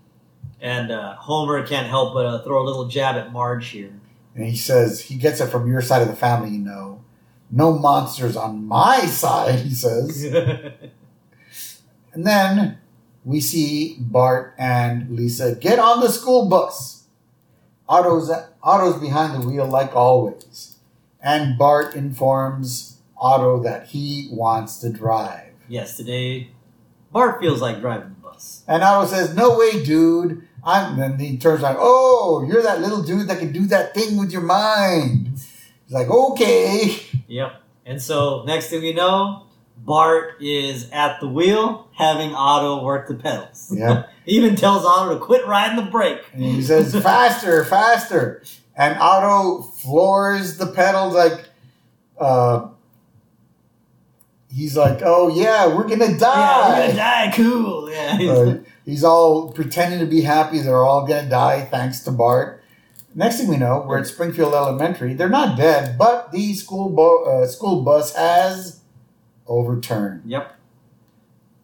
and 0.62 0.90
uh, 0.90 1.16
Homer 1.16 1.66
can't 1.66 1.88
help 1.88 2.14
but 2.14 2.24
uh, 2.24 2.42
throw 2.42 2.62
a 2.62 2.64
little 2.64 2.86
jab 2.86 3.16
at 3.16 3.32
Marge 3.32 3.68
here. 3.68 3.92
And 4.34 4.46
he 4.46 4.56
says, 4.56 5.00
he 5.00 5.16
gets 5.16 5.40
it 5.40 5.48
from 5.48 5.66
your 5.68 5.82
side 5.82 6.00
of 6.00 6.08
the 6.08 6.16
family, 6.16 6.50
you 6.50 6.58
know. 6.58 7.04
No 7.50 7.76
monsters 7.78 8.34
on 8.36 8.64
my 8.64 9.00
side, 9.00 9.58
he 9.60 9.74
says. 9.74 10.24
And 12.14 12.26
then 12.26 12.78
we 13.24 13.40
see 13.40 13.96
Bart 13.98 14.54
and 14.58 15.10
Lisa 15.16 15.54
get 15.54 15.78
on 15.78 16.00
the 16.00 16.10
school 16.10 16.46
bus. 16.48 17.04
Otto's, 17.88 18.30
Otto's 18.62 19.00
behind 19.00 19.42
the 19.42 19.46
wheel 19.46 19.66
like 19.66 19.96
always. 19.96 20.76
and 21.22 21.56
Bart 21.56 21.94
informs 21.94 22.98
Otto 23.16 23.62
that 23.62 23.88
he 23.88 24.28
wants 24.30 24.78
to 24.78 24.90
drive. 24.90 25.52
Yes, 25.68 25.96
today 25.96 26.50
Bart 27.12 27.40
feels 27.40 27.60
like 27.62 27.80
driving 27.80 28.08
the 28.08 28.28
bus. 28.28 28.62
And 28.66 28.82
Otto 28.82 29.06
says, 29.06 29.36
"No 29.36 29.58
way, 29.58 29.84
dude." 29.84 30.46
I'm. 30.64 30.96
Then 30.96 31.18
he 31.18 31.36
turns 31.38 31.62
around. 31.62 31.76
Oh, 31.78 32.44
you're 32.48 32.62
that 32.62 32.80
little 32.80 33.02
dude 33.02 33.28
that 33.28 33.38
can 33.38 33.52
do 33.52 33.66
that 33.66 33.94
thing 33.94 34.16
with 34.16 34.32
your 34.32 34.42
mind. 34.42 35.30
He's 35.32 35.92
like, 35.92 36.08
"Okay." 36.08 36.98
Yep. 37.28 37.60
And 37.84 38.00
so 38.00 38.44
next 38.46 38.68
thing 38.68 38.82
we 38.82 38.92
know, 38.92 39.46
Bart 39.78 40.40
is 40.40 40.88
at 40.92 41.18
the 41.20 41.28
wheel 41.28 41.88
having 41.96 42.34
Otto 42.34 42.84
work 42.84 43.08
the 43.08 43.14
pedals. 43.14 43.72
Yeah. 43.74 44.04
He 44.24 44.36
even 44.36 44.54
tells 44.54 44.84
Otto 44.84 45.18
to 45.18 45.20
quit 45.20 45.44
riding 45.48 45.84
the 45.84 45.90
brake. 45.90 46.20
And 46.32 46.44
he 46.44 46.62
says, 46.62 46.94
"Faster, 47.02 47.64
faster!" 47.64 48.44
And 48.76 48.96
Otto 49.00 49.62
floors 49.62 50.58
the 50.58 50.68
pedals 50.68 51.14
like, 51.14 51.48
uh, 52.20 52.68
he's 54.54 54.76
like, 54.76 55.00
"Oh 55.02 55.28
yeah, 55.28 55.66
we're 55.66 55.88
gonna 55.88 56.12
Yeah, 56.12 56.18
die." 56.18 56.68
we're 56.78 56.86
gonna 56.86 56.96
die. 56.96 57.32
Cool. 57.34 57.90
Yeah. 57.90 58.18
Uh, 58.32 58.58
he's 58.84 59.04
all 59.04 59.52
pretending 59.52 60.00
to 60.00 60.06
be 60.06 60.22
happy. 60.22 60.58
They're 60.58 60.84
all 60.84 61.06
gonna 61.06 61.28
die 61.28 61.62
thanks 61.62 62.00
to 62.04 62.10
Bart. 62.10 62.62
Next 63.14 63.38
thing 63.38 63.48
we 63.48 63.56
know, 63.58 63.84
we're 63.86 63.98
at 63.98 64.06
Springfield 64.06 64.54
Elementary. 64.54 65.12
They're 65.14 65.28
not 65.28 65.56
dead, 65.56 65.98
but 65.98 66.32
the 66.32 66.54
school 66.54 66.88
bo- 66.88 67.24
uh, 67.24 67.46
school 67.46 67.82
bus 67.82 68.14
has 68.16 68.80
overturned 69.46 70.22
yep. 70.24 70.56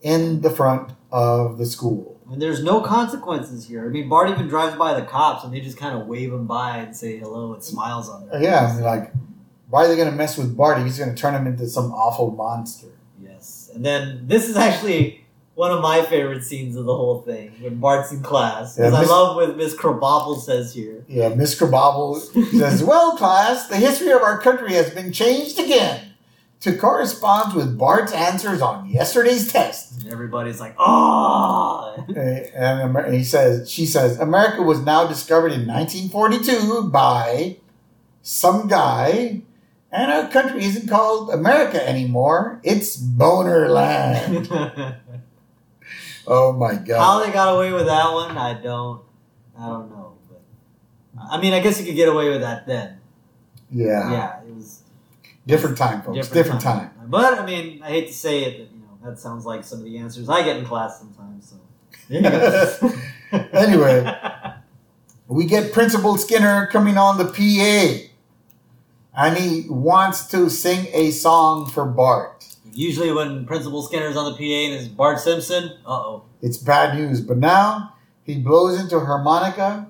in 0.03 0.43
the 0.43 0.51
front 0.51 0.93
of 1.11 1.57
the 1.59 1.65
school. 1.67 2.21
And 2.31 2.43
there's 2.43 2.63
no 2.63 2.83
consequences 2.83 3.67
here. 3.67 3.87
I 3.87 3.89
mean, 3.89 4.09
Bart 4.11 4.29
even 4.29 4.49
drives 4.49 4.77
by 4.77 4.93
the 4.99 5.07
cops 5.07 5.45
and 5.45 5.55
they 5.55 5.61
just 5.61 5.79
kind 5.79 5.99
of 5.99 6.07
wave 6.07 6.31
him 6.33 6.47
by 6.47 6.77
and 6.79 6.95
say 6.95 7.17
hello 7.17 7.55
and 7.55 7.63
smiles 7.65 8.11
on 8.11 8.27
them. 8.27 8.43
yeah, 8.43 8.79
like, 8.83 9.11
why 9.71 9.85
are 9.85 9.89
they 9.89 9.97
gonna 9.97 10.13
mess 10.13 10.37
with 10.39 10.57
Bart? 10.57 10.83
He's 10.83 10.99
gonna 10.99 11.15
turn 11.15 11.35
him 11.35 11.47
into 11.47 11.67
some 11.67 11.93
awful 11.93 12.31
monster. 12.31 12.89
Yes. 13.21 13.71
And 13.75 13.85
then 13.85 14.23
this 14.27 14.49
is 14.49 14.57
actually 14.57 15.25
one 15.55 15.73
of 15.73 15.83
my 15.83 16.03
favorite 16.03 16.45
scenes 16.45 16.77
of 16.77 16.85
the 16.85 16.95
whole 16.95 17.21
thing 17.23 17.51
when 17.61 17.81
Bart's 17.81 18.13
in 18.13 18.23
class. 18.23 18.77
Because 18.77 18.93
Yeah, 18.93 19.01
I 19.01 19.05
love 19.05 19.37
what 19.37 19.57
Miss 19.57 19.75
Krabappel 19.75 20.41
says 20.41 20.73
here. 20.73 21.05
Yeah, 21.09 21.31
Miss 21.31 21.59
Krabappel 21.59 22.21
says, 22.57 22.85
Well, 22.85 23.17
class, 23.17 23.67
the 23.67 23.77
history 23.77 24.13
of 24.13 24.23
our 24.23 24.41
country 24.41 24.75
has 24.75 24.91
been 24.91 25.13
changed 25.13 25.59
again 25.59 26.13
to 26.61 26.77
correspond 26.77 27.55
with 27.55 27.77
Bart's 27.77 28.13
answers 28.13 28.61
on 28.61 28.89
yesterday's 28.89 29.51
test. 29.53 30.01
And 30.03 30.13
everybody's 30.13 30.61
like, 30.61 30.75
oh! 30.79 32.05
And 32.17 33.15
he 33.15 33.25
says, 33.25 33.71
She 33.71 33.85
says, 33.85 34.19
America 34.21 34.63
was 34.63 34.81
now 34.81 35.07
discovered 35.07 35.53
in 35.53 35.67
1942 35.67 36.91
by 36.91 37.57
some 38.23 38.69
guy, 38.69 39.43
and 39.93 40.13
our 40.13 40.29
country 40.29 40.65
isn't 40.65 40.89
called 40.89 41.31
America 41.31 41.87
anymore. 41.89 42.61
It's 42.63 42.97
Boner 42.97 43.69
Land. 43.69 44.49
Oh 46.31 46.53
my 46.53 46.75
god. 46.75 46.99
How 46.99 47.25
they 47.25 47.33
got 47.33 47.55
away 47.57 47.73
with 47.73 47.87
that 47.87 48.13
one, 48.13 48.37
I 48.37 48.53
don't, 48.53 49.01
I 49.59 49.67
don't 49.67 49.89
know. 49.91 50.13
But 50.29 50.43
I 51.31 51.41
mean, 51.41 51.55
I 51.55 51.61
guess 51.61 51.81
you 51.81 51.87
could 51.87 51.95
get 51.97 52.07
away 52.11 52.29
with 52.29 52.43
that 52.43 52.67
then. 52.67 52.99
Yeah. 53.71 54.13
Yeah, 54.13 54.41
it 54.43 54.55
was 54.55 54.83
Different 55.47 55.79
time, 55.79 56.03
folks. 56.03 56.29
Different, 56.29 56.61
time. 56.61 56.91
But 57.07 57.39
I 57.39 57.47
mean, 57.47 57.83
I 57.83 57.89
hate 57.89 58.09
to 58.09 58.13
say 58.13 58.45
it, 58.45 58.59
but 58.59 58.75
you 58.77 58.83
know, 58.83 58.99
that 59.11 59.19
sounds 59.19 59.47
like 59.47 59.65
some 59.65 59.79
of 59.79 59.87
the 59.87 59.97
answers 59.97 60.29
I 60.29 60.43
get 60.43 60.59
in 60.59 60.67
class 60.67 60.99
sometimes. 60.99 61.49
So 61.49 61.57
Anyway. 63.53 64.15
we 65.29 65.47
get 65.47 65.73
Principal 65.73 66.19
Skinner 66.19 66.67
coming 66.67 66.99
on 66.99 67.17
the 67.17 67.25
PA, 67.25 68.08
and 69.19 69.37
he 69.37 69.67
wants 69.69 70.29
to 70.29 70.49
sing 70.49 70.87
a 70.93 71.11
song 71.11 71.69
for 71.69 71.85
Bart. 71.85 72.47
Usually, 72.73 73.11
when 73.11 73.45
Principal 73.45 73.83
Skinner's 73.83 74.17
on 74.17 74.31
the 74.33 74.39
PA 74.39 74.45
and 74.45 74.75
it's 74.75 74.87
Bart 74.89 75.19
Simpson, 75.19 75.73
uh 75.85 75.91
oh. 75.91 76.23
It's 76.41 76.57
bad 76.57 76.97
news, 76.97 77.21
but 77.21 77.37
now 77.39 77.95
he 78.23 78.37
blows 78.39 78.79
into 78.81 78.97
a 78.97 79.05
harmonica, 79.05 79.89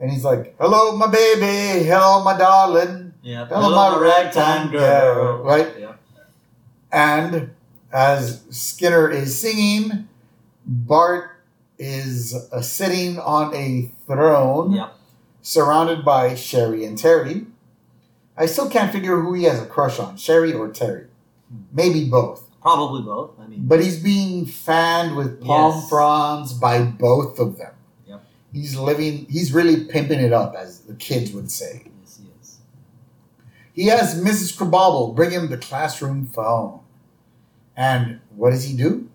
and 0.00 0.10
he's 0.10 0.24
like, 0.24 0.54
"Hello, 0.58 0.96
my 0.96 1.06
baby. 1.08 1.84
Hello, 1.84 2.24
my 2.24 2.38
darling." 2.38 3.12
Yeah. 3.22 3.46
Hello, 3.46 3.68
my 3.76 3.98
ragtime 4.00 4.70
girl. 4.70 5.42
Right. 5.44 5.68
Yeah. 5.78 5.92
And 6.90 7.50
as 7.92 8.42
Skinner 8.48 9.10
is 9.10 9.38
singing, 9.38 10.08
Bart 10.64 11.32
is 11.78 12.34
uh, 12.50 12.62
sitting 12.62 13.18
on 13.18 13.54
a 13.54 13.92
throne. 14.06 14.72
Yep. 14.72 14.94
surrounded 15.42 16.04
by 16.04 16.34
Sherry 16.34 16.84
and 16.84 16.96
Terry. 16.98 17.46
I 18.40 18.46
still 18.46 18.70
can't 18.70 18.90
figure 18.90 19.20
who 19.20 19.34
he 19.34 19.44
has 19.44 19.60
a 19.60 19.66
crush 19.66 19.98
on, 19.98 20.16
Sherry 20.16 20.54
or 20.54 20.68
Terry. 20.70 21.04
Maybe 21.72 22.06
both. 22.08 22.48
Probably 22.62 23.02
both. 23.02 23.32
I 23.38 23.46
mean, 23.46 23.64
But 23.66 23.82
he's 23.84 24.02
being 24.02 24.46
fanned 24.46 25.14
with 25.14 25.42
palm 25.44 25.74
Yes. 25.76 25.88
fronds 25.90 26.52
by 26.54 26.82
both 26.82 27.38
of 27.38 27.58
them. 27.58 27.74
Yep. 28.06 28.22
He's 28.52 28.76
living, 28.76 29.26
he's 29.28 29.52
really 29.52 29.84
pimping 29.84 30.20
it 30.20 30.32
up, 30.32 30.54
as 30.56 30.80
the 30.80 30.94
kids 30.94 31.32
would 31.32 31.50
say. 31.50 31.82
yes, 32.02 32.18
he 32.22 32.28
is. 32.40 32.56
He 33.74 33.86
has 33.88 34.18
Mrs. 34.22 34.56
Krabappel 34.56 35.14
bring 35.14 35.32
him 35.32 35.48
the 35.50 35.58
classroom 35.58 36.26
phone. 36.26 36.80
And 37.76 38.20
what 38.34 38.50
does 38.50 38.64
he 38.64 38.74
do? 38.76 39.08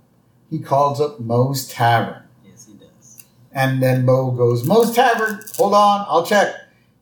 He 0.51 0.59
calls 0.59 1.01
up 1.01 1.19
Moe's 1.19 1.67
Tavern. 1.67 2.23
Yes, 2.47 2.67
he 2.67 2.73
does. 2.73 3.23
And 3.51 3.81
then 3.81 4.05
Moe 4.05 4.29
goes, 4.31 4.65
Moe's 4.67 4.93
Tavern, 4.95 5.41
hold 5.55 5.73
on, 5.73 6.05
I'll 6.07 6.25
check. 6.25 6.53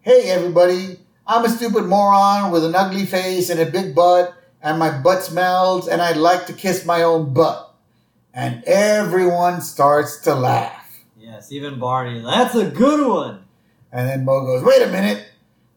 Hey, 0.02 0.30
everybody, 0.30 1.00
I'm 1.26 1.46
a 1.46 1.50
stupid 1.50 1.86
moron 1.86 2.52
with 2.52 2.66
an 2.66 2.76
ugly 2.76 3.06
face 3.06 3.50
and 3.50 3.60
a 3.60 3.66
big 3.66 3.96
butt, 3.96 4.36
and 4.62 4.78
my 4.78 4.98
butt 4.98 5.24
smells, 5.24 5.88
and 5.88 6.02
I'd 6.02 6.18
like 6.18 6.48
to 6.48 6.54
kiss 6.54 6.86
my 6.86 7.04
own 7.04 7.34
butt. 7.34 7.74
And 8.34 8.64
everyone 8.66 9.62
starts 9.62 10.18
to 10.22 10.36
laugh. 10.36 11.04
Yes, 11.18 11.52
even 11.52 11.80
Barney. 11.80 12.22
That's 12.22 12.56
a 12.56 12.70
good 12.70 13.08
one. 13.08 13.46
And 13.92 14.10
then 14.10 14.26
Moe 14.26 14.46
goes, 14.46 14.64
wait 14.64 14.82
a 14.82 14.92
minute. 14.92 15.26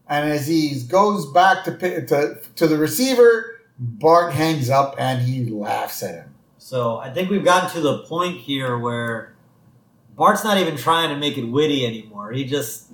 And 0.09 0.29
as 0.29 0.47
he 0.47 0.81
goes 0.87 1.31
back 1.31 1.63
to, 1.65 1.77
to, 1.77 2.39
to 2.55 2.67
the 2.67 2.77
receiver, 2.77 3.61
Bart 3.77 4.33
hangs 4.33 4.69
up 4.69 4.95
and 4.97 5.21
he 5.21 5.45
laughs 5.45 6.01
at 6.01 6.15
him. 6.15 6.33
So 6.57 6.97
I 6.97 7.11
think 7.11 7.29
we've 7.29 7.43
gotten 7.43 7.69
to 7.71 7.81
the 7.81 7.99
point 7.99 8.37
here 8.37 8.77
where 8.77 9.35
Bart's 10.15 10.43
not 10.43 10.57
even 10.57 10.75
trying 10.77 11.09
to 11.09 11.15
make 11.15 11.37
it 11.37 11.45
witty 11.45 11.85
anymore. 11.85 12.31
He 12.31 12.43
just 12.43 12.86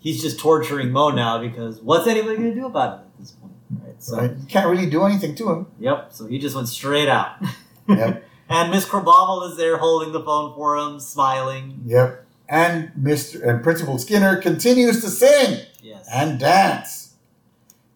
he's 0.00 0.20
just 0.22 0.38
torturing 0.38 0.90
Moe 0.90 1.10
now 1.10 1.38
because 1.38 1.80
what's 1.80 2.06
anybody 2.06 2.36
going 2.36 2.50
to 2.50 2.60
do 2.60 2.66
about 2.66 2.98
it 3.00 3.02
at 3.02 3.18
this 3.20 3.30
point, 3.32 3.52
right? 3.82 4.02
So 4.02 4.16
Right? 4.18 4.30
You 4.36 4.46
can't 4.46 4.68
really 4.68 4.88
do 4.88 5.04
anything 5.04 5.34
to 5.36 5.50
him. 5.52 5.66
yep. 5.78 6.08
So 6.12 6.26
he 6.26 6.38
just 6.38 6.54
went 6.56 6.68
straight 6.68 7.08
out. 7.08 7.36
Yep. 7.88 8.22
and 8.50 8.70
Miss 8.70 8.84
Krabappel 8.84 9.50
is 9.50 9.56
there 9.56 9.78
holding 9.78 10.12
the 10.12 10.22
phone 10.22 10.54
for 10.54 10.76
him, 10.76 11.00
smiling. 11.00 11.80
Yep. 11.86 12.22
And 12.46 12.90
Mr. 13.00 13.42
and 13.48 13.62
Principal 13.62 13.96
Skinner 13.98 14.36
continues 14.42 15.00
to 15.02 15.08
sing. 15.08 15.64
Yes. 15.82 16.06
and 16.12 16.38
dance. 16.38 17.14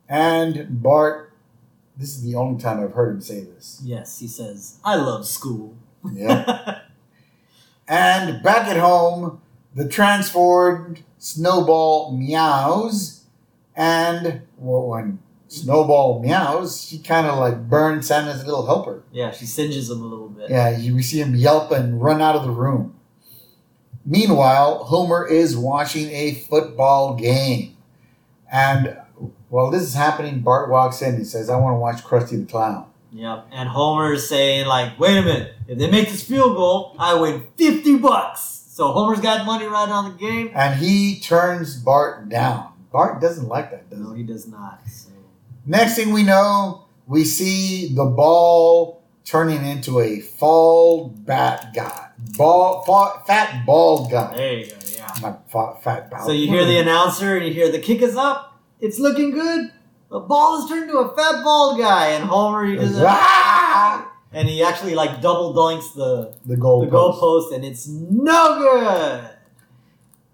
And 0.09 0.83
Bart, 0.83 1.33
this 1.97 2.17
is 2.17 2.23
the 2.23 2.35
only 2.37 2.59
time 2.61 2.81
I've 2.83 2.93
heard 2.95 3.17
him 3.17 3.21
say 3.21 3.41
this. 3.45 3.81
yes, 3.85 4.19
he 4.19 4.27
says, 4.29 4.79
"I 4.83 4.97
love 4.97 5.27
school." 5.27 5.75
Yeah. 6.11 6.81
and 7.89 8.43
back 8.43 8.67
at 8.67 8.79
home, 8.79 9.41
the 9.75 9.89
transformed 9.89 11.03
Snowball 11.19 12.17
meows, 12.17 13.25
and 13.77 14.43
well, 14.59 14.89
when 14.89 15.19
Snowball 15.49 16.21
meows, 16.21 16.85
she 16.85 16.99
kind 16.99 17.27
of 17.27 17.39
like 17.39 17.69
burns 17.69 18.09
Santa's 18.09 18.45
little 18.45 18.67
helper. 18.67 19.05
yeah, 19.13 19.31
she 19.31 19.47
singes 19.47 19.91
him 19.91 20.03
a 20.03 20.07
little 20.07 20.29
bit. 20.29 20.51
Yeah, 20.51 20.77
you 20.77 20.95
we 20.95 21.03
see 21.03 21.21
him 21.21 21.35
yelp 21.35 21.71
and 21.71 22.01
run 22.03 22.21
out 22.21 22.35
of 22.37 22.45
the 22.45 22.51
room. 22.51 22.99
Meanwhile, 24.05 24.85
Homer 24.85 25.27
is 25.27 25.57
watching 25.57 26.11
a 26.11 26.35
football 26.35 27.15
game. 27.15 27.77
And 28.51 28.97
while 29.49 29.71
this 29.71 29.83
is 29.83 29.95
happening, 29.95 30.41
Bart 30.41 30.69
walks 30.69 31.01
in. 31.03 31.11
And 31.11 31.19
he 31.19 31.25
says, 31.25 31.49
I 31.49 31.57
want 31.57 31.75
to 31.75 31.79
watch 31.79 32.03
Krusty 32.03 32.45
the 32.45 32.51
Clown. 32.51 32.87
Yep. 33.13 33.47
And 33.53 33.69
Homer's 33.69 34.29
saying, 34.29 34.67
like, 34.67 34.99
wait 34.99 35.19
a 35.19 35.23
minute, 35.23 35.55
if 35.69 35.79
they 35.79 35.91
make 35.91 36.09
this 36.09 36.27
field 36.27 36.57
goal, 36.57 36.97
I 36.99 37.15
win 37.15 37.47
50 37.57 37.99
bucks. 37.99 38.62
So 38.83 38.91
Homer's 38.91 39.21
got 39.21 39.47
money 39.47 39.67
right 39.67 39.89
on 39.89 40.11
the 40.13 40.19
game. 40.19 40.51
And 40.55 40.75
he 40.81 41.21
turns 41.21 41.77
Bart 41.77 42.29
down. 42.29 42.73
Bart 42.91 43.21
doesn't 43.21 43.47
like 43.47 43.71
that, 43.71 43.89
does 43.89 44.01
No, 44.01 44.13
he? 44.13 44.25
does 44.25 44.49
not. 44.49 44.81
So. 44.89 45.11
Next 45.65 45.95
thing 45.95 46.13
we 46.13 46.25
know, 46.25 46.87
we 47.07 47.25
see 47.25 47.95
the 47.95 48.05
ball 48.05 49.01
turning 49.25 49.65
into 49.65 50.01
a 50.01 50.19
fall 50.19 51.11
bat 51.11 51.69
guy. 51.77 52.09
Ball, 52.37 52.83
fa- 52.83 53.23
fat 53.25 53.65
bald 53.65 54.11
guy. 54.11 54.35
There 54.35 54.53
you 54.59 54.67
go, 54.67 54.77
yeah. 54.97 55.15
Not 55.23 55.49
fa- 55.49 55.77
fat 55.81 56.11
bald. 56.11 56.27
So 56.27 56.33
you 56.33 56.49
hear 56.49 56.65
the 56.65 56.79
announcer 56.79 57.37
and 57.37 57.47
you 57.47 57.53
hear 57.53 57.71
the 57.71 57.79
kick 57.79 58.03
is 58.03 58.17
up. 58.17 58.61
It's 58.81 58.99
looking 58.99 59.31
good. 59.31 59.71
The 60.11 60.19
ball 60.19 60.61
has 60.61 60.69
turned 60.69 60.91
to 60.91 60.99
a 60.99 61.15
fat 61.15 61.45
bald 61.45 61.79
guy. 61.79 62.09
And 62.09 62.25
Homer, 62.25 62.67
he 62.67 62.75
does 62.75 62.99
Ah! 63.01 64.11
And 64.33 64.49
he 64.49 64.63
actually 64.63 64.95
like 64.95 65.21
double 65.21 65.55
doinks 65.55 65.95
the, 65.95 66.35
the 66.47 66.57
goal 66.57 66.85
the 66.85 66.91
post. 66.91 67.21
goalpost 67.21 67.55
and 67.55 67.65
it's 67.65 67.87
no 67.89 68.59
good. 68.59 69.31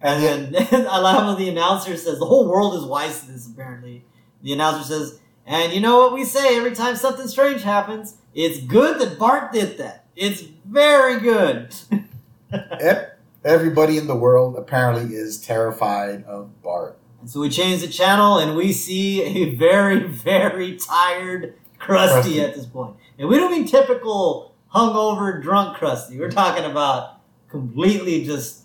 And 0.00 0.22
then 0.22 0.56
I 0.88 0.98
love 1.00 1.24
how 1.24 1.34
the 1.34 1.48
announcer 1.48 1.96
says 1.96 2.18
the 2.18 2.26
whole 2.26 2.48
world 2.48 2.74
is 2.74 2.84
wise 2.84 3.20
to 3.20 3.32
this 3.32 3.46
apparently. 3.46 4.04
the 4.42 4.52
announcer 4.52 4.84
says, 4.84 5.20
and 5.46 5.72
you 5.72 5.80
know 5.80 5.98
what 5.98 6.12
we 6.12 6.24
say 6.24 6.56
every 6.56 6.74
time 6.74 6.94
something 6.94 7.26
strange 7.26 7.62
happens? 7.62 8.16
It's 8.34 8.60
good 8.60 9.00
that 9.00 9.18
Bart 9.18 9.52
did 9.52 9.78
that. 9.78 10.04
It's 10.14 10.42
very 10.42 11.18
good. 11.20 11.74
Everybody 13.44 13.96
in 13.96 14.06
the 14.06 14.16
world 14.16 14.56
apparently 14.56 15.14
is 15.16 15.40
terrified 15.40 16.24
of 16.24 16.62
Bart. 16.62 16.98
And 17.20 17.30
so 17.30 17.40
we 17.40 17.48
change 17.48 17.80
the 17.80 17.88
channel 17.88 18.38
and 18.38 18.56
we 18.56 18.72
see 18.72 19.22
a 19.22 19.54
very, 19.56 20.00
very 20.00 20.76
tired 20.76 21.54
Krusty, 21.80 22.34
Krusty. 22.34 22.42
at 22.42 22.54
this 22.54 22.66
point. 22.66 22.96
And 23.18 23.28
we 23.28 23.36
don't 23.36 23.50
mean 23.50 23.66
typical 23.66 24.54
hungover, 24.72 25.42
drunk 25.42 25.76
Krusty. 25.76 26.18
We're 26.18 26.30
talking 26.30 26.64
about 26.64 27.20
completely 27.48 28.24
just 28.24 28.64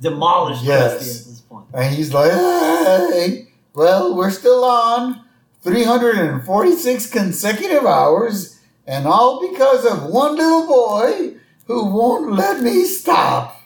demolished 0.00 0.64
Yes. 0.64 0.94
Krusty 0.94 1.20
at 1.20 1.26
this 1.26 1.40
point. 1.42 1.66
And 1.74 1.94
he's 1.94 2.12
like, 2.14 2.32
hey, 2.32 3.48
well, 3.74 4.16
we're 4.16 4.30
still 4.30 4.64
on 4.64 5.24
346 5.62 7.10
consecutive 7.10 7.84
hours, 7.84 8.58
and 8.86 9.06
all 9.06 9.46
because 9.48 9.84
of 9.84 10.04
one 10.10 10.36
little 10.36 10.66
boy 10.66 11.34
who 11.66 11.84
won't 11.86 12.32
let 12.32 12.60
me 12.60 12.84
stop. 12.84 13.62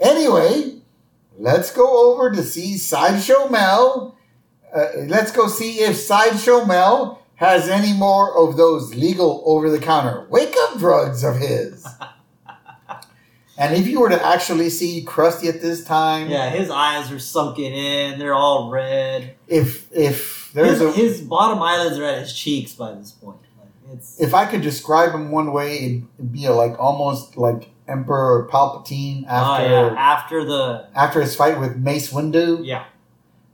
Anyway, 0.00 0.80
let's 1.38 1.70
go 1.72 2.12
over 2.12 2.30
to 2.30 2.42
see 2.42 2.76
Sideshow 2.76 3.48
Mel. 3.48 4.18
Uh, 4.74 4.88
let's 5.06 5.30
go 5.30 5.46
see 5.46 5.78
if 5.80 5.96
Sideshow 5.96 6.66
Mel 6.66 7.23
has 7.36 7.68
any 7.68 7.92
more 7.92 8.36
of 8.36 8.56
those 8.56 8.94
legal 8.94 9.42
over 9.44 9.70
the 9.70 9.78
counter 9.78 10.26
wake 10.30 10.54
up 10.62 10.78
drugs 10.78 11.24
of 11.24 11.36
his. 11.36 11.86
and 13.58 13.74
if 13.74 13.86
you 13.86 14.00
were 14.00 14.08
to 14.08 14.24
actually 14.26 14.70
see 14.70 15.04
Krusty 15.04 15.48
at 15.48 15.60
this 15.60 15.84
time, 15.84 16.28
Yeah, 16.28 16.50
his 16.50 16.70
eyes 16.70 17.10
are 17.10 17.18
sunken 17.18 17.72
in. 17.72 18.18
They're 18.18 18.34
all 18.34 18.70
red. 18.70 19.34
if 19.48 19.90
if 19.92 20.50
there's 20.54 20.78
His, 20.78 20.82
a 20.82 20.92
his 20.92 21.20
bottom 21.22 21.60
eyelids 21.62 21.98
are 21.98 22.04
at 22.04 22.18
his 22.20 22.32
cheeks 22.32 22.72
by 22.74 22.92
this 22.92 23.10
point. 23.12 23.38
Like, 23.58 23.96
it's 23.96 24.20
if 24.20 24.34
I 24.34 24.46
could 24.46 24.62
describe 24.62 25.12
him 25.12 25.30
one 25.30 25.52
way, 25.52 25.78
it'd 25.78 26.32
be 26.32 26.48
like 26.48 26.78
almost 26.78 27.36
like 27.36 27.70
Emperor 27.88 28.48
Palpatine 28.50 29.24
oh, 29.24 29.28
after 29.28 29.68
yeah, 29.68 29.94
after 29.98 30.44
the 30.44 30.86
after 30.94 31.20
his 31.20 31.34
fight 31.36 31.58
with 31.58 31.76
Mace 31.76 32.12
Windu. 32.12 32.60
yeah. 32.64 32.84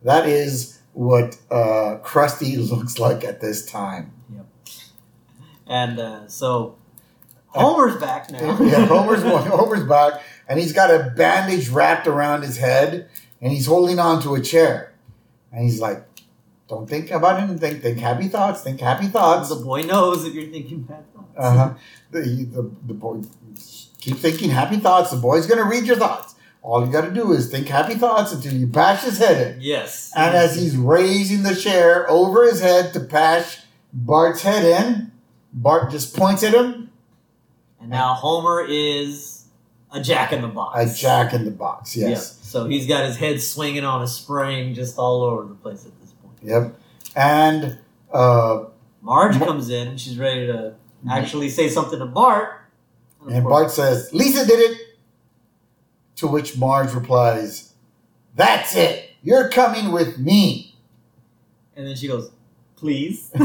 That 0.03 0.27
is 0.27 0.80
what 0.93 1.37
uh, 1.51 1.99
Krusty 2.03 2.57
looks 2.71 2.99
like 2.99 3.25
at 3.25 3.41
this 3.41 3.65
time. 3.65 4.13
Yep. 4.33 4.47
And 5.67 5.99
uh, 5.99 6.29
so 6.29 6.77
Homer's 7.49 7.97
back 7.97 8.31
now. 8.31 8.61
yeah, 8.61 8.87
Homer's 8.87 9.23
Homer's 9.23 9.85
back, 9.85 10.23
and 10.49 10.59
he's 10.59 10.73
got 10.73 10.91
a 10.91 11.13
bandage 11.17 11.69
wrapped 11.69 12.07
around 12.07 12.43
his 12.43 12.57
head, 12.57 13.09
and 13.41 13.53
he's 13.53 13.67
holding 13.67 13.99
on 13.99 14.23
to 14.23 14.35
a 14.35 14.41
chair, 14.41 14.93
and 15.53 15.65
he's 15.65 15.81
like, 15.81 16.05
"Don't 16.69 16.89
think 16.89 17.11
about 17.11 17.41
anything. 17.41 17.59
Think 17.59 17.83
think 17.83 17.99
happy 17.99 18.29
thoughts. 18.29 18.63
Think 18.63 18.81
happy 18.81 19.07
thoughts." 19.07 19.49
the 19.49 19.57
boy 19.57 19.83
knows 19.83 20.25
if 20.25 20.35
you're 20.35 20.51
thinking 20.51 20.83
bad 20.83 21.13
thoughts. 21.13 21.27
Uh-huh. 21.37 21.75
The, 22.11 22.21
the, 22.21 22.71
the 22.87 22.95
boy, 22.95 23.23
keep 24.01 24.17
thinking 24.17 24.51
happy 24.51 24.77
thoughts. 24.77 25.11
The 25.11 25.17
boy's 25.17 25.47
going 25.47 25.59
to 25.59 25.69
read 25.69 25.85
your 25.85 25.97
thoughts. 25.97 26.35
All 26.63 26.85
you 26.85 26.93
got 26.93 27.03
to 27.07 27.11
do 27.11 27.33
is 27.33 27.51
think 27.51 27.69
happy 27.69 27.95
thoughts 27.95 28.33
until 28.33 28.53
you 28.53 28.67
bash 28.67 29.03
his 29.03 29.19
head 29.19 29.55
in. 29.55 29.61
Yes. 29.63 30.13
And 30.15 30.35
as 30.37 30.57
he's 30.57 30.77
raising 30.77 31.43
the 31.43 31.55
chair 31.55 32.09
over 32.11 32.45
his 32.45 32.61
head 32.61 32.93
to 32.93 33.01
bash 33.01 33.61
Bart's 33.93 34.43
head 34.43 34.65
in, 34.65 35.11
Bart 35.53 35.91
just 35.91 36.15
points 36.17 36.43
at 36.45 36.55
him, 36.55 36.91
and 37.81 37.91
now 37.91 38.15
Homer 38.15 38.65
is 38.69 39.47
a 39.93 40.01
jack 40.01 40.33
in 40.33 40.43
the 40.43 40.49
box. 40.49 40.79
a 40.79 40.95
jack 40.95 41.33
in 41.33 41.45
the 41.45 41.51
box. 41.51 41.97
Yes. 41.97 42.39
So 42.43 42.67
he's 42.69 42.87
got 42.87 43.05
his 43.05 43.17
head 43.17 43.41
swinging 43.41 43.85
on 43.85 44.03
a 44.03 44.07
spring 44.07 44.75
just 44.75 44.99
all 44.99 45.23
over 45.25 45.45
the 45.49 45.55
place 45.55 45.87
at 45.87 45.99
this 46.01 46.13
point. 46.13 46.37
Yep. 46.43 46.79
And 47.17 47.79
uh, 48.13 48.65
Marge 49.03 49.37
Mar- 49.39 49.49
comes 49.49 49.71
in 49.71 49.89
and 49.89 50.01
she's 50.01 50.19
ready 50.19 50.47
to 50.47 50.75
actually 51.11 51.49
say 51.49 51.69
something 51.69 51.99
to 51.99 52.07
Bart. 52.07 52.61
of 53.23 53.29
and 53.29 53.45
Bart 53.45 53.71
says, 53.71 54.13
Lisa 54.13 54.47
did 54.47 54.59
it. 54.71 54.79
To 56.21 56.27
which 56.27 56.59
Marge 56.59 56.93
replies, 56.93 57.73
That's 58.37 58.77
it. 58.77 59.11
You're 59.23 59.49
coming 59.49 59.91
with 59.91 60.19
me. 60.19 60.77
And 61.75 61.87
then 61.87 61.97
she 61.97 62.09
goes, 62.09 62.31
please. 62.77 63.31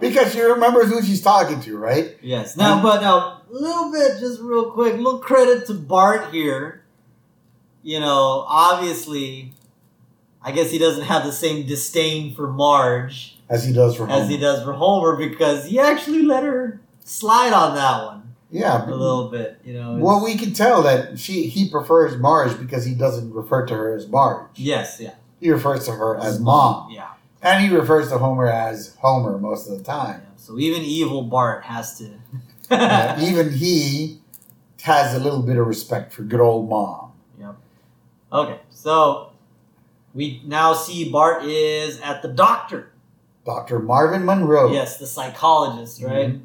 Because 0.00 0.32
she 0.32 0.40
remembers 0.40 0.90
who 0.90 1.02
she's 1.02 1.20
talking 1.20 1.60
to, 1.62 1.76
right? 1.76 2.16
yes. 2.22 2.56
Now, 2.56 2.80
but 2.80 3.00
now, 3.00 3.42
a 3.50 3.52
little 3.52 3.90
bit, 3.90 4.20
just 4.20 4.40
real 4.40 4.70
quick, 4.70 4.94
little 4.94 5.18
credit 5.18 5.66
to 5.66 5.74
Bart 5.74 6.32
here. 6.32 6.84
You 7.82 7.98
know, 7.98 8.44
obviously, 8.46 9.52
I 10.40 10.52
guess 10.52 10.70
he 10.70 10.78
doesn't 10.78 11.02
have 11.04 11.24
the 11.24 11.32
same 11.32 11.66
disdain 11.66 12.32
for 12.36 12.46
Marge 12.46 13.38
As 13.48 13.64
he 13.64 13.72
does 13.72 13.96
for 13.96 14.06
Homer. 14.06 14.22
as 14.22 14.28
he 14.28 14.36
does 14.36 14.62
for 14.62 14.72
Homer 14.72 15.16
because 15.16 15.66
he 15.66 15.80
actually 15.80 16.22
let 16.22 16.44
her 16.44 16.80
slide 17.00 17.52
on 17.52 17.74
that 17.74 18.04
one 18.04 18.27
Yeah. 18.50 18.86
a 18.88 18.90
little 18.90 19.28
bit. 19.28 19.60
You 19.64 19.74
know. 19.74 19.96
Well, 19.98 20.24
we 20.24 20.36
can 20.36 20.52
tell 20.52 20.82
that 20.82 21.18
she 21.18 21.46
he 21.48 21.68
prefers 21.68 22.16
Marge 22.16 22.58
because 22.58 22.84
he 22.84 22.94
doesn't 22.94 23.32
refer 23.32 23.66
to 23.66 23.74
her 23.74 23.94
as 23.94 24.08
Marge. 24.08 24.46
yes, 24.54 24.98
yeah. 25.00 25.14
He 25.40 25.50
refers 25.50 25.84
to 25.84 25.92
her 25.92 26.18
as 26.18 26.40
mom. 26.40 26.90
Yeah. 26.90 27.10
And 27.42 27.64
he 27.64 27.74
refers 27.74 28.08
to 28.08 28.18
Homer 28.18 28.48
as 28.48 28.96
Homer 29.00 29.38
most 29.38 29.68
of 29.68 29.78
the 29.78 29.84
time. 29.84 30.22
yeah. 30.24 30.30
So 30.36 30.58
even 30.58 30.82
evil 30.82 31.22
Bart 31.22 31.64
has 31.64 31.96
to. 31.98 32.10
Uh, 32.70 33.16
even 33.22 33.50
he 33.50 34.18
has 34.82 35.14
a 35.14 35.18
little 35.18 35.40
bit 35.40 35.56
of 35.56 35.66
respect 35.66 36.12
for 36.12 36.22
good 36.22 36.38
old 36.40 36.68
mom. 36.68 37.12
Yep. 37.40 37.56
Okay, 38.30 38.60
so 38.68 39.30
we 40.12 40.42
now 40.44 40.74
see 40.74 41.10
Bart 41.10 41.44
is 41.44 41.98
at 42.02 42.20
the 42.20 42.28
doctor. 42.28 42.90
Dr. 43.46 43.78
Marvin 43.78 44.26
Monroe. 44.26 44.70
Yes, 44.70 44.98
the 44.98 45.06
psychologist, 45.06 46.02
right? 46.02 46.28
Mhm. 46.28 46.40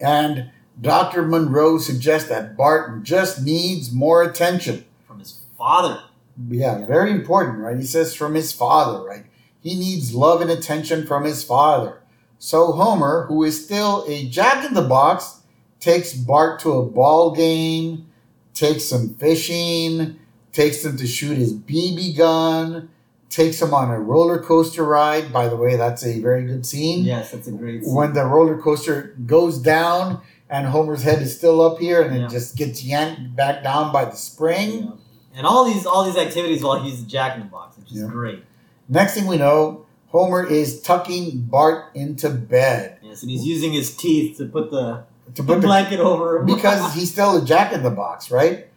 And 0.00 0.50
Dr. 0.80 1.26
Monroe 1.26 1.78
suggests 1.78 2.28
that 2.28 2.56
Barton 2.56 3.04
just 3.04 3.42
needs 3.42 3.92
more 3.92 4.22
attention. 4.22 4.84
From 5.06 5.18
his 5.18 5.40
father. 5.56 6.02
Yeah, 6.48 6.86
very 6.86 7.10
important, 7.10 7.58
right? 7.58 7.76
He 7.76 7.84
says 7.84 8.14
from 8.14 8.34
his 8.34 8.52
father, 8.52 9.04
right? 9.04 9.24
He 9.60 9.74
needs 9.74 10.14
love 10.14 10.40
and 10.40 10.50
attention 10.50 11.06
from 11.06 11.24
his 11.24 11.42
father. 11.42 12.00
So 12.38 12.72
Homer, 12.72 13.26
who 13.26 13.42
is 13.42 13.64
still 13.64 14.04
a 14.06 14.28
jack 14.28 14.64
in 14.64 14.74
the 14.74 14.82
box, 14.82 15.40
takes 15.80 16.12
Bart 16.12 16.60
to 16.60 16.72
a 16.72 16.86
ball 16.86 17.34
game, 17.34 18.06
takes 18.54 18.84
some 18.84 19.14
fishing, 19.14 20.18
takes 20.52 20.84
him 20.84 20.96
to 20.96 21.06
shoot 21.06 21.36
his 21.36 21.52
BB 21.52 22.16
gun, 22.16 22.88
takes 23.30 23.60
him 23.60 23.74
on 23.74 23.90
a 23.90 23.98
roller 24.00 24.38
coaster 24.42 24.84
ride. 24.84 25.32
By 25.32 25.48
the 25.48 25.56
way, 25.56 25.76
that's 25.76 26.04
a 26.04 26.20
very 26.20 26.44
good 26.46 26.64
scene. 26.64 27.04
Yes, 27.04 27.30
that's 27.32 27.46
a 27.48 27.52
great 27.52 27.84
scene. 27.84 27.94
When 27.94 28.12
the 28.14 28.24
roller 28.24 28.56
coaster 28.60 29.14
goes 29.26 29.58
down 29.58 30.20
and 30.50 30.66
Homer's 30.66 31.02
head 31.02 31.20
is 31.20 31.36
still 31.36 31.60
up 31.60 31.78
here 31.78 32.00
and 32.02 32.16
Yeah. 32.16 32.26
it 32.26 32.30
just 32.30 32.56
gets 32.56 32.82
yanked 32.82 33.36
back 33.36 33.62
down 33.62 33.92
by 33.92 34.04
the 34.06 34.16
spring. 34.16 34.70
Yeah. 34.84 34.90
And 35.36 35.46
all 35.46 35.64
these 35.64 35.84
all 35.86 36.04
these 36.04 36.16
activities 36.16 36.62
while 36.62 36.80
he's 36.80 37.02
a 37.02 37.06
jack 37.06 37.34
in 37.36 37.40
the 37.42 37.46
box, 37.48 37.76
which 37.78 37.92
is 37.92 37.98
Yeah. 38.02 38.08
great. 38.08 38.42
Next 38.88 39.14
thing 39.14 39.26
we 39.26 39.36
know, 39.36 39.84
Homer 40.08 40.42
is 40.46 40.80
tucking 40.80 41.42
Bart 41.50 41.84
into 41.94 42.30
bed 42.30 42.96
Yes, 43.02 43.20
and 43.22 43.30
he's 43.30 43.44
using 43.44 43.72
his 43.74 43.94
teeth 43.94 44.38
to 44.38 44.46
put 44.46 44.70
the, 44.70 45.02
to 45.34 45.42
the 45.42 45.52
put 45.54 45.60
the, 45.60 45.66
blanket 45.66 46.00
over 46.00 46.38
him. 46.38 46.46
because 46.46 46.94
he's 46.94 47.12
still 47.12 47.36
a 47.36 47.44
jack 47.44 47.74
in 47.74 47.82
the 47.82 47.90
box, 47.90 48.30
right? 48.30 48.68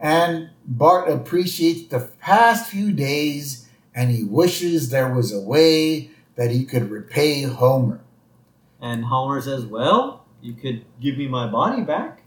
And 0.00 0.48
Bart 0.66 1.10
appreciates 1.10 1.88
the 1.90 2.00
past 2.20 2.70
few 2.70 2.90
days 2.92 3.66
and 3.98 4.12
he 4.12 4.22
wishes 4.22 4.90
there 4.90 5.12
was 5.12 5.32
a 5.32 5.40
way 5.40 6.08
that 6.36 6.52
he 6.52 6.64
could 6.64 6.88
repay 6.88 7.42
Homer. 7.42 8.00
and 8.80 9.06
Homer 9.06 9.40
says, 9.40 9.66
Well, 9.66 10.24
you 10.40 10.52
could 10.52 10.84
give 11.00 11.18
me 11.18 11.26
my 11.26 11.48
body 11.48 11.82
back. 11.82 12.22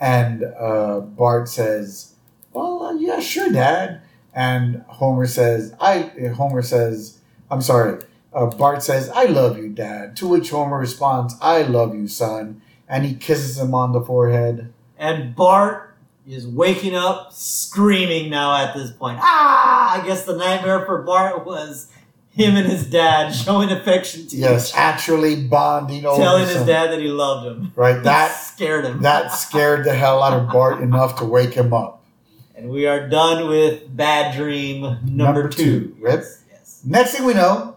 And 0.00 0.42
uh, 0.42 0.98
Bart 0.98 1.48
says, 1.48 2.16
"Well, 2.52 2.82
uh, 2.82 2.92
yeah, 2.94 3.20
sure, 3.20 3.52
Dad." 3.52 4.02
And 4.34 4.84
Homer 4.88 5.28
says, 5.28 5.76
"I." 5.80 6.10
Homer 6.34 6.62
says, 6.62 7.20
"I'm 7.48 7.62
sorry." 7.62 8.02
Uh, 8.34 8.46
Bart 8.46 8.82
says, 8.82 9.10
"I 9.10 9.26
love 9.26 9.58
you, 9.58 9.68
Dad." 9.68 10.16
To 10.16 10.26
which 10.26 10.50
Homer 10.50 10.78
responds, 10.78 11.36
"I 11.40 11.62
love 11.62 11.94
you, 11.94 12.08
son." 12.08 12.62
And 12.88 13.04
he 13.04 13.14
kisses 13.14 13.60
him 13.60 13.76
on 13.76 13.92
the 13.92 14.00
forehead. 14.00 14.72
And 14.98 15.36
Bart 15.36 15.91
is 16.26 16.46
waking 16.46 16.94
up 16.94 17.32
screaming 17.32 18.30
now 18.30 18.56
at 18.56 18.74
this 18.74 18.90
point. 18.92 19.18
Ah! 19.20 20.00
I 20.00 20.06
guess 20.06 20.24
the 20.24 20.36
nightmare 20.36 20.84
for 20.86 21.02
Bart 21.02 21.44
was 21.44 21.88
him 22.30 22.56
and 22.56 22.66
his 22.66 22.88
dad 22.88 23.30
showing 23.34 23.70
affection 23.70 24.26
to 24.28 24.36
Yes, 24.36 24.70
each 24.70 24.76
actually 24.76 25.44
bonding 25.44 26.06
over. 26.06 26.22
telling 26.22 26.46
his 26.46 26.64
dad 26.64 26.90
that 26.92 27.00
he 27.00 27.08
loved 27.08 27.46
him. 27.46 27.72
Right. 27.74 28.02
That 28.04 28.28
scared 28.28 28.84
him. 28.84 29.02
that 29.02 29.32
scared 29.32 29.84
the 29.84 29.94
hell 29.94 30.22
out 30.22 30.32
of 30.40 30.50
Bart 30.52 30.80
enough 30.80 31.16
to 31.18 31.24
wake 31.24 31.54
him 31.54 31.74
up. 31.74 32.02
and 32.56 32.70
we 32.70 32.86
are 32.86 33.08
done 33.08 33.48
with 33.48 33.94
Bad 33.96 34.36
Dream 34.36 34.82
number, 34.82 35.04
Number 35.12 35.48
two. 35.48 35.64
two. 35.64 35.96
Yes, 36.00 36.44
yes. 36.50 36.82
Next 36.84 37.14
thing 37.14 37.24
we 37.26 37.34
know, 37.34 37.76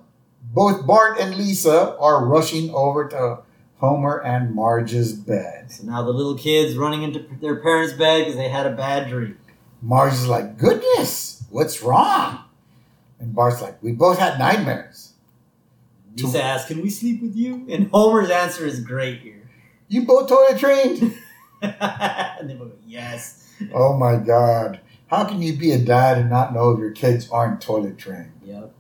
both 0.54 0.86
Bart 0.86 1.20
and 1.20 1.36
Lisa 1.36 1.98
are 1.98 2.26
rushing 2.26 2.70
over 2.70 3.08
to 3.10 3.40
Homer 3.78 4.22
and 4.24 4.54
Marge's 4.56 5.14
bed. 5.14 5.72
So 5.72 5.84
now 5.86 6.04
the 6.04 6.12
little 6.12 6.38
kids 6.38 6.76
running 6.76 7.04
into 7.04 7.26
their 7.42 7.58
parents' 7.58 7.94
bed 7.94 8.20
because 8.20 8.36
they 8.36 8.50
had 8.50 8.66
a 8.66 8.72
bad 8.72 9.10
dream. 9.10 9.38
Marge 9.82 10.14
is 10.14 10.28
like, 10.28 10.58
goodness, 10.58 11.44
what's 11.50 11.82
wrong? 11.84 12.40
And 13.20 13.36
Bart's 13.36 13.62
like, 13.62 13.82
we 13.84 13.92
both 13.92 14.18
had 14.18 14.40
nightmares. 14.40 15.14
Lisa 16.16 16.42
asks, 16.42 16.68
"Can 16.70 16.82
we 16.82 16.90
sleep 16.90 17.22
with 17.22 17.36
you?" 17.36 17.66
And 17.70 17.90
Homer's 17.92 18.30
answer 18.30 18.66
is 18.66 18.80
great 18.80 19.20
here. 19.20 19.50
You 19.88 20.06
both 20.06 20.30
toilet 20.30 20.58
trained? 20.58 21.14
and 21.62 22.50
they 22.50 22.54
both 22.54 22.70
go, 22.70 22.78
"Yes." 22.86 23.50
oh 23.74 23.98
my 23.98 24.18
God. 24.18 24.80
How 25.08 25.26
can 25.26 25.42
you 25.42 25.54
be 25.54 25.72
a 25.72 25.78
dad 25.78 26.18
and 26.18 26.30
not 26.30 26.54
know 26.54 26.72
if 26.72 26.80
your 26.80 26.92
kids 26.92 27.30
aren't 27.30 27.62
toilet 27.62 27.98
trained? 27.98 28.32
Yep. 28.44 28.74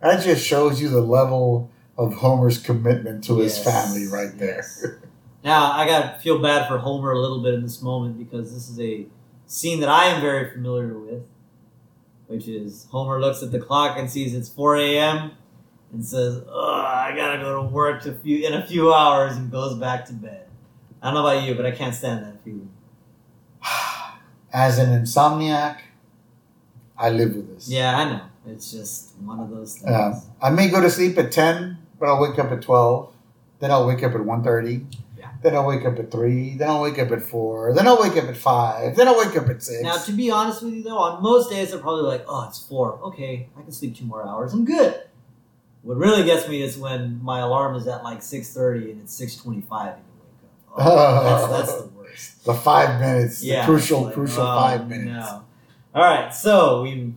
That 0.00 0.22
just 0.22 0.44
shows 0.44 0.80
you 0.80 0.88
the 0.88 1.00
level 1.00 1.70
of 2.00 2.14
Homer's 2.14 2.58
commitment 2.58 3.22
to 3.24 3.38
his 3.38 3.62
family 3.62 4.06
right 4.06 4.36
there. 4.38 4.56
yes. 4.56 4.86
Now 5.42 5.72
I 5.72 5.86
gotta 5.86 6.18
feel 6.18 6.38
bad 6.38 6.68
for 6.68 6.76
Homer 6.76 7.12
a 7.12 7.18
little 7.18 7.42
bit 7.42 7.54
in 7.54 7.62
this 7.62 7.80
moment 7.80 8.18
because 8.18 8.52
this 8.52 8.68
is 8.68 8.78
a 8.78 9.06
scene 9.46 9.80
that 9.80 9.88
I 9.88 10.04
am 10.06 10.20
very 10.20 10.50
familiar 10.50 10.98
with, 10.98 11.22
which 12.26 12.46
is 12.46 12.86
Homer 12.90 13.18
looks 13.18 13.42
at 13.42 13.50
the 13.50 13.58
clock 13.58 13.96
and 13.98 14.10
sees 14.10 14.34
it's 14.34 14.50
4 14.50 14.76
a.m. 14.76 15.30
and 15.94 16.04
says, 16.04 16.42
"I 16.46 17.14
gotta 17.16 17.38
go 17.38 17.62
to 17.62 17.68
work 17.68 18.02
to 18.02 18.12
few, 18.12 18.46
in 18.46 18.52
a 18.52 18.66
few 18.66 18.92
hours," 18.92 19.34
and 19.34 19.50
goes 19.50 19.78
back 19.78 20.04
to 20.06 20.12
bed. 20.12 20.46
I 21.00 21.06
don't 21.06 21.14
know 21.14 21.26
about 21.26 21.42
you, 21.42 21.54
but 21.54 21.64
I 21.64 21.70
can't 21.70 21.94
stand 21.94 22.22
that 22.26 22.44
feeling. 22.44 22.70
As 24.52 24.78
an 24.78 24.90
insomniac, 24.90 25.78
I 26.98 27.08
live 27.08 27.34
with 27.34 27.54
this. 27.54 27.66
Yeah, 27.70 27.96
I 27.96 28.04
know. 28.04 28.20
It's 28.46 28.70
just 28.70 29.16
one 29.16 29.40
of 29.40 29.48
those 29.48 29.78
things. 29.78 29.94
Um, 29.94 30.20
I 30.42 30.50
may 30.50 30.68
go 30.68 30.82
to 30.82 30.90
sleep 30.90 31.16
at 31.18 31.32
10, 31.32 31.78
but 32.00 32.06
I'll 32.08 32.20
wake 32.20 32.38
up 32.38 32.50
at 32.50 32.62
12. 32.62 33.12
Then 33.60 33.70
I'll 33.70 33.86
wake 33.86 34.02
up 34.02 34.12
at 34.12 34.20
1.30. 34.22 34.86
Yeah. 35.18 35.28
Then 35.42 35.54
I'll 35.54 35.66
wake 35.66 35.84
up 35.84 35.98
at 35.98 36.10
3. 36.10 36.56
Then 36.56 36.68
I'll 36.68 36.80
wake 36.82 36.98
up 36.98 37.10
at 37.12 37.22
4. 37.22 37.74
Then 37.74 37.86
I'll 37.86 38.00
wake 38.00 38.16
up 38.16 38.24
at 38.24 38.36
5. 38.36 38.96
Then 38.96 39.06
I'll 39.06 39.18
wake 39.18 39.36
up 39.36 39.48
at 39.48 39.62
6. 39.62 39.82
Now, 39.82 39.96
to 39.98 40.12
be 40.12 40.30
honest 40.30 40.62
with 40.62 40.74
you, 40.74 40.82
though, 40.82 40.98
on 40.98 41.22
most 41.22 41.50
days, 41.50 41.72
I'm 41.72 41.80
probably 41.80 42.04
like, 42.04 42.24
oh, 42.26 42.46
it's 42.48 42.58
four. 42.66 42.98
Okay, 43.04 43.48
I 43.56 43.62
can 43.62 43.70
sleep 43.70 43.96
two 43.96 44.06
more 44.06 44.26
hours. 44.26 44.54
I'm 44.54 44.64
good. 44.64 45.02
What 45.82 45.96
really 45.98 46.24
gets 46.24 46.48
me 46.48 46.62
is 46.62 46.76
when 46.78 47.22
my 47.22 47.40
alarm 47.40 47.74
is 47.76 47.86
at 47.86 48.02
like 48.02 48.20
6.30 48.20 48.92
and 48.92 49.00
it's 49.02 49.18
6.25 49.20 49.44
and 49.46 49.54
you 49.54 49.62
wake 49.62 49.94
up. 49.94 50.74
Oh, 50.78 51.24
that's, 51.52 51.68
that's 51.68 51.82
the 51.82 51.88
worst. 51.88 52.44
the 52.44 52.54
five 52.54 53.00
minutes, 53.00 53.42
Yeah. 53.44 53.60
the 53.66 53.72
crucial, 53.72 54.02
Like, 54.04 54.14
crucial 54.14 54.42
oh, 54.42 54.56
five 54.60 54.88
minutes. 54.88 55.06
No. 55.06 55.44
All 55.94 56.04
right, 56.04 56.32
so 56.34 56.82
we, 56.82 57.14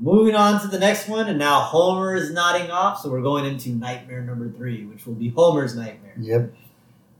we're 0.00 0.14
moving 0.14 0.34
on 0.34 0.60
to 0.62 0.68
the 0.68 0.78
next 0.78 1.08
one, 1.08 1.28
and 1.28 1.38
now 1.38 1.60
Homer 1.60 2.14
is 2.14 2.30
nodding 2.30 2.70
off, 2.70 3.00
so 3.00 3.10
we're 3.10 3.22
going 3.22 3.44
into 3.44 3.70
nightmare 3.70 4.22
number 4.22 4.48
three, 4.50 4.84
which 4.86 5.06
will 5.06 5.14
be 5.14 5.30
Homer's 5.30 5.74
nightmare. 5.74 6.14
Yep. 6.18 6.54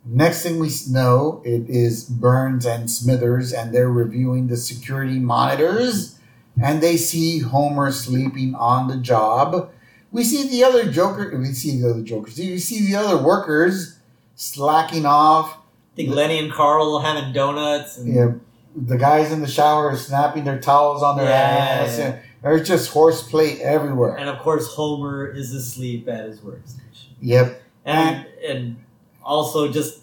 Next 0.06 0.42
thing 0.42 0.58
we 0.58 0.70
know, 0.88 1.42
it 1.44 1.68
is 1.68 2.04
Burns 2.04 2.64
and 2.64 2.90
Smithers, 2.90 3.52
and 3.52 3.74
they're 3.74 3.90
reviewing 3.90 4.46
the 4.46 4.56
security 4.56 5.18
monitors, 5.18 6.18
and 6.62 6.82
they 6.82 6.96
see 6.96 7.40
Homer 7.40 7.90
sleeping 7.92 8.54
on 8.54 8.88
the 8.88 8.96
job. 8.96 9.70
We 10.12 10.24
see 10.24 10.48
the 10.48 10.64
other 10.64 10.90
Joker. 10.90 11.36
We 11.38 11.52
see 11.52 11.80
the 11.80 11.90
other 11.90 12.02
Jokers. 12.02 12.38
We 12.38 12.58
see 12.58 12.86
the 12.86 12.96
other 12.96 13.22
workers 13.22 13.98
slacking 14.36 15.06
off. 15.06 15.56
I 15.92 15.96
think 15.96 16.10
Lenny 16.10 16.38
and 16.38 16.52
Carl 16.52 16.98
having 17.00 17.32
donuts. 17.32 17.98
And, 17.98 18.12
Yeah, 18.14 18.32
the 18.74 18.96
guys 18.96 19.30
in 19.32 19.40
the 19.42 19.46
shower 19.48 19.90
are 19.90 19.96
snapping 19.96 20.44
their 20.44 20.58
towels 20.58 21.02
on 21.02 21.16
their 21.18 21.26
Yeah, 21.28 21.84
ass. 21.84 21.98
yeah. 21.98 22.18
There's 22.42 22.66
just 22.66 22.90
horseplay 22.90 23.58
everywhere. 23.60 24.16
and 24.16 24.28
of 24.28 24.38
course, 24.38 24.66
Homer 24.74 25.26
is 25.26 25.52
asleep 25.54 26.08
at 26.08 26.24
his 26.26 26.40
workstation. 26.40 27.08
Yep. 27.20 27.62
and 27.84 28.26
and 28.46 28.76
also 29.22 29.70
just 29.70 30.00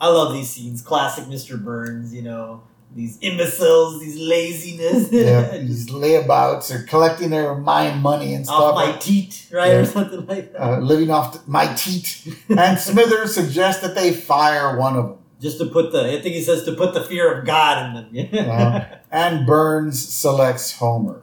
I 0.00 0.08
love 0.08 0.32
these 0.32 0.50
scenes. 0.50 0.82
Classic 0.82 1.24
Mr. 1.24 1.62
Burns, 1.62 2.12
you 2.12 2.22
know, 2.22 2.62
these 2.94 3.16
imbeciles, 3.22 4.00
these 4.00 4.18
laziness. 4.18 5.10
Yeah, 5.12 5.56
these 5.58 5.88
layabouts 5.88 6.70
are 6.74 6.82
collecting 6.86 7.30
their 7.30 7.54
mine 7.54 8.02
money 8.02 8.34
and 8.34 8.44
stuff. 8.44 8.60
off 8.60 8.74
my 8.74 8.92
teat, 8.98 9.48
right, 9.52 9.68
Yeah. 9.68 9.78
or 9.78 9.84
something 9.86 10.26
like 10.26 10.52
that. 10.52 10.60
uh, 10.62 10.78
living 10.80 11.10
off 11.10 11.46
my 11.48 11.72
teat. 11.74 12.26
And 12.50 12.78
Smithers 12.78 13.34
suggests 13.34 13.80
that 13.82 13.94
they 13.94 14.12
fire 14.12 14.76
one 14.76 14.96
of 14.96 15.04
them. 15.08 15.18
Just 15.40 15.58
to 15.58 15.66
put 15.66 15.90
the, 15.92 16.00
I 16.06 16.20
think 16.20 16.34
he 16.34 16.42
says 16.42 16.64
to 16.64 16.72
put 16.72 16.92
the 16.94 17.02
fear 17.02 17.32
of 17.38 17.44
God 17.46 17.96
in 17.96 18.30
them. 18.34 18.48
Uh-huh. 18.50 18.84
And 19.12 19.46
Burns 19.46 20.02
selects 20.08 20.76
Homer. 20.78 21.22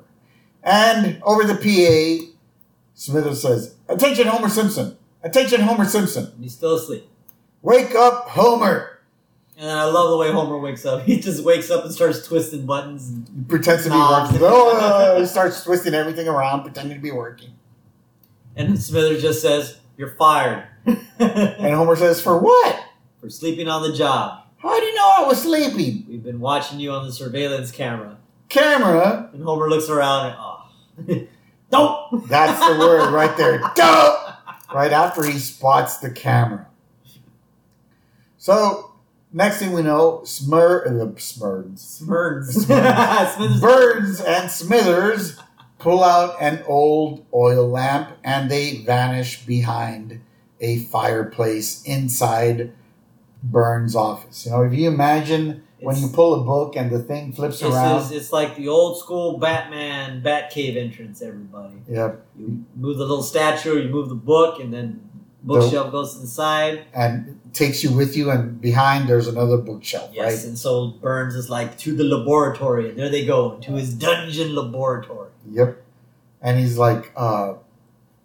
And 0.63 1.21
over 1.23 1.43
the 1.43 1.55
PA, 1.55 2.31
Smithers 2.95 3.41
says, 3.41 3.75
Attention, 3.87 4.27
Homer 4.27 4.49
Simpson. 4.49 4.97
Attention, 5.23 5.61
Homer 5.61 5.85
Simpson. 5.85 6.25
and 6.33 6.43
he's 6.43 6.53
still 6.53 6.75
asleep. 6.75 7.07
Wake 7.61 7.93
up, 7.95 8.29
Homer. 8.29 8.99
And 9.57 9.69
I 9.69 9.83
love 9.85 10.09
the 10.11 10.17
way 10.17 10.31
Homer 10.31 10.57
wakes 10.57 10.85
up. 10.85 11.01
He 11.05 11.19
just 11.19 11.43
wakes 11.43 11.69
up 11.69 11.83
and 11.85 11.93
starts 11.93 12.25
twisting 12.25 12.65
buttons. 12.65 13.09
And, 13.09 13.27
He 13.35 13.43
pretends 13.43 13.83
to 13.83 13.89
be 13.89 13.95
working. 13.95 14.37
Oh, 14.41 14.77
uh, 14.77 15.19
he 15.19 15.25
starts 15.25 15.63
twisting 15.63 15.93
everything 15.93 16.27
around, 16.27 16.63
pretending 16.63 16.95
to 16.97 17.01
be 17.03 17.11
working. 17.11 17.51
and 18.55 18.81
Smithers 18.81 19.21
just 19.21 19.41
says, 19.41 19.77
"You're 19.97 20.11
fired 20.15 20.65
And 21.19 21.73
Homer 21.75 21.95
says, 21.97 22.21
For 22.21 22.37
what? 22.37 22.83
for 23.19 23.29
sleeping 23.29 23.67
on 23.67 23.81
the 23.83 23.91
job. 23.93 24.43
How 24.59 24.79
do 24.79 24.85
you 24.85 24.95
know 24.95 25.11
I 25.17 25.23
was 25.27 25.41
sleeping? 25.41 26.05
We've 26.07 26.23
been 26.23 26.39
watching 26.39 26.79
you 26.79 26.91
on 26.91 27.05
the 27.05 27.11
surveillance 27.11 27.71
camera." 27.71 28.17
Camera. 28.47 29.29
And 29.33 29.43
Homer 29.43 29.69
looks 29.69 29.89
around 29.89 30.27
and 30.27 30.35
don't. 31.71 32.27
That's 32.27 32.59
the 32.59 32.79
word 32.79 33.11
right 33.11 33.35
there. 33.37 33.59
Don't! 33.75 34.19
Right 34.73 34.91
after 34.91 35.23
he 35.23 35.39
spots 35.39 35.97
the 35.97 36.11
camera. 36.11 36.67
So, 38.37 38.93
next 39.33 39.57
thing 39.57 39.73
we 39.73 39.81
know, 39.81 40.21
Smur, 40.23 40.85
uh, 40.85 41.05
Smurds. 41.15 42.01
Smurns. 42.01 42.65
Smurns. 42.65 43.61
Burns 43.61 44.21
and 44.21 44.49
Smithers 44.51 45.39
pull 45.79 46.03
out 46.03 46.35
an 46.41 46.63
old 46.67 47.25
oil 47.33 47.67
lamp 47.67 48.11
and 48.23 48.51
they 48.51 48.77
vanish 48.77 49.45
behind 49.45 50.21
a 50.59 50.79
fireplace 50.79 51.81
inside 51.83 52.71
Burns' 53.41 53.95
office. 53.95 54.45
You 54.45 54.51
know, 54.51 54.63
if 54.63 54.73
you 54.73 54.87
imagine 54.87 55.63
when 55.81 55.95
you 55.97 56.07
pull 56.09 56.41
a 56.41 56.43
book 56.43 56.75
and 56.75 56.91
the 56.91 56.99
thing 56.99 57.31
flips 57.31 57.61
It's, 57.61 57.73
around. 57.73 58.01
it's, 58.01 58.11
it's 58.11 58.31
like 58.31 58.55
the 58.55 58.67
old 58.67 58.99
school 58.99 59.37
Batman 59.37 60.21
Batcave 60.21 60.75
entrance. 60.75 61.21
Everybody, 61.21 61.75
Yep. 61.87 62.25
you 62.37 62.65
move 62.75 62.97
the 62.97 63.05
little 63.05 63.23
statue, 63.23 63.79
you 63.81 63.89
move 63.89 64.09
the 64.09 64.15
book, 64.15 64.59
and 64.59 64.73
then 64.73 65.01
bookshelf 65.43 65.91
goes 65.91 66.15
to 66.15 66.19
the 66.19 66.27
side. 66.27 66.83
And 66.93 67.39
takes 67.53 67.83
you 67.83 67.91
with 67.91 68.15
you, 68.15 68.29
and 68.29 68.59
behind 68.61 69.07
there's 69.09 69.27
another 69.27 69.57
bookshelf, 69.57 70.11
Yes, 70.13 70.35
right? 70.37 70.45
and 70.49 70.57
so 70.57 70.87
Burns 71.01 71.33
is 71.35 71.49
like 71.49 71.77
to 71.79 71.95
the 71.95 72.03
laboratory, 72.03 72.89
and 72.89 72.99
there 72.99 73.09
they 73.09 73.25
go 73.25 73.55
to 73.61 73.71
his 73.71 73.93
dungeon 73.93 74.53
laboratory. 74.55 75.29
Yep. 75.49 75.81
And 76.41 76.59
he's 76.59 76.77
like, 76.77 77.11
uh, 77.15 77.55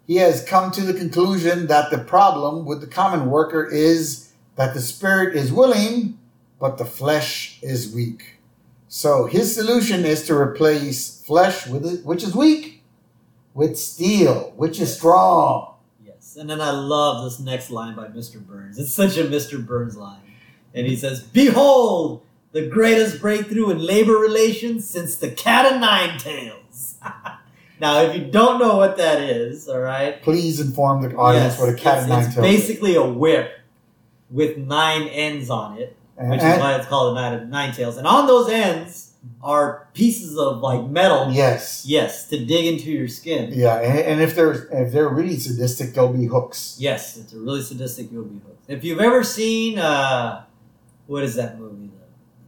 he 0.07 0.17
has 0.17 0.43
come 0.43 0.71
to 0.71 0.81
the 0.81 0.93
conclusion 0.93 1.67
that 1.67 1.89
the 1.89 1.97
problem 1.97 2.65
with 2.65 2.81
the 2.81 2.87
common 2.87 3.29
worker 3.29 3.65
is 3.65 4.31
that 4.55 4.73
the 4.73 4.81
spirit 4.81 5.35
is 5.35 5.51
willing, 5.51 6.17
but 6.59 6.77
the 6.77 6.85
flesh 6.85 7.59
is 7.61 7.93
weak. 7.93 8.39
So 8.87 9.25
his 9.25 9.53
solution 9.53 10.05
is 10.05 10.25
to 10.27 10.35
replace 10.35 11.21
flesh 11.21 11.67
with 11.67 11.85
it, 11.85 12.05
which 12.05 12.23
is 12.23 12.35
weak, 12.35 12.83
with 13.53 13.77
steel, 13.77 14.53
which 14.55 14.79
is 14.79 14.95
strong. 14.95 15.75
Yes, 16.05 16.35
and 16.39 16.49
then 16.49 16.61
I 16.61 16.71
love 16.71 17.23
this 17.23 17.39
next 17.39 17.71
line 17.71 17.95
by 17.95 18.07
Mr. 18.07 18.39
Burns. 18.45 18.77
It's 18.79 18.91
such 18.91 19.17
a 19.17 19.23
Mr. 19.23 19.65
Burns 19.65 19.97
line, 19.97 20.21
and 20.73 20.87
he 20.87 20.95
says, 20.95 21.21
"Behold, 21.21 22.21
the 22.51 22.67
greatest 22.67 23.19
breakthrough 23.19 23.69
in 23.71 23.79
labor 23.79 24.13
relations 24.13 24.87
since 24.87 25.15
the 25.15 25.29
cat 25.29 25.71
o' 25.71 25.77
nine 25.77 26.17
tails." 26.17 26.95
now, 27.81 28.01
if 28.01 28.15
you 28.15 28.25
don't 28.25 28.59
know 28.59 28.77
what 28.77 28.97
that 28.97 29.21
is, 29.21 29.67
all 29.67 29.79
right, 29.79 30.21
Please 30.21 30.59
inform 30.59 31.01
the 31.01 31.15
audience 31.15 31.55
yes, 31.55 31.59
what 31.59 31.69
a 31.69 31.73
cat 31.73 31.97
it's, 31.97 32.01
and 32.03 32.09
nine 32.09 32.23
it's 32.25 32.35
tails 32.35 32.47
is. 32.47 32.61
basically 32.61 32.95
a 32.95 33.03
whip 33.03 33.51
with 34.29 34.57
nine 34.57 35.07
ends 35.09 35.49
on 35.49 35.77
it, 35.77 35.97
which 36.17 36.39
is 36.41 36.59
why 36.59 36.75
it's 36.75 36.87
called 36.87 37.17
a 37.17 37.21
nine, 37.21 37.49
nine 37.49 37.73
tails. 37.73 37.97
And 37.97 38.07
on 38.07 38.27
those 38.27 38.49
ends 38.49 39.13
are 39.41 39.87
pieces 39.93 40.37
of 40.37 40.59
like 40.59 40.83
metal. 40.89 41.31
yes. 41.31 41.83
Yes, 41.85 42.27
to 42.29 42.43
dig 42.45 42.65
into 42.65 42.91
your 42.91 43.07
skin. 43.07 43.51
Yeah, 43.53 43.79
and, 43.79 43.99
and 43.99 44.21
if 44.21 44.35
they're 44.35 44.53
if 44.71 44.91
they're 44.91 45.09
really 45.09 45.37
sadistic, 45.37 45.93
they'll 45.93 46.13
be 46.13 46.25
hooks. 46.25 46.77
Yes, 46.79 47.17
it's 47.17 47.33
a 47.33 47.37
really 47.39 47.61
sadistic 47.61 48.11
you'll 48.11 48.25
be 48.25 48.39
hooked. 48.39 48.69
If 48.69 48.83
you've 48.83 48.99
ever 48.99 49.23
seen 49.23 49.79
uh 49.79 50.45
what 51.07 51.23
is 51.23 51.35
that 51.35 51.59
movie 51.59 51.91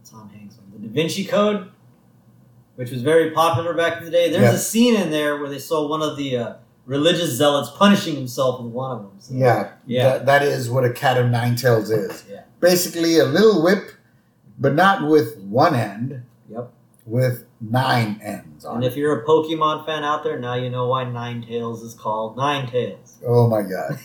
the 0.04 0.10
Tom 0.10 0.28
Hanks 0.30 0.56
one? 0.56 0.80
The 0.80 0.88
Da 0.88 0.92
Vinci 0.94 1.24
Code, 1.24 1.70
which 2.76 2.90
was 2.90 3.02
very 3.02 3.30
popular 3.30 3.74
back 3.74 3.98
in 3.98 4.04
the 4.04 4.10
day. 4.10 4.30
There's 4.30 4.54
a 4.54 4.58
scene 4.58 4.96
in 4.96 5.10
there 5.10 5.38
where 5.38 5.48
they 5.48 5.58
saw 5.58 5.86
one 5.88 6.02
of 6.02 6.16
the 6.16 6.36
uh, 6.36 6.54
religious 6.88 7.30
zealots 7.36 7.70
punishing 7.76 8.16
himself 8.16 8.60
with 8.62 8.72
one 8.72 8.90
of 8.96 9.02
them. 9.02 9.10
So, 9.20 9.34
Yeah, 9.34 9.68
Yeah. 9.86 10.02
that- 10.08 10.26
that 10.26 10.42
is 10.42 10.68
what 10.70 10.84
a 10.84 10.90
cat 10.90 11.16
of 11.18 11.26
nine 11.30 11.54
tails 11.54 11.90
is. 11.90 12.24
Yeah. 12.28 12.40
Basically, 12.60 13.18
a 13.18 13.24
little 13.26 13.62
whip, 13.62 13.90
but 14.58 14.74
not 14.74 15.06
with 15.06 15.36
one 15.38 15.74
end. 15.76 16.22
Yep. 16.50 16.72
With 17.06 17.44
nine 17.60 18.18
ends 18.22 18.64
And 18.64 18.82
it. 18.82 18.86
if 18.86 18.96
you're 18.96 19.20
a 19.20 19.24
Pokemon 19.26 19.84
fan 19.86 20.02
out 20.02 20.24
there, 20.24 20.38
now 20.40 20.54
you 20.54 20.70
know 20.70 20.86
why 20.88 21.04
Nine 21.04 21.42
Tails 21.46 21.82
is 21.82 21.92
called 21.94 22.36
Nine 22.36 22.66
Tails. 22.70 23.18
Oh 23.26 23.46
my 23.48 23.62
god! 23.62 23.98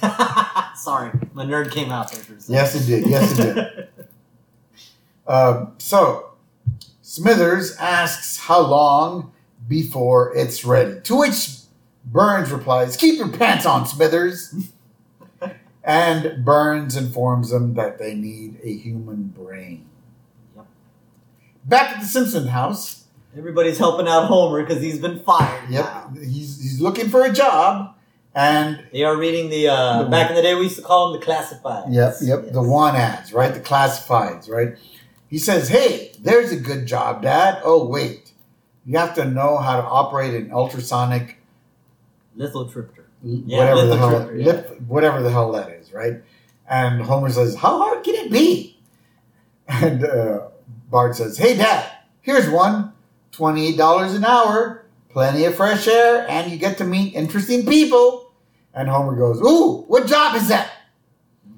Sorry, 0.78 1.12
my 1.34 1.46
nerd 1.46 1.72
came 1.72 1.90
out 1.92 2.12
there 2.12 2.22
for 2.22 2.34
a 2.34 2.40
second. 2.42 2.54
Yes, 2.54 2.76
it 2.76 2.86
did. 2.86 3.08
Yes, 3.10 3.40
it 3.40 3.54
did. 3.56 3.88
Um, 5.28 5.74
so, 5.78 6.32
Smithers 7.02 7.76
asks 7.78 8.38
how 8.38 8.60
long 8.62 9.32
before 9.68 10.36
it's 10.36 10.66
ready. 10.66 11.00
To 11.02 11.16
which 11.18 11.50
Burns 12.06 12.52
replies, 12.52 12.98
Keep 12.98 13.18
your 13.18 13.30
pants 13.30 13.66
on, 13.66 13.86
Smithers. 13.86 14.54
and 15.84 16.44
Burns 16.46 16.96
informs 16.96 17.50
them 17.50 17.74
that 17.76 17.98
they 18.00 18.14
need 18.14 18.60
a 18.64 18.74
human 18.74 19.24
brain. 19.28 19.86
Yep. 20.56 20.66
Back 21.66 21.96
at 21.96 22.02
the 22.02 22.08
Simpson 22.08 22.48
house, 22.48 23.00
Everybody's 23.36 23.80
helping 23.80 24.08
out 24.08 24.28
Homer 24.28 24.62
because 24.64 24.82
he's 24.84 25.00
been 25.00 25.18
fired. 25.18 25.68
yep, 25.68 25.86
now. 25.86 26.14
he's, 26.22 26.62
he's 26.62 26.80
looking 26.80 27.10
for 27.10 27.24
a 27.26 27.34
job. 27.34 27.96
And 28.36 28.84
They 28.92 29.04
are 29.04 29.16
reading 29.18 29.50
the. 29.50 29.68
Uh, 29.70 30.04
The- 30.04 30.10
back 30.10 30.30
in 30.30 30.36
the 30.36 30.42
day, 30.44 30.54
we 30.56 30.64
used 30.64 30.76
to 30.76 30.82
call 30.84 31.12
them 31.12 31.20
the 31.20 31.26
classifieds. 31.26 31.86
Yep, 31.92 32.16
yep. 32.22 32.42
Yes. 32.46 32.54
The 32.54 32.62
one 32.62 32.96
ads, 32.96 33.34
right? 33.34 33.54
The 33.54 33.60
classifieds, 33.60 34.50
right? 34.50 34.76
He 35.30 35.38
says, 35.40 35.70
"Hey, 35.70 36.12
there's 36.20 36.52
a 36.52 36.56
good 36.60 36.86
job, 36.86 37.24
Dad. 37.24 37.60
Oh, 37.64 37.88
wait, 37.88 38.32
you 38.86 38.98
have 39.00 39.16
to 39.16 39.26
know 39.26 39.58
how 39.58 39.82
to 39.82 39.88
operate 39.88 40.36
an 40.36 40.52
ultrasonic, 40.52 41.38
Lithotripter. 42.38 43.06
whatever 43.22 43.86
the 43.86 43.98
hell, 43.98 44.32
yeah. 44.36 44.46
lip, 44.46 44.82
whatever 44.88 45.22
the 45.22 45.32
hell 45.32 45.52
that 45.54 45.70
is, 45.70 45.94
right?" 45.94 46.22
And 46.70 47.02
Homer 47.02 47.30
says, 47.30 47.56
"How 47.56 47.78
hard 47.78 48.04
can 48.04 48.16
it 48.16 48.32
be?" 48.32 48.80
And 49.68 50.04
uh, 50.06 50.48
Bart 50.90 51.16
says, 51.16 51.38
"Hey, 51.38 51.56
Dad, 51.56 51.90
here's 52.22 52.50
one. 52.50 52.92
Twenty-eight 53.32 53.78
dollars 53.78 54.14
an 54.14 54.26
hour, 54.26 54.86
plenty 55.10 55.46
of 55.46 55.56
fresh 55.56 55.88
air, 55.88 56.28
and 56.30 56.52
you 56.52 56.58
get 56.58 56.78
to 56.80 56.84
meet 56.84 57.16
interesting 57.16 57.66
people." 57.66 58.32
And 58.74 58.90
Homer 58.90 59.16
goes, 59.16 59.40
"Ooh, 59.42 59.84
what 59.88 60.08
job 60.08 60.36
is 60.36 60.48
that?" 60.50 60.70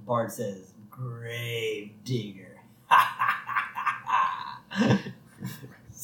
Bart 0.05 0.31
says, 0.31 0.71
"Grave 0.89 1.91
digger." 2.03 2.57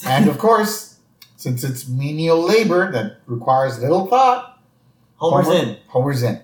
And 0.05 0.27
of 0.27 0.37
course, 0.37 0.97
since 1.35 1.63
it's 1.63 1.87
menial 1.87 2.41
labor 2.41 2.91
that 2.91 3.17
requires 3.27 3.79
little 3.79 4.07
thought, 4.07 4.50
Homer's 5.21 5.45
Homer- 5.45 5.59
in. 5.59 5.77
Homer's 5.87 6.23
in. 6.23 6.41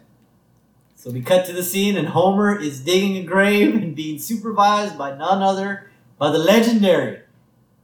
So 0.95 1.09
we 1.09 1.21
cut 1.21 1.45
to 1.47 1.53
the 1.53 1.63
scene, 1.63 1.97
and 1.97 2.07
Homer 2.09 2.59
is 2.59 2.79
digging 2.79 3.17
a 3.17 3.23
grave 3.23 3.73
and 3.75 3.95
being 3.95 4.19
supervised 4.19 4.97
by 4.97 5.17
none 5.17 5.41
other 5.41 5.89
by 6.19 6.31
the 6.31 6.37
legendary 6.37 7.21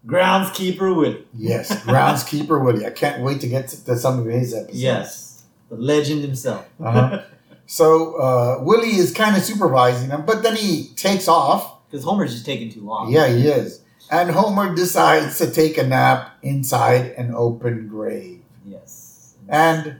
groundskeeper 0.06 0.96
Willie. 0.96 1.26
Yes, 1.34 1.84
groundskeeper 1.86 2.64
Woody. 2.64 2.86
I 2.86 2.92
can't 2.92 3.24
wait 3.24 3.42
to 3.42 3.48
get 3.48 3.70
to, 3.70 3.86
to 3.86 3.98
some 3.98 4.20
of 4.20 4.26
his 4.26 4.54
episodes. 4.54 4.82
Yes, 4.82 5.44
the 5.70 5.76
legend 5.76 6.22
himself. 6.22 6.68
Uh-huh. 6.80 7.24
So 7.66 8.16
uh, 8.18 8.62
Willie 8.62 8.98
is 8.98 9.14
kind 9.14 9.38
of 9.38 9.42
supervising 9.42 10.10
him, 10.10 10.26
but 10.26 10.44
then 10.44 10.58
he 10.58 10.90
takes 10.98 11.30
off. 11.30 11.88
Because 11.90 12.04
Homer's 12.04 12.34
just 12.34 12.46
taking 12.46 12.70
too 12.70 12.82
long. 12.82 13.10
Yeah, 13.10 13.28
he 13.30 13.48
is. 13.48 13.82
And 14.12 14.30
Homer 14.30 14.76
decides 14.76 15.38
to 15.38 15.50
take 15.50 15.78
a 15.78 15.88
nap 15.88 16.36
inside 16.44 17.12
an 17.18 17.34
open 17.34 17.88
grave. 17.88 18.42
Yes. 18.66 19.36
And 19.48 19.96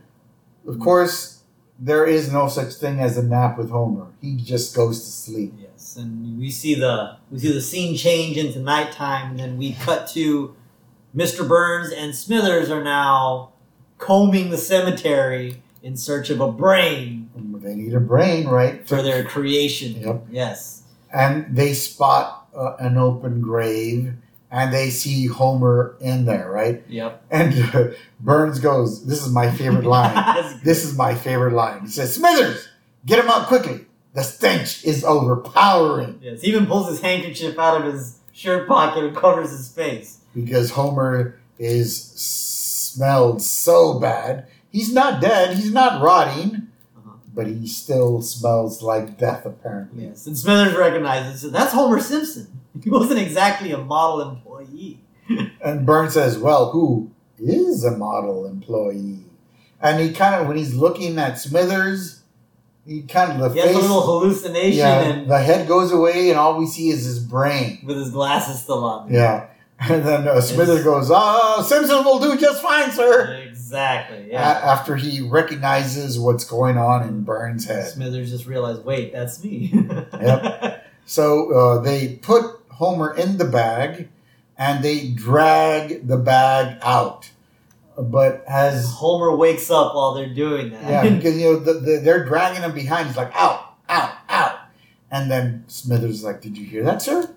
of 0.68 0.80
course, 0.80 1.42
there 1.80 2.06
is 2.06 2.32
no 2.32 2.48
such 2.48 2.74
thing 2.76 3.00
as 3.00 3.18
a 3.18 3.24
nap 3.24 3.58
with 3.58 3.70
Homer. 3.70 4.08
He 4.22 4.36
just 4.38 4.76
goes 4.76 5.00
to 5.02 5.12
sleep. 5.12 5.54
Yes, 5.60 5.96
and 5.98 6.38
we 6.40 6.50
see 6.52 6.76
the 6.76 7.18
we 7.32 7.40
see 7.40 7.52
the 7.52 7.62
scene 7.62 7.96
change 7.98 8.38
into 8.38 8.60
nighttime, 8.60 9.32
and 9.32 9.40
then 9.40 9.58
we 9.58 9.74
cut 9.74 10.08
to 10.10 10.56
Mr. 11.16 11.48
Burns 11.48 11.92
and 11.92 12.16
Smithers 12.16 12.70
are 12.70 12.84
now 12.84 13.52
combing 13.98 14.50
the 14.50 14.58
cemetery 14.58 15.62
in 15.82 15.96
search 15.98 16.30
of 16.30 16.40
a 16.42 16.52
brain 16.52 17.30
They 17.62 17.76
need 17.76 17.94
a 17.94 18.00
brain, 18.00 18.48
right? 18.48 18.88
for 18.88 19.02
their 19.02 19.24
creation. 19.24 20.02
Yep. 20.02 20.26
Yes. 20.32 20.84
and 21.14 21.56
they 21.56 21.74
spot 21.74 22.48
uh, 22.56 22.76
an 22.80 22.98
open 22.98 23.42
grave 23.42 24.14
and 24.54 24.72
they 24.74 24.90
see 24.92 25.26
Homer 25.26 25.98
in 26.00 26.26
there, 26.26 26.50
right? 26.52 26.84
Yep. 26.88 27.24
And 27.32 27.76
uh, 27.76 27.88
Burns 28.20 28.60
goes, 28.60 29.06
This 29.06 29.26
is 29.26 29.32
my 29.34 29.50
favorite 29.52 29.86
line. 29.86 30.16
This 30.64 30.86
is 30.86 30.96
my 30.96 31.16
favorite 31.16 31.54
line. 31.54 31.82
He 31.82 31.88
says, 31.88 32.14
Smithers, 32.16 32.70
get 33.06 33.20
him 33.20 33.30
out 33.30 33.48
quickly. 33.48 33.86
The 34.14 34.22
stench 34.24 34.86
is 34.86 35.04
overpowering 35.04 36.20
Yes, 36.22 36.42
he 36.42 36.50
even 36.50 36.68
pulls 36.68 36.88
his 36.88 37.02
handkerchief 37.02 37.58
out 37.58 37.82
of 37.82 37.92
his 37.92 38.20
shirt 38.32 38.68
pocket 38.68 39.04
and 39.04 39.16
covers 39.16 39.50
his 39.50 39.68
face. 39.70 40.20
because 40.36 40.70
Homer 40.72 41.40
is 41.58 42.00
smelled 42.54 43.42
so 43.42 44.00
bad. 44.00 44.46
He's 44.72 44.94
not 44.94 45.20
dead, 45.22 45.56
he's 45.58 45.72
not 45.72 46.02
rotting, 46.04 46.68
Uh-huh. 46.98 47.18
but 47.34 47.48
he 47.48 47.66
still 47.68 48.22
smells 48.22 48.82
like 48.84 49.18
death, 49.18 49.46
apparently. 49.46 50.06
Yes, 50.06 50.28
and 50.28 50.38
Smithers 50.38 50.76
recognizes 50.76 51.44
it. 51.44 51.52
that's 51.52 51.74
Homer 51.74 52.00
Simpson. 52.00 52.48
He 52.82 52.90
wasn't 52.90 53.20
exactly 53.20 53.72
a 53.72 53.78
model 53.78 54.30
employee. 54.30 55.00
And 55.64 55.86
Burns 55.86 56.14
says, 56.14 56.38
Well, 56.38 56.72
who 56.72 57.12
is 57.40 57.84
a 57.84 57.96
model 57.98 58.46
employee? 58.48 59.20
And 59.82 60.00
he 60.02 60.14
kind 60.14 60.36
of, 60.36 60.48
when 60.48 60.58
he's 60.58 60.74
looking 60.74 61.20
at 61.20 61.40
Smithers, 61.40 62.22
he 62.86 63.02
kind 63.04 63.32
of, 63.42 63.54
the 63.54 63.62
He 63.62 63.68
has 63.68 63.76
a 63.76 63.80
little 63.80 64.02
hallucination 64.02 64.78
yeah, 64.78 65.02
and 65.02 65.30
the 65.32 65.40
head 65.40 65.68
goes 65.68 65.92
away, 65.92 66.30
and 66.30 66.40
all 66.40 66.58
we 66.58 66.66
see 66.66 66.90
is 66.90 67.06
his 67.06 67.20
brain. 67.20 67.80
with 67.86 67.98
his 67.98 68.12
glasses 68.12 68.62
still 68.62 68.84
on. 68.84 69.12
Yeah. 69.14 69.48
And 69.80 70.04
then 70.06 70.28
uh, 70.28 70.40
Smithers 70.40 70.84
goes, 70.84 71.10
Oh, 71.12 71.62
Simpson 71.68 72.06
will 72.06 72.20
do 72.20 72.38
just 72.38 72.62
fine, 72.62 72.90
sir. 72.92 73.34
Exactly. 73.48 74.30
A- 74.30 74.34
Yeah. 74.34 74.42
after 74.42 74.96
he 74.96 75.20
recognizes 75.20 76.18
what's 76.18 76.46
going 76.46 76.78
on 76.78 77.06
in 77.06 77.24
Burns' 77.24 77.66
head. 77.66 77.90
Smithers 77.90 78.30
just 78.32 78.46
realized, 78.46 78.86
wait, 78.86 79.12
that's 79.12 79.44
me. 79.44 79.72
Yep. 80.22 80.80
So 81.06 81.52
uh, 81.52 81.82
they 81.82 82.16
put 82.22 82.63
Homer 82.84 83.16
in 83.16 83.38
the 83.38 83.46
bag 83.46 84.10
and 84.58 84.84
they 84.84 85.10
drag 85.10 86.08
the 86.08 86.18
bag 86.18 86.78
out. 86.82 87.32
But 87.98 88.44
as 88.48 88.92
Homer 88.92 89.36
wakes 89.36 89.70
up 89.72 89.96
while 89.96 90.14
they're 90.14 90.34
doing 90.34 90.72
that. 90.72 90.90
Yeah, 90.90 91.10
because 91.16 91.38
you 91.38 91.46
know 91.46 91.60
the, 91.60 91.74
the, 91.74 92.02
they're 92.04 92.26
dragging 92.26 92.62
him 92.62 92.74
behind. 92.74 93.08
He's 93.08 93.18
like, 93.18 93.32
out, 93.36 93.76
out, 93.88 94.16
out. 94.28 94.60
And 95.12 95.30
then 95.30 95.64
Smithers 95.68 96.16
is 96.16 96.24
like, 96.24 96.42
did 96.42 96.58
you 96.58 96.66
hear 96.66 96.84
that, 96.84 97.02
sir? 97.02 97.34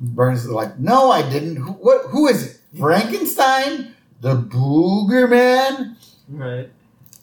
Burns 0.00 0.44
is 0.44 0.50
like, 0.50 0.78
no, 0.78 1.10
I 1.10 1.28
didn't. 1.28 1.56
Who, 1.56 1.72
what? 1.72 2.06
Who 2.10 2.26
is 2.26 2.44
it? 2.44 2.58
Frankenstein, 2.78 3.94
the 4.20 4.36
Booger 4.36 5.30
Man. 5.30 5.96
right. 6.28 6.68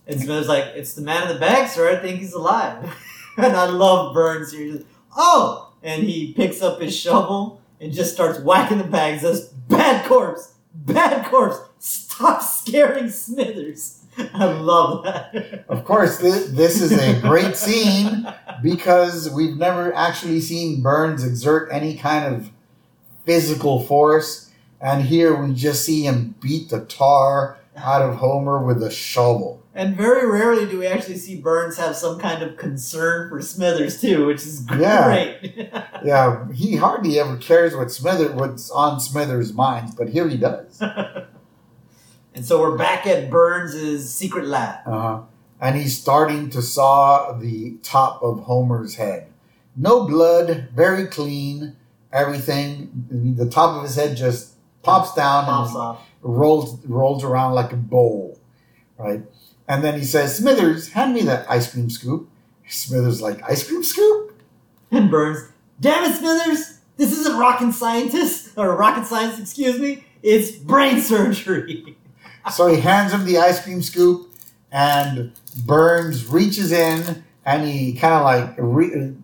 And 0.08 0.22
Smithers 0.22 0.48
like, 0.48 0.66
it's 0.76 0.94
the 0.94 1.02
man 1.02 1.28
in 1.28 1.34
the 1.34 1.40
bag, 1.40 1.70
sir. 1.70 1.90
I 1.90 1.98
think 1.98 2.20
he's 2.20 2.34
alive. 2.34 2.96
and 3.38 3.56
I 3.56 3.66
love 3.66 4.14
Burns 4.14 4.54
here. 4.54 4.72
Just, 4.72 4.86
oh! 5.16 5.74
And 5.84 6.04
he 6.04 6.34
picks 6.34 6.62
up 6.62 6.82
his 6.82 6.96
shovel 6.96 7.59
and 7.80 7.94
just 7.94 8.14
starts 8.14 8.40
whacking 8.40 8.78
the 8.78 8.84
bag. 8.84 9.20
Says, 9.20 9.48
bad 9.68 10.06
corpse, 10.06 10.54
bad 10.74 11.26
corpse. 11.26 11.60
Stop 11.80 12.42
scaring 12.42 13.10
Smithers. 13.10 14.00
I 14.18 14.46
love 14.46 15.04
that. 15.06 15.66
Of 15.70 15.86
course, 15.86 16.18
this, 16.18 16.50
this 16.50 16.82
is 16.82 16.92
a 16.92 17.22
great 17.22 17.56
scene 17.56 18.28
because 18.62 19.30
we've 19.30 19.56
never 19.56 19.94
actually 19.94 20.42
seen 20.42 20.82
Burns 20.82 21.24
exert 21.24 21.70
any 21.72 21.96
kind 21.96 22.34
of 22.34 22.50
physical 23.26 23.84
force, 23.86 24.52
and 24.82 25.04
here 25.04 25.36
we 25.36 25.54
just 25.54 25.86
see 25.86 26.04
him 26.04 26.36
beat 26.42 26.70
the 26.70 26.82
tar 26.86 27.60
out 27.78 28.02
of 28.02 28.16
Homer 28.16 28.62
with 28.64 28.82
a 28.84 28.92
shovel. 28.92 29.64
And 29.80 29.96
very 29.96 30.30
rarely 30.30 30.70
do 30.70 30.78
we 30.78 30.88
actually 30.88 31.16
see 31.16 31.40
Burns 31.40 31.78
have 31.78 31.96
some 31.96 32.20
kind 32.20 32.44
of 32.44 32.58
concern 32.58 33.30
for 33.30 33.42
Smithers 33.42 34.02
too, 34.02 34.26
which 34.26 34.46
is 34.46 34.60
great. 34.60 35.70
Yeah, 36.04 36.52
he 36.54 36.76
hardly 36.76 37.18
ever 37.18 37.38
cares 37.38 37.74
what 37.74 37.90
Smithers 37.90 38.32
what's 38.32 38.70
on 38.72 39.00
Smithers' 39.00 39.54
mind, 39.54 39.96
but 39.98 40.10
here 40.10 40.28
he 40.28 40.36
does. 40.36 40.82
and 40.82 42.46
so 42.46 42.60
we're 42.60 42.78
back 42.78 43.08
at 43.08 43.30
Burns' 43.30 44.10
secret 44.10 44.48
lab. 44.48 44.86
Uh-huh. 44.86 45.22
And 45.62 45.78
he's 45.78 45.98
starting 45.98 46.50
to 46.50 46.62
saw 46.62 47.32
the 47.32 47.78
top 47.82 48.22
of 48.22 48.42
Homer's 48.42 48.96
head. 48.96 49.28
No 49.78 50.06
blood, 50.06 50.70
very 50.76 51.08
clean, 51.08 51.78
everything. 52.12 53.06
I 53.12 53.14
mean, 53.14 53.36
the 53.38 53.50
top 53.50 53.78
of 53.78 53.84
his 53.84 53.96
head 53.96 54.18
just 54.18 54.56
pops 54.84 55.14
down 55.14 55.46
Pops 55.46 55.70
and 55.70 55.78
off. 55.78 56.10
rolls 56.22 56.86
rolls 56.86 57.24
around 57.24 57.54
like 57.54 57.72
a 57.72 57.78
bowl, 57.78 58.38
right? 58.98 59.22
And 59.70 59.84
then 59.84 59.98
he 60.00 60.04
says, 60.04 60.36
"Smithers, 60.36 60.90
hand 60.90 61.14
me 61.14 61.22
that 61.22 61.50
ice 61.50 61.72
cream 61.72 61.90
scoop." 61.92 62.28
Smithers 62.68 63.22
like 63.22 63.42
ice 63.50 63.66
cream 63.68 63.84
scoop. 63.84 64.36
And 64.92 65.10
Burns, 65.12 65.48
damn 65.80 66.04
it, 66.12 66.16
Smithers! 66.18 66.80
This 66.98 67.12
isn't 67.18 67.38
rocket 67.38 67.72
scientist 67.74 68.50
or 68.58 68.76
rocket 68.76 69.06
science, 69.06 69.40
excuse 69.40 69.80
me. 69.80 70.04
It's 70.24 70.52
brain 70.52 71.00
surgery. 71.00 71.96
so 72.52 72.68
he 72.68 72.82
hands 72.82 73.14
him 73.14 73.26
the 73.26 73.38
ice 73.38 73.64
cream 73.64 73.82
scoop, 73.82 74.32
and 74.72 75.32
Burns 75.66 76.28
reaches 76.28 76.72
in 76.72 77.24
and 77.46 77.68
he 77.68 77.94
kind 77.94 78.14
of 78.16 78.24
like 78.24 78.56
re- 78.58 79.16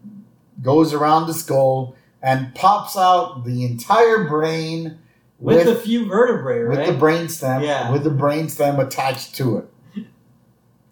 goes 0.61 0.93
around 0.93 1.27
the 1.27 1.33
skull 1.33 1.95
and 2.21 2.53
pops 2.55 2.95
out 2.97 3.43
the 3.45 3.65
entire 3.65 4.23
brain 4.23 4.97
With, 5.39 5.65
with 5.67 5.77
a 5.77 5.79
few 5.79 6.05
vertebrae, 6.07 6.63
with 6.63 6.77
right? 6.79 6.87
the 6.87 6.93
brainstem, 6.93 7.61
Yeah. 7.63 7.91
with 7.91 8.03
the 8.03 8.09
brainstem 8.09 8.79
attached 8.79 9.35
to 9.35 9.57
it 9.57 9.67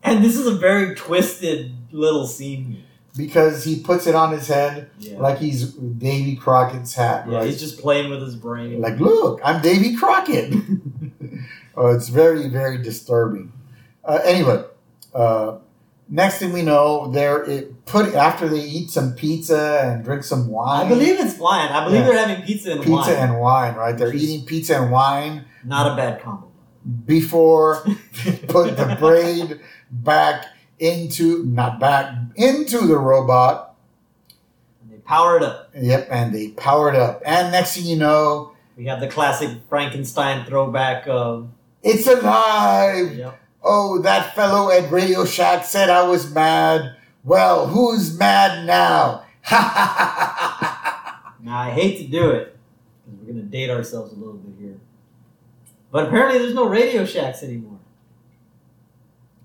and 0.04 0.24
this 0.24 0.38
is 0.38 0.46
a 0.48 0.56
very 0.56 0.96
twisted 0.96 1.72
little 1.92 2.28
scene. 2.28 2.84
because 3.16 3.64
he 3.64 3.80
puts 3.80 4.08
it 4.08 4.16
on 4.16 4.32
his 4.32 4.48
head 4.48 4.90
Yeah. 5.00 5.20
like 5.20 5.38
he's 5.38 5.72
Davy 5.74 6.36
Crockett's 6.36 6.96
hat. 6.96 7.26
yeah, 7.30 7.38
right? 7.38 7.46
he's 7.48 7.60
just 7.60 7.80
playing 7.80 8.10
with 8.10 8.22
his 8.22 8.36
brain. 8.36 8.82
like, 8.82 9.00
look, 9.00 9.40
I'm 9.44 9.62
Davy 9.62 9.96
Crockett. 9.96 10.54
oh, 11.78 11.88
it's 11.96 12.10
very 12.10 12.48
very 12.50 12.78
disturbing. 12.82 13.52
Uh, 14.04 14.20
anyway, 14.26 14.64
uh, 15.14 15.58
next 16.10 16.40
thing 16.40 16.52
we 16.54 16.62
know, 16.64 17.12
they're 17.12 17.44
it 17.44 17.86
put 17.86 18.16
after 18.16 18.48
they 18.50 18.60
eat 18.62 18.90
some 18.90 19.14
pizza 19.14 19.82
and 19.84 20.04
drink 20.04 20.24
some 20.24 20.48
wine. 20.50 20.86
I 20.88 20.90
believe 20.90 21.20
it's 21.20 21.38
wine. 21.38 21.70
I 21.70 21.84
believe 21.86 22.02
Yeah. 22.02 22.08
they're 22.08 22.28
having 22.28 22.44
pizza 22.46 22.72
and 22.72 22.80
wine. 22.80 22.88
pizza 22.98 23.14
wine. 23.14 23.30
and 23.30 23.40
wine, 23.40 23.76
right? 23.76 23.98
They're 23.98 24.14
eating 24.14 24.46
pizza 24.46 24.82
and 24.82 24.92
wine 24.92 25.46
Not 25.64 25.92
a 25.92 25.96
bad 25.96 26.20
combo. 26.22 26.48
Before 27.06 27.84
they 28.26 28.32
put 28.48 28.76
the 28.78 28.96
braid 29.00 29.60
back 29.92 30.46
into 30.80 31.44
not 31.46 31.80
back 31.80 32.14
into 32.36 32.80
the 32.88 32.98
robot. 32.98 33.76
And 34.82 34.92
they 34.92 34.98
power 34.98 35.38
it 35.38 35.44
up. 35.44 35.70
Yep, 35.76 36.08
and 36.12 36.34
they 36.34 36.50
power 36.50 36.90
it 36.90 36.96
up. 36.96 37.22
And 37.26 37.52
next 37.52 37.76
thing 37.78 37.86
you 37.86 37.96
know, 37.96 38.54
We 38.78 38.86
have 38.86 39.00
the 39.00 39.08
classic 39.08 39.50
Frankenstein 39.70 40.46
throwback 40.46 41.08
of 41.08 41.50
it's 41.82 42.08
alive. 42.08 43.16
yep. 43.16 43.40
Oh, 43.64 44.00
that 44.02 44.36
fellow 44.36 44.70
at 44.72 44.92
Radio 44.92 45.24
Shack 45.26 45.64
said 45.66 45.90
I 45.90 46.04
was 46.04 46.34
mad. 46.34 46.96
Well, 47.24 47.68
who's 47.68 48.18
mad 48.18 48.66
now? 48.66 49.24
Now 51.46 51.58
I 51.60 51.72
hate 51.72 51.98
to 51.98 52.06
do 52.08 52.32
it 52.32 52.56
because 53.06 53.20
we're 53.20 53.34
gonna 53.34 53.44
date 53.46 53.70
ourselves 53.70 54.14
a 54.14 54.16
little 54.16 54.36
bit 54.36 54.56
here, 54.60 54.78
but 55.94 56.08
apparently 56.08 56.40
there's 56.40 56.56
no 56.56 56.66
Radio 56.68 57.06
Shacks 57.06 57.44
anymore. 57.44 57.78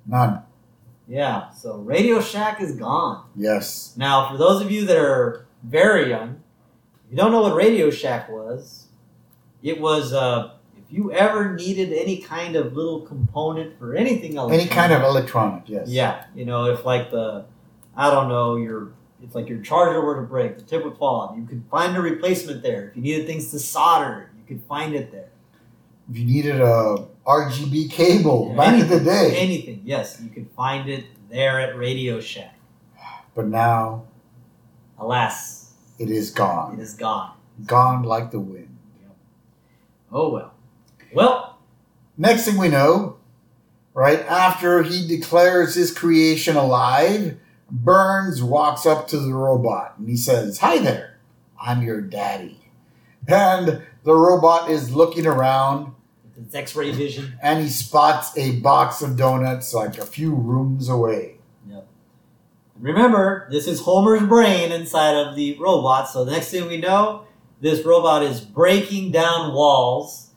None. 0.06 0.42
Yeah, 1.06 1.50
so 1.50 1.76
Radio 1.76 2.22
Shack 2.22 2.60
is 2.62 2.74
gone. 2.74 3.26
Yes. 3.36 3.92
Now, 3.98 4.30
for 4.30 4.38
those 4.38 4.62
of 4.62 4.70
you 4.70 4.86
that 4.86 4.96
are 4.96 5.46
very 5.62 6.08
young, 6.08 6.40
if 7.04 7.10
you 7.12 7.16
don't 7.18 7.32
know 7.32 7.42
what 7.42 7.54
Radio 7.54 7.90
Shack 7.90 8.30
was, 8.30 8.86
it 9.62 9.78
was 9.78 10.14
uh, 10.14 10.52
if 10.78 10.84
you 10.90 11.12
ever 11.12 11.54
needed 11.54 11.92
any 11.92 12.16
kind 12.18 12.56
of 12.56 12.74
little 12.74 13.02
component 13.02 13.78
for 13.78 13.94
anything 13.94 14.38
else, 14.38 14.50
Any 14.50 14.66
kind 14.66 14.90
of 14.92 15.02
electronic, 15.02 15.64
yes. 15.66 15.88
yeah, 15.88 16.24
you 16.34 16.46
know, 16.46 16.64
if 16.64 16.86
like 16.86 17.10
the, 17.10 17.44
I 17.94 18.10
don't 18.10 18.28
know, 18.28 18.56
your 18.56 18.92
if 19.22 19.34
like 19.34 19.50
your 19.50 19.60
charger 19.60 20.00
were 20.00 20.16
to 20.16 20.22
break, 20.22 20.56
the 20.56 20.64
tip 20.64 20.82
would 20.82 20.96
fall 20.96 21.20
off, 21.20 21.36
you 21.36 21.44
could 21.44 21.62
find 21.70 21.94
a 21.94 22.00
replacement 22.00 22.62
there. 22.62 22.88
If 22.88 22.96
you 22.96 23.02
needed 23.02 23.26
things 23.26 23.50
to 23.50 23.58
solder, 23.58 24.30
you 24.38 24.44
could 24.46 24.62
find 24.66 24.94
it 24.94 25.12
there. 25.12 25.28
If 26.10 26.16
you 26.18 26.24
needed 26.24 26.60
a 26.60 27.06
RGB 27.26 27.90
cable 27.90 28.48
Yeah, 28.50 28.56
back 28.56 28.80
in 28.80 28.88
the 28.88 29.00
day. 29.00 29.36
anything, 29.36 29.82
yes, 29.84 30.20
you 30.22 30.30
could 30.30 30.50
find 30.52 30.88
it 30.88 31.04
there 31.30 31.60
at 31.60 31.76
Radio 31.76 32.20
Shack. 32.20 32.54
But 33.34 33.46
now 33.48 34.04
Alas, 34.98 35.72
it 35.98 36.10
is 36.10 36.30
gone. 36.30 36.74
It 36.78 36.82
is 36.82 36.94
gone. 36.94 37.32
Gone 37.66 38.02
like 38.02 38.30
the 38.30 38.40
wind. 38.40 38.76
Oh 40.10 40.30
well. 40.30 40.54
Well, 41.12 41.58
Next 42.16 42.44
thing 42.46 42.56
we 42.58 42.68
know, 42.68 43.16
right 43.94 44.20
after 44.20 44.82
he 44.82 45.06
declares 45.06 45.74
his 45.76 45.92
creation 45.96 46.56
alive, 46.56 47.38
Burns 47.70 48.42
walks 48.42 48.86
up 48.86 49.06
to 49.08 49.18
the 49.18 49.32
robot 49.34 49.94
and 49.98 50.08
he 50.08 50.16
says, 50.16 50.58
Hi 50.58 50.78
there, 50.78 51.18
I'm 51.60 51.82
your 51.82 52.00
daddy. 52.00 52.60
And 53.28 53.82
the 54.04 54.14
robot 54.14 54.70
is 54.70 54.94
looking 54.94 55.26
around 55.26 55.92
its 56.40 56.54
X-ray 56.54 56.92
vision. 56.92 57.34
and 57.42 57.62
he 57.62 57.68
spots 57.68 58.36
a 58.36 58.60
box 58.60 59.02
of 59.02 59.16
donuts 59.16 59.74
like 59.74 59.98
a 59.98 60.04
few 60.06 60.34
rooms 60.34 60.88
away. 60.88 61.36
Yep. 61.68 61.86
Remember, 62.78 63.48
this 63.50 63.66
is 63.66 63.80
Homer's 63.80 64.22
brain 64.22 64.72
inside 64.72 65.14
of 65.16 65.34
the 65.36 65.56
robot. 65.58 66.08
So 66.08 66.24
the 66.24 66.30
next 66.32 66.50
thing 66.50 66.66
we 66.68 66.78
know, 66.78 67.24
this 67.60 67.84
robot 67.84 68.22
is 68.22 68.40
breaking 68.40 69.10
down 69.10 69.52
walls 69.52 70.30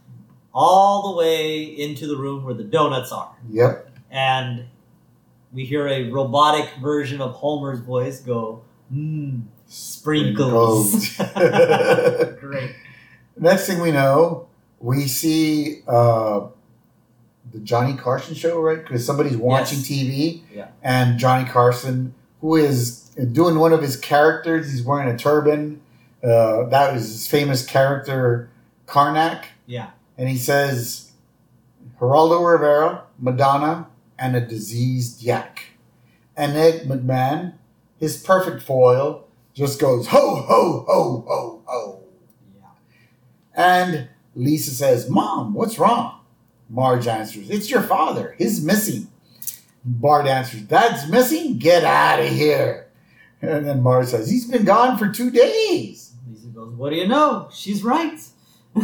all 0.54 1.12
the 1.12 1.18
way 1.18 1.64
into 1.64 2.08
the 2.08 2.18
room 2.18 2.44
where 2.44 2.54
the 2.54 2.64
donuts 2.64 3.12
are. 3.12 3.36
Yep. 3.50 3.90
And 4.10 4.66
we 5.54 5.66
hear 5.66 5.88
a 5.88 6.10
robotic 6.10 6.70
version 6.82 7.22
of 7.22 7.34
Homer's 7.34 7.80
voice 7.80 8.20
go, 8.20 8.64
mmm, 8.94 9.44
sprinkles. 9.68 11.10
Sprinkles. 11.10 12.34
Great. 12.40 12.76
Next 13.38 13.68
thing 13.68 13.80
we 13.82 13.92
know, 13.92 14.48
we 14.82 15.08
see 15.08 15.82
uh, 15.88 16.48
the 17.52 17.60
Johnny 17.60 17.96
Carson 17.96 18.36
show, 18.36 18.60
right? 18.60 18.78
Because 18.82 19.06
somebody's 19.06 19.38
watching 19.38 19.80
Yes. 19.80 19.88
TV, 19.88 20.44
Yeah. 20.54 20.68
and 20.82 21.20
Johnny 21.20 21.48
Carson, 21.48 22.14
who 22.42 22.56
is 22.56 23.10
doing 23.32 23.60
one 23.60 23.74
of 23.74 23.82
his 23.82 23.96
characters, 23.98 24.72
he's 24.72 24.84
wearing 24.84 25.08
a 25.10 25.18
turban. 25.18 25.82
Uh, 26.24 26.64
that 26.70 26.94
was 26.94 27.04
his 27.04 27.28
famous 27.28 27.66
character, 27.66 28.50
Karnak, 28.88 29.44
Yeah. 29.66 29.92
and 30.18 30.30
he 30.30 30.38
says, 30.38 31.12
Geraldo 32.00 32.44
Rivera, 32.52 33.04
Madonna, 33.20 33.88
and 34.18 34.36
a 34.36 34.42
diseased 34.42 35.22
yak. 35.22 35.62
And 36.36 36.56
Ed 36.58 36.88
McMahon, 36.88 37.54
his 38.00 38.18
perfect 38.22 38.62
foil, 38.64 39.26
just 39.54 39.80
goes 39.80 40.08
ho 40.08 40.36
ho 40.38 40.86
ho 40.88 41.24
ho 41.28 41.62
ho. 41.66 42.00
Yeah. 42.58 42.66
And 43.56 44.08
Lisa 44.36 44.72
says, 44.72 45.10
Mom, 45.10 45.54
what's 45.54 45.78
wrong? 45.78 46.20
Marge 46.70 47.08
answers, 47.08 47.50
It's 47.50 47.70
your 47.70 47.82
father. 47.82 48.36
He's 48.38 48.64
missing. 48.64 49.08
Bart 49.84 50.28
answers, 50.28 50.62
Dad's 50.62 51.10
missing? 51.10 51.58
Get 51.58 51.84
out 51.84 52.20
of 52.20 52.30
here. 52.30 52.88
And 53.42 53.66
then 53.66 53.82
Marge 53.82 54.08
says, 54.08 54.30
He's 54.30 54.48
been 54.48 54.64
gone 54.64 54.98
for 54.98 55.10
two 55.10 55.32
days. 55.32 56.14
Lisa 56.30 56.48
goes, 56.48 56.74
What 56.76 56.92
do 56.92 56.96
you 56.96 57.08
know? 57.08 57.50
She's 57.52 57.84
right. 57.84 58.20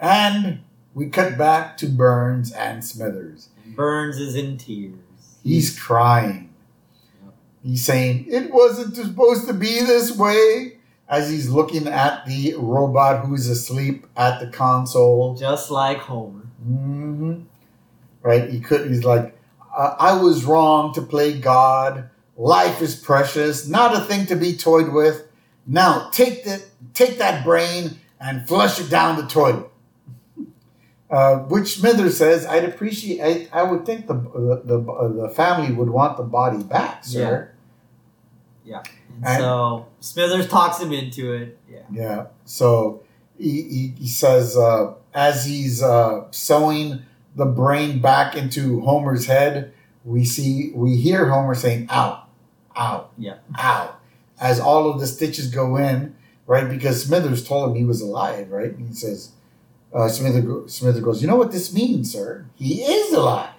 And 0.00 0.60
we 0.94 1.10
cut 1.10 1.36
back 1.36 1.76
to 1.78 1.86
Burns 1.86 2.50
and 2.52 2.82
Smithers. 2.82 3.50
Burns 3.66 4.16
is 4.16 4.34
in 4.34 4.56
tears. 4.56 4.94
He's 5.44 5.78
crying. 5.78 6.54
Yep. 7.22 7.34
He's 7.62 7.84
saying, 7.84 8.26
It 8.28 8.50
wasn't 8.50 8.96
supposed 8.96 9.46
to 9.46 9.52
be 9.52 9.80
this 9.80 10.16
way. 10.16 10.78
As 11.10 11.28
he's 11.28 11.50
looking 11.50 11.88
at 11.88 12.24
the 12.24 12.54
robot 12.56 13.26
who's 13.26 13.48
asleep 13.48 14.06
at 14.16 14.38
the 14.40 14.46
console. 14.46 15.34
just 15.34 15.70
like 15.70 15.98
Homer. 15.98 16.46
hmm 16.64 17.40
Right? 18.22 18.48
He 18.48 18.60
could. 18.60 18.88
He's 18.88 19.04
like, 19.04 19.36
I, 19.76 19.96
I 19.98 20.22
was 20.22 20.44
wrong 20.44 20.94
to 20.94 21.02
play 21.02 21.38
God. 21.38 22.08
Life 22.36 22.80
is 22.80 22.94
precious, 22.94 23.66
not 23.66 23.94
a 23.96 24.00
thing 24.00 24.24
to 24.26 24.36
be 24.36 24.56
toyed 24.56 24.92
with. 24.92 25.26
Now 25.66 26.08
take 26.10 26.44
that, 26.44 26.64
take 26.94 27.18
that 27.18 27.44
brain 27.44 27.98
and 28.20 28.46
flush 28.46 28.78
it 28.80 28.88
down 28.88 29.16
the 29.16 29.26
toilet. 29.26 29.66
Uh, 31.10 31.38
which 31.48 31.80
Smithers 31.80 32.16
says, 32.16 32.46
I'd 32.46 32.64
appreciate. 32.64 33.50
I, 33.52 33.60
I 33.62 33.62
would 33.64 33.84
think 33.84 34.06
the 34.06 34.14
the 34.14 34.62
the, 34.64 35.22
the 35.22 35.28
family 35.34 35.72
would 35.74 35.90
want 35.90 36.16
the 36.16 36.22
body 36.22 36.62
back, 36.62 37.04
sir. 37.04 37.50
And, 38.64 38.84
And- 39.24 39.40
so 39.42 39.86
Smithers 40.00 40.48
talks 40.48 40.78
him 40.80 40.92
into 40.92 41.32
it. 41.32 41.58
Yeah. 41.70 41.78
Yeah. 41.92 42.26
So 42.44 43.02
he, 43.38 43.62
he, 43.62 43.94
he 43.98 44.08
says 44.08 44.56
uh, 44.56 44.94
as 45.14 45.44
he's 45.44 45.82
uh, 45.82 46.26
sewing 46.30 47.02
the 47.36 47.46
brain 47.46 48.00
back 48.00 48.34
into 48.36 48.80
Homer's 48.80 49.26
head, 49.26 49.72
we 50.04 50.24
see 50.24 50.72
we 50.74 50.96
hear 50.96 51.28
Homer 51.28 51.54
saying 51.54 51.86
"ow, 51.90 52.24
ow, 52.76 53.08
Yeah. 53.18 53.36
ow," 53.58 53.96
as 54.40 54.58
all 54.58 54.90
of 54.90 54.98
the 55.00 55.06
stitches 55.06 55.48
go 55.48 55.76
in, 55.76 56.16
right? 56.46 56.68
Because 56.68 57.04
Smithers 57.04 57.46
told 57.46 57.70
him 57.70 57.76
he 57.76 57.84
was 57.84 58.00
alive, 58.00 58.50
right? 58.50 58.72
And 58.72 58.88
he 58.88 58.94
says, 58.94 59.32
uh, 59.94 60.08
Smithers, 60.08 60.72
Smithers 60.74 61.02
goes, 61.04 61.20
"You 61.22 61.28
know 61.28 61.36
what 61.36 61.52
this 61.52 61.72
means, 61.74 62.10
sir? 62.12 62.46
He 62.56 62.82
is 62.82 63.12
alive." 63.12 63.54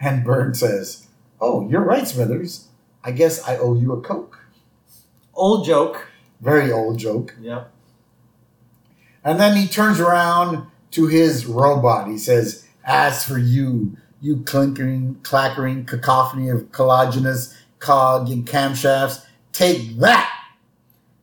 And 0.00 0.22
Burns 0.24 0.60
says, 0.60 1.06
"Oh, 1.40 1.66
you're 1.68 1.84
right, 1.84 2.06
Smithers. 2.06 2.68
I 3.02 3.10
guess 3.12 3.42
I 3.48 3.56
owe 3.56 3.74
you 3.74 3.92
a 3.92 4.00
coke." 4.00 4.43
Old 5.36 5.66
joke. 5.66 6.08
Very 6.40 6.70
old 6.70 6.98
joke. 6.98 7.34
Yep. 7.40 7.70
And 9.24 9.40
then 9.40 9.56
he 9.56 9.66
turns 9.66 10.00
around 10.00 10.66
to 10.92 11.06
his 11.06 11.46
robot. 11.46 12.08
He 12.08 12.18
says, 12.18 12.66
As 12.84 13.24
for 13.24 13.38
you, 13.38 13.96
you 14.20 14.36
clinkering, 14.38 15.22
clackering 15.22 15.86
cacophony 15.86 16.48
of 16.48 16.70
collagenous 16.70 17.54
cog 17.78 18.30
and 18.30 18.46
camshafts, 18.46 19.24
take 19.52 19.98
that. 19.98 20.30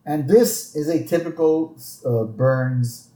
And 0.05 0.27
this 0.27 0.75
is 0.75 0.89
a 0.89 1.03
typical 1.03 1.77
uh, 2.05 2.23
Burns 2.23 3.09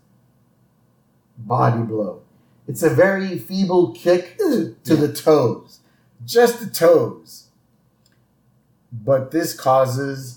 body 1.38 1.82
blow. 1.82 2.22
It's 2.68 2.84
a 2.84 2.90
very 2.90 3.38
feeble 3.38 3.92
kick 3.92 4.38
to 4.38 4.76
the 4.84 5.12
toes, 5.12 5.80
just 6.26 6.60
the 6.60 6.68
toes. 6.68 7.48
But 8.92 9.32
this 9.32 9.54
causes 9.54 10.35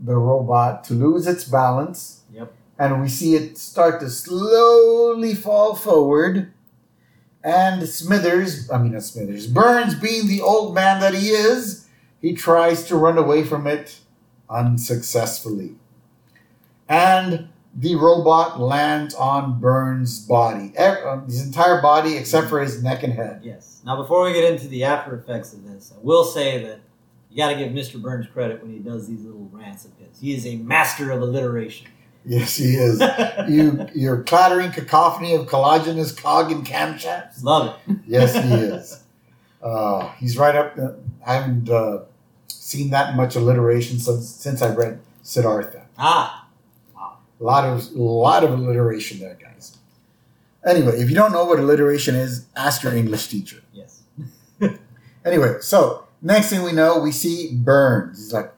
the 0.00 0.16
robot 0.16 0.84
to 0.84 0.94
lose 0.94 1.26
its 1.26 1.44
balance 1.44 2.22
Yep. 2.32 2.52
and 2.78 3.00
we 3.02 3.08
see 3.08 3.34
it 3.34 3.56
start 3.58 4.00
to 4.00 4.10
slowly 4.10 5.34
fall 5.34 5.74
forward. 5.74 6.52
And 7.42 7.86
Smithers, 7.88 8.68
I 8.70 8.78
mean, 8.78 8.92
not 8.92 9.02
Smithers, 9.04 9.46
Burns, 9.46 9.94
being 9.94 10.26
the 10.26 10.40
old 10.42 10.74
man 10.74 11.00
that 11.00 11.14
he 11.14 11.28
is, 11.28 11.86
he 12.20 12.34
tries 12.34 12.84
to 12.88 12.96
run 12.96 13.16
away 13.18 13.44
from 13.44 13.66
it 13.68 14.00
unsuccessfully. 14.50 15.76
And 16.88 17.48
the 17.74 17.94
robot 17.96 18.58
lands 18.60 19.14
on 19.14 19.60
Burns' 19.60 20.18
body, 20.26 20.72
uh, 20.78 21.20
his 21.26 21.44
entire 21.46 21.80
body 21.82 22.16
except 22.16 22.48
for 22.48 22.60
his 22.60 22.82
neck 22.82 23.02
and 23.02 23.12
head. 23.12 23.42
Yes. 23.44 23.80
Now, 23.84 23.96
before 24.00 24.24
we 24.24 24.32
get 24.32 24.50
into 24.52 24.66
the 24.66 24.84
after 24.84 25.14
effects 25.14 25.52
of 25.52 25.64
this, 25.64 25.92
I 25.94 25.98
will 26.02 26.24
say 26.24 26.62
that 26.64 26.80
you 27.36 27.42
got 27.42 27.50
to 27.50 27.56
give 27.58 27.70
Mr. 27.70 28.00
Burns 28.00 28.26
credit 28.32 28.62
when 28.62 28.72
he 28.72 28.78
does 28.78 29.06
these 29.06 29.22
little 29.22 29.46
rants 29.52 29.84
of 29.84 29.90
his. 29.98 30.18
He 30.18 30.34
is 30.34 30.46
a 30.46 30.56
master 30.56 31.10
of 31.10 31.20
alliteration. 31.20 31.86
Yes, 32.24 32.56
he 32.56 32.76
is. 32.76 32.98
you, 33.48 33.86
your 33.94 34.22
clattering 34.22 34.70
cacophony 34.72 35.34
of 35.34 35.46
collagenous 35.46 36.16
cog 36.16 36.50
and 36.50 36.66
camshafts. 36.66 37.42
Love 37.42 37.78
it. 37.86 37.98
Yes, 38.06 38.32
he 38.32 38.54
is. 38.54 39.02
Uh, 39.62 40.08
he's 40.12 40.38
right 40.38 40.54
up. 40.56 40.76
The, 40.76 40.98
I 41.26 41.34
haven't 41.34 41.68
uh, 41.68 42.04
seen 42.48 42.88
that 42.90 43.16
much 43.16 43.36
alliteration 43.36 43.98
since 43.98 44.30
since 44.30 44.62
I 44.62 44.74
read 44.74 45.00
Siddhartha. 45.22 45.86
Ah, 45.98 46.48
wow. 46.96 47.18
A 47.38 47.44
lot 47.44 47.64
of 47.64 47.86
a 47.94 48.02
lot 48.02 48.44
of 48.44 48.52
alliteration 48.52 49.20
there, 49.20 49.34
guys. 49.34 49.76
Anyway, 50.64 50.98
if 50.98 51.10
you 51.10 51.14
don't 51.14 51.32
know 51.32 51.44
what 51.44 51.58
alliteration 51.58 52.14
is, 52.14 52.46
ask 52.56 52.82
your 52.82 52.94
English 52.94 53.28
teacher. 53.28 53.62
yes. 53.72 54.02
Anyway, 55.24 55.56
so 55.60 56.05
next 56.26 56.50
thing 56.50 56.62
we 56.62 56.72
know, 56.72 56.98
we 56.98 57.12
see 57.12 57.54
Burns. 57.54 58.18
He's 58.18 58.32
like 58.32 58.52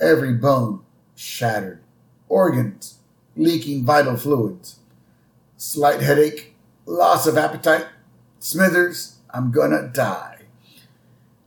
every 0.00 0.34
bone 0.34 0.80
shattered, 1.16 1.80
organs 2.28 2.98
leaking 3.36 3.84
vital 3.84 4.16
fluids, 4.16 4.78
slight 5.56 6.00
headache, 6.00 6.54
loss 6.86 7.26
of 7.26 7.36
appetite. 7.36 7.86
Smithers, 8.38 9.18
I'm 9.30 9.50
gonna 9.50 9.88
die. 9.92 10.42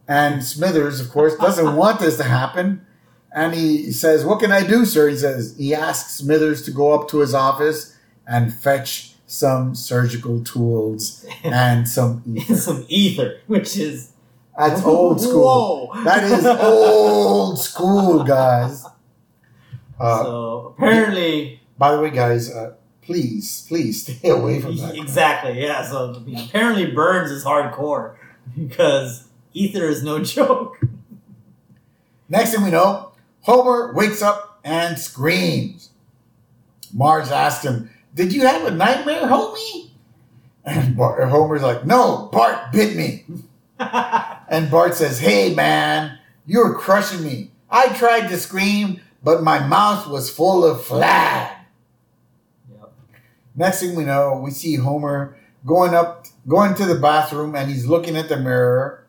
And 0.07 0.43
Smithers, 0.43 0.99
of 0.99 1.09
course, 1.11 1.36
doesn't 1.38 1.75
want 1.78 1.99
this 1.99 2.17
to 2.17 2.23
happen. 2.23 2.86
And 3.34 3.53
he 3.53 3.91
says, 3.91 4.25
What 4.25 4.39
can 4.39 4.51
I 4.51 4.65
do, 4.65 4.86
sir? 4.86 5.09
He 5.09 5.17
says, 5.17 5.55
he 5.57 5.75
asks 5.75 6.15
Smithers 6.15 6.63
to 6.63 6.71
go 6.71 6.93
up 6.93 7.07
to 7.09 7.19
his 7.19 7.34
office 7.34 7.95
and 8.25 8.53
fetch 8.53 9.13
some 9.28 9.75
surgical 9.75 10.43
tools 10.43 11.25
and 11.43 11.88
some 11.88 12.23
ether. 12.25 12.55
Some 12.55 12.86
ether, 12.88 13.39
which 13.47 13.78
is 13.78 14.11
That's 14.58 14.84
old 14.84 15.22
school. 15.22 15.91
Whoa. 15.93 16.03
That 16.03 16.24
is 16.24 16.45
old 16.45 17.60
school, 17.60 18.24
guys. 18.24 18.86
Uh, 19.99 20.24
so 20.24 20.76
apparently, 20.78 21.60
by 21.80 21.91
the 21.95 21.99
way, 21.99 22.12
guys, 22.12 22.51
uh, 22.53 22.76
please, 23.01 23.66
please 23.68 24.03
stay 24.03 24.30
away 24.30 24.62
from 24.62 24.78
that. 24.78 24.95
exactly, 24.95 25.60
yeah. 25.60 25.82
So 25.84 26.24
apparently, 26.38 26.91
Burns 26.91 27.32
is 27.32 27.43
hardcore 27.43 28.16
because 28.55 29.28
ether 29.53 29.86
is 29.86 30.03
no 30.03 30.24
joke. 30.24 30.80
Next 32.30 32.53
thing 32.53 32.64
we 32.64 32.70
know, 32.70 33.14
Homer 33.41 33.91
wakes 33.93 34.22
up 34.22 34.60
and 34.64 34.99
screams. 34.99 35.89
Marge 36.93 37.30
asks 37.30 37.66
him, 37.66 37.89
Did 38.14 38.32
you 38.34 38.45
have 38.45 38.68
a 38.68 38.72
nightmare, 38.72 39.24
homie? 39.24 39.89
And 40.64 40.95
Bart, 40.95 41.28
Homer's 41.28 41.64
like, 41.64 41.88
No, 41.88 42.30
Bart 42.32 42.72
bit 42.72 42.95
me. 42.95 43.26
And 43.80 44.71
Bart 44.71 44.95
says, 44.95 45.19
Hey, 45.19 45.53
man, 45.53 46.17
you're 46.45 46.73
crushing 46.73 47.23
me. 47.23 47.51
I 47.69 47.89
tried 47.89 48.30
to 48.30 48.38
scream, 48.38 49.01
but 49.23 49.43
my 49.43 49.59
mouth 49.59 50.07
was 50.07 50.30
full 50.30 50.63
of 50.65 50.86
flag. 50.86 51.55
Yep. 52.71 52.93
Next 53.55 53.82
thing 53.82 53.95
we 53.95 54.05
know, 54.05 54.39
we 54.43 54.51
see 54.51 54.75
Homer 54.75 55.38
going 55.65 55.93
up, 55.93 56.28
going 56.47 56.75
to 56.75 56.86
the 56.86 56.95
bathroom, 56.95 57.55
and 57.55 57.69
he's 57.69 57.86
looking 57.86 58.15
at 58.15 58.30
the 58.30 58.38
mirror. 58.38 59.05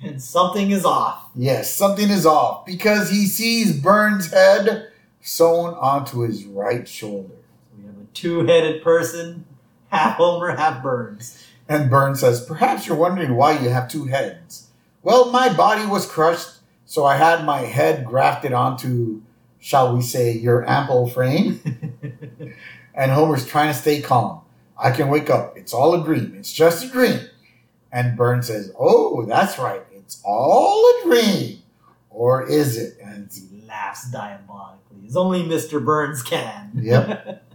And 0.00 0.22
something 0.22 0.70
is 0.70 0.84
off. 0.84 1.24
Yes, 1.34 1.74
something 1.74 2.08
is 2.08 2.24
off 2.24 2.64
because 2.64 3.10
he 3.10 3.26
sees 3.26 3.78
Burns' 3.78 4.30
head 4.30 4.92
sewn 5.20 5.74
onto 5.74 6.20
his 6.20 6.44
right 6.44 6.86
shoulder. 6.86 7.34
We 7.76 7.84
have 7.84 7.96
a 7.96 8.06
two-headed 8.14 8.82
person, 8.84 9.44
half 9.90 10.16
Homer, 10.16 10.54
half 10.54 10.82
Burns. 10.84 11.47
And 11.68 11.90
Burns 11.90 12.20
says, 12.20 12.44
Perhaps 12.44 12.86
you're 12.86 12.96
wondering 12.96 13.34
why 13.36 13.58
you 13.58 13.68
have 13.68 13.88
two 13.88 14.06
heads. 14.06 14.68
Well, 15.02 15.30
my 15.30 15.52
body 15.52 15.86
was 15.86 16.10
crushed, 16.10 16.58
so 16.86 17.04
I 17.04 17.16
had 17.16 17.44
my 17.44 17.60
head 17.60 18.04
grafted 18.04 18.52
onto, 18.52 19.22
shall 19.60 19.94
we 19.94 20.02
say, 20.02 20.32
your 20.32 20.68
ample 20.68 21.08
frame. 21.08 21.60
And 22.98 23.12
Homer's 23.12 23.46
trying 23.46 23.72
to 23.72 23.78
stay 23.78 24.00
calm. 24.02 24.40
I 24.76 24.90
can 24.90 25.08
wake 25.08 25.30
up. 25.30 25.56
It's 25.56 25.72
all 25.72 25.94
a 25.94 26.04
dream. 26.04 26.34
It's 26.36 26.52
just 26.52 26.84
a 26.84 26.88
dream. 26.88 27.20
And 27.92 28.16
Burns 28.16 28.48
says, 28.48 28.72
Oh, 28.76 29.24
that's 29.24 29.56
right. 29.56 29.82
It's 29.92 30.20
all 30.24 30.84
a 30.84 31.04
dream. 31.04 31.62
Or 32.10 32.44
is 32.44 32.76
it? 32.76 32.98
And 33.00 33.30
he 33.32 33.64
laughs 33.68 34.10
diabolically, 34.10 34.98
It's 35.04 35.14
only 35.14 35.44
Mr. 35.44 35.82
Burns 35.82 36.22
can. 36.22 36.72
Yep. 36.74 37.44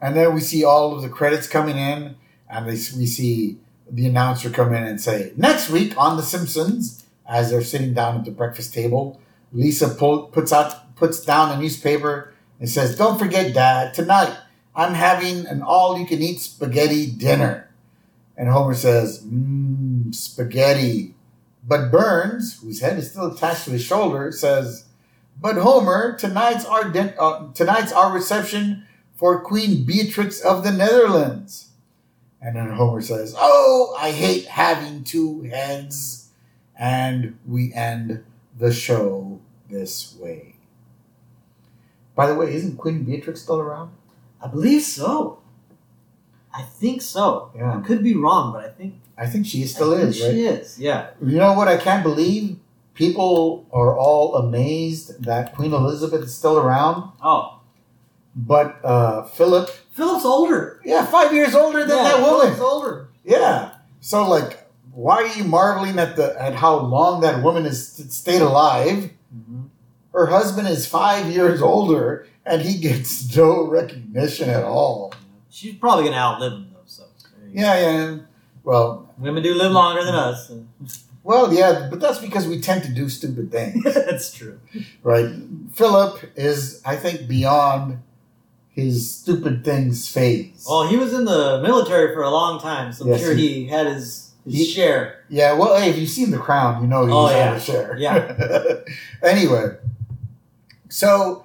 And 0.00 0.16
then 0.16 0.34
we 0.34 0.40
see 0.40 0.64
all 0.64 0.96
of 0.96 1.02
the 1.02 1.08
credits 1.08 1.46
coming 1.46 1.76
in, 1.78 2.16
and 2.52 2.66
we, 2.66 2.72
we 2.72 3.06
see 3.06 3.56
the 3.90 4.06
announcer 4.06 4.50
come 4.50 4.74
in 4.74 4.84
and 4.84 5.00
say, 5.00 5.32
Next 5.36 5.70
week 5.70 5.96
on 5.96 6.16
The 6.16 6.22
Simpsons, 6.22 7.04
as 7.26 7.50
they're 7.50 7.62
sitting 7.62 7.94
down 7.94 8.18
at 8.18 8.24
the 8.26 8.30
breakfast 8.30 8.74
table, 8.74 9.20
Lisa 9.52 9.88
pull, 9.88 10.24
puts 10.24 10.52
out 10.52 10.94
puts 10.94 11.24
down 11.24 11.56
a 11.56 11.60
newspaper 11.60 12.32
and 12.60 12.68
says, 12.68 12.96
Don't 12.96 13.18
forget, 13.18 13.54
Dad, 13.54 13.94
tonight 13.94 14.36
I'm 14.76 14.94
having 14.94 15.46
an 15.46 15.62
all 15.62 15.98
you 15.98 16.06
can 16.06 16.22
eat 16.22 16.40
spaghetti 16.40 17.10
dinner. 17.10 17.70
And 18.36 18.48
Homer 18.48 18.74
says, 18.74 19.24
Mmm, 19.24 20.14
spaghetti. 20.14 21.14
But 21.66 21.90
Burns, 21.90 22.60
whose 22.60 22.80
head 22.80 22.98
is 22.98 23.10
still 23.10 23.32
attached 23.32 23.64
to 23.64 23.70
his 23.70 23.84
shoulder, 23.84 24.30
says, 24.30 24.84
But 25.40 25.56
Homer, 25.56 26.16
tonight's 26.18 26.66
our 26.66 26.92
uh, 27.18 27.52
tonight's 27.52 27.92
our 27.92 28.12
reception 28.12 28.84
for 29.14 29.40
Queen 29.40 29.84
Beatrix 29.84 30.40
of 30.40 30.64
the 30.64 30.72
Netherlands. 30.72 31.71
And 32.42 32.56
then 32.56 32.70
Homer 32.70 33.00
says, 33.00 33.34
Oh, 33.38 33.94
I 33.98 34.10
hate 34.10 34.46
having 34.46 35.04
two 35.04 35.42
heads. 35.42 36.28
And 36.78 37.38
we 37.46 37.72
end 37.72 38.24
the 38.58 38.72
show 38.72 39.40
this 39.70 40.16
way. 40.18 40.56
By 42.14 42.26
the 42.26 42.34
way, 42.34 42.52
isn't 42.54 42.76
Queen 42.78 43.04
Beatrix 43.04 43.42
still 43.42 43.60
around? 43.60 43.92
I 44.42 44.48
believe 44.48 44.82
so. 44.82 45.38
I 46.52 46.62
think 46.62 47.00
so. 47.00 47.50
I 47.54 47.58
Yeah. 47.58 47.80
could 47.86 48.02
be 48.02 48.14
wrong, 48.16 48.52
but 48.52 48.64
I 48.64 48.68
think 48.68 48.94
I 49.16 49.26
think 49.26 49.46
she 49.46 49.64
still 49.66 49.94
I 49.94 49.98
is, 49.98 50.20
right? 50.20 50.30
She 50.32 50.44
is. 50.46 50.78
Yeah. 50.78 51.10
You 51.24 51.38
know 51.38 51.52
what 51.52 51.68
I 51.68 51.76
can't 51.76 52.02
believe? 52.02 52.58
People 52.94 53.66
are 53.72 53.96
all 53.96 54.34
amazed 54.34 55.22
that 55.24 55.54
Queen 55.54 55.72
Elizabeth 55.72 56.22
is 56.24 56.34
still 56.34 56.58
around. 56.58 57.12
Oh, 57.22 57.60
But 58.34 58.80
uh, 58.84 59.22
Philip, 59.24 59.70
Philip's 59.92 60.24
older. 60.24 60.80
yeah, 60.84 61.04
five 61.06 61.32
years 61.32 61.54
older 61.54 61.80
than 61.80 61.96
yeah, 61.96 62.02
that 62.04 62.20
woman. 62.20 62.46
Philip's 62.54 62.60
older. 62.60 63.08
Yeah. 63.24 63.72
So 64.00 64.28
like, 64.28 64.68
why 64.92 65.16
are 65.16 65.26
you 65.26 65.44
marveling 65.44 65.98
at 65.98 66.16
the 66.16 66.34
at 66.40 66.54
how 66.54 66.78
long 66.78 67.20
that 67.22 67.42
woman 67.42 67.64
has 67.64 67.88
stayed 68.14 68.42
alive? 68.42 69.10
Mm-hmm. 69.34 69.62
Her 70.12 70.26
husband 70.26 70.68
is 70.68 70.86
five 70.86 71.26
years 71.30 71.62
older, 71.62 72.26
and 72.44 72.62
he 72.62 72.78
gets 72.80 73.34
no 73.36 73.66
recognition 73.66 74.50
at 74.50 74.64
all. 74.64 75.14
She's 75.50 75.74
probably 75.74 76.04
gonna 76.04 76.16
outlive 76.16 76.52
him 76.52 76.70
though. 76.72 76.80
So 76.86 77.04
there 77.38 77.48
you 77.48 77.54
go. 77.54 77.60
Yeah, 77.60 77.80
yeah. 77.80 78.18
Well, 78.64 79.10
women 79.18 79.42
do 79.42 79.54
live 79.54 79.72
longer 79.72 80.04
than 80.04 80.14
us. 80.14 80.48
so. 80.48 80.64
well, 81.22 81.52
yeah, 81.52 81.88
but 81.90 82.00
that's 82.00 82.18
because 82.18 82.46
we 82.46 82.60
tend 82.60 82.82
to 82.84 82.90
do 82.92 83.08
stupid 83.08 83.50
things, 83.50 83.82
That's 83.94 84.32
true. 84.32 84.60
right? 85.02 85.30
Philip 85.74 86.30
is, 86.36 86.80
I 86.84 86.96
think, 86.96 87.28
beyond 87.28 88.02
his 88.72 89.08
stupid 89.10 89.64
things 89.64 90.08
phase. 90.08 90.64
Well, 90.68 90.86
he 90.88 90.96
was 90.96 91.12
in 91.12 91.24
the 91.24 91.60
military 91.62 92.14
for 92.14 92.22
a 92.22 92.30
long 92.30 92.58
time, 92.60 92.92
so 92.92 93.04
I'm 93.04 93.10
Yes, 93.10 93.20
sure 93.20 93.34
he- 93.34 93.48
he 93.64 93.66
had 93.68 93.86
his, 93.86 94.30
his 94.44 94.54
he- 94.54 94.64
share. 94.64 95.24
Yeah, 95.28 95.52
well, 95.54 95.78
hey, 95.78 95.90
if 95.90 95.98
you've 95.98 96.08
seen 96.08 96.30
The 96.30 96.38
Crown, 96.38 96.82
you 96.82 96.88
know 96.88 97.04
he's 97.04 97.14
Oh, 97.14 97.26
had 97.26 97.36
yeah. 97.36 97.54
a 97.56 97.60
share. 97.60 97.96
Yeah. 97.98 98.76
anyway, 99.22 99.76
so 100.88 101.44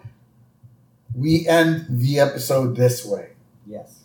we 1.16 1.48
end 1.48 1.86
the 1.90 2.20
episode 2.20 2.76
this 2.76 3.06
way. 3.06 3.30
Yes. 3.66 4.00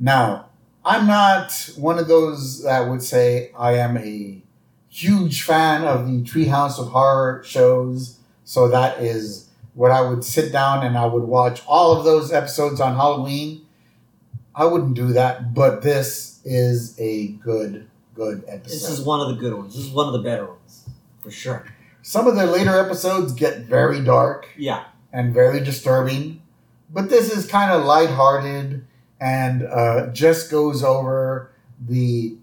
Now, 0.00 0.46
I'm 0.84 1.06
not 1.06 1.52
one 1.76 1.98
of 1.98 2.08
those 2.08 2.62
that 2.62 2.88
would 2.88 3.02
say 3.02 3.50
I 3.58 3.72
am 3.74 3.96
a 3.96 4.42
huge 4.88 5.42
fan 5.42 5.84
of 5.84 6.06
the 6.06 6.22
Treehouse 6.22 6.78
of 6.78 6.88
Horror 6.88 7.42
shows, 7.44 8.18
so 8.44 8.68
that 8.68 9.00
is 9.02 9.47
what 9.78 9.92
I 9.92 10.00
would 10.00 10.24
sit 10.24 10.50
down 10.50 10.84
and 10.84 10.98
I 10.98 11.06
would 11.06 11.22
watch 11.22 11.62
all 11.64 11.96
of 11.96 12.04
those 12.04 12.32
episodes 12.32 12.80
on 12.80 12.96
Halloween. 12.96 13.64
I 14.52 14.64
wouldn't 14.64 14.94
do 14.94 15.12
that, 15.12 15.54
but 15.54 15.82
this 15.82 16.40
is 16.44 16.98
a 16.98 17.28
good, 17.28 17.88
good 18.12 18.42
episode. 18.48 18.72
This 18.74 18.88
is 18.90 19.00
one 19.02 19.20
of 19.20 19.28
the 19.28 19.34
good 19.40 19.54
ones. 19.54 19.76
This 19.76 19.84
is 19.84 19.92
one 19.92 20.08
of 20.08 20.12
the 20.14 20.18
better 20.28 20.46
ones, 20.46 20.88
for 21.20 21.30
sure. 21.30 21.64
Some 22.02 22.26
of 22.26 22.34
the 22.34 22.44
later 22.46 22.76
episodes 22.76 23.32
get 23.32 23.58
very 23.60 24.00
dark 24.02 24.48
Yeah. 24.58 24.82
and 25.12 25.32
very 25.32 25.60
disturbing, 25.60 26.42
but 26.92 27.08
this 27.08 27.30
is 27.30 27.46
kind 27.46 27.70
of 27.70 27.84
lighthearted 27.84 28.84
and 29.20 29.62
uh, 29.62 30.08
just 30.08 30.50
goes 30.50 30.82
over 30.82 31.52
the 31.86 32.36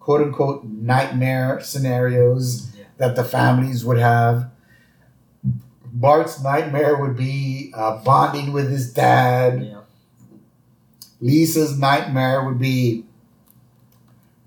quote 0.00 0.22
unquote 0.22 0.64
nightmare 0.64 1.60
scenarios 1.62 2.68
Yeah. 2.76 2.84
that 2.96 3.14
the 3.14 3.22
families 3.22 3.84
would 3.84 3.98
have. 3.98 4.50
Bart's 5.92 6.42
nightmare 6.42 6.96
would 6.96 7.16
be 7.16 7.72
uh, 7.74 8.02
bonding 8.02 8.52
with 8.52 8.70
his 8.70 8.92
dad. 8.92 9.62
Yeah. 9.62 9.80
Lisa's 11.20 11.78
nightmare 11.78 12.44
would 12.44 12.58
be 12.58 13.04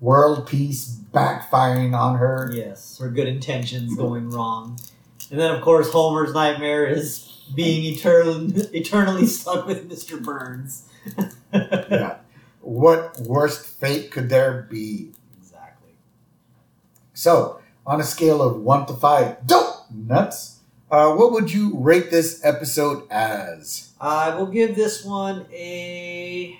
world 0.00 0.46
peace 0.46 0.98
backfiring 1.12 1.96
on 1.96 2.18
her. 2.18 2.50
Yes, 2.52 2.98
her 2.98 3.08
good 3.08 3.28
intentions 3.28 3.94
going 3.94 4.30
wrong. 4.30 4.78
And 5.30 5.40
then, 5.40 5.50
of 5.50 5.62
course, 5.62 5.90
Homer's 5.90 6.34
nightmare 6.34 6.86
is 6.86 7.30
being 7.54 7.84
eternal, 7.94 8.50
eternally 8.74 9.26
stuck 9.26 9.66
with 9.66 9.88
Mr. 9.90 10.22
Burns. 10.22 10.88
Yeah. 11.52 12.16
What 12.62 13.20
worst 13.20 13.64
fate 13.64 14.10
could 14.10 14.28
there 14.28 14.66
be? 14.68 15.12
Exactly. 15.38 15.90
So, 17.12 17.60
on 17.86 18.00
a 18.00 18.04
scale 18.04 18.42
of 18.42 18.56
one 18.56 18.86
to 18.86 18.94
five, 18.94 19.46
dope 19.46 19.88
nuts, 19.92 20.53
uh, 20.90 21.14
what 21.14 21.32
would 21.32 21.52
you 21.52 21.76
rate 21.78 22.10
this 22.10 22.44
episode 22.44 23.04
as? 23.10 23.90
I 24.00 24.34
will 24.34 24.46
give 24.46 24.76
this 24.76 25.04
one 25.04 25.46
a. 25.52 26.58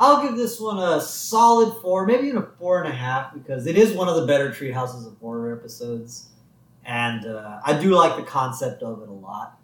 I'll 0.00 0.22
give 0.22 0.36
this 0.36 0.60
one 0.60 0.78
a 0.78 1.00
solid 1.00 1.80
four, 1.82 2.06
maybe 2.06 2.28
even 2.28 2.38
a 2.42 2.46
four 2.58 2.80
and 2.82 2.88
a 2.88 2.94
half, 2.96 3.34
because 3.34 3.66
it 3.66 3.76
is 3.76 3.92
one 3.92 4.08
of 4.08 4.14
the 4.16 4.26
better 4.26 4.50
Treehouses 4.50 5.06
of 5.06 5.16
Horror 5.18 5.52
episodes, 5.52 6.28
and 6.84 7.26
uh, 7.26 7.58
I 7.64 7.78
do 7.80 7.90
like 7.90 8.16
the 8.16 8.22
concept 8.22 8.82
of 8.84 9.02
it 9.02 9.08
a 9.08 9.12
lot. 9.12 9.58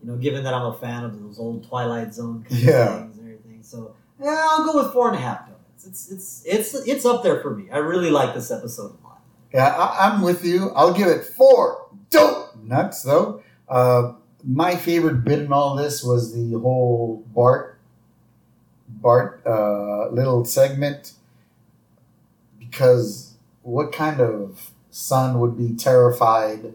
You 0.00 0.08
know, 0.10 0.16
given 0.16 0.44
that 0.44 0.54
I'm 0.54 0.66
a 0.66 0.74
fan 0.78 1.04
of 1.04 1.20
those 1.20 1.38
old 1.38 1.66
Twilight 1.68 2.14
Zone 2.14 2.44
kind 2.48 2.60
Yeah. 2.62 2.94
of 2.94 3.00
things 3.02 3.18
and 3.18 3.26
everything, 3.28 3.62
so 3.62 3.94
yeah, 4.22 4.46
I'll 4.52 4.64
go 4.64 4.82
with 4.84 4.92
four 4.92 5.08
and 5.08 5.16
a 5.16 5.20
half 5.20 5.40
donuts. 5.46 5.84
It's 5.86 6.10
it's 6.12 6.42
it's 6.46 6.74
it's 6.86 7.04
up 7.04 7.24
there 7.24 7.40
for 7.40 7.50
me. 7.56 7.68
I 7.70 7.78
really 7.78 8.10
like 8.10 8.34
this 8.34 8.50
episode 8.52 8.96
a 9.02 9.06
lot. 9.06 9.20
Yeah, 9.52 9.66
I, 9.68 10.08
I'm 10.10 10.22
with 10.22 10.44
you. 10.44 10.70
I'll 10.76 10.92
give 10.94 11.08
it 11.08 11.24
four 11.24 11.88
dope 12.10 12.41
nuts, 12.64 13.02
though. 13.02 13.42
Uh, 13.68 14.12
my 14.44 14.76
favorite 14.76 15.24
bit 15.24 15.38
in 15.38 15.52
all 15.52 15.76
this 15.76 16.02
was 16.02 16.34
the 16.34 16.58
whole 16.58 17.24
Bart 17.34 17.78
Bart 18.88 19.42
uh, 19.46 20.08
little 20.08 20.44
segment 20.44 21.12
because 22.58 23.34
what 23.62 23.92
kind 23.92 24.20
of 24.20 24.70
son 24.90 25.40
would 25.40 25.56
be 25.56 25.74
terrified 25.74 26.72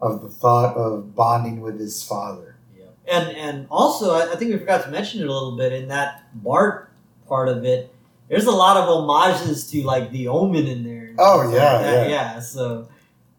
of 0.00 0.22
the 0.22 0.28
thought 0.28 0.76
of 0.76 1.14
bonding 1.14 1.60
with 1.60 1.78
his 1.78 2.02
father? 2.02 2.56
Yeah. 2.76 2.84
And 3.06 3.36
and 3.36 3.66
also, 3.70 4.14
I, 4.14 4.32
I 4.32 4.36
think 4.36 4.52
we 4.52 4.58
forgot 4.58 4.84
to 4.84 4.90
mention 4.90 5.20
it 5.20 5.28
a 5.28 5.32
little 5.32 5.56
bit 5.56 5.72
in 5.72 5.88
that 5.88 6.24
Bart 6.34 6.90
part 7.28 7.48
of 7.48 7.64
it. 7.64 7.94
There's 8.28 8.46
a 8.46 8.52
lot 8.52 8.76
of 8.76 8.84
homages 8.84 9.68
to 9.70 9.82
like 9.82 10.12
the 10.12 10.28
Omen 10.28 10.66
in 10.66 10.84
there. 10.84 11.14
Oh, 11.18 11.50
yeah, 11.52 11.72
like 11.72 11.84
yeah. 11.84 12.08
yeah. 12.08 12.40
So, 12.40 12.88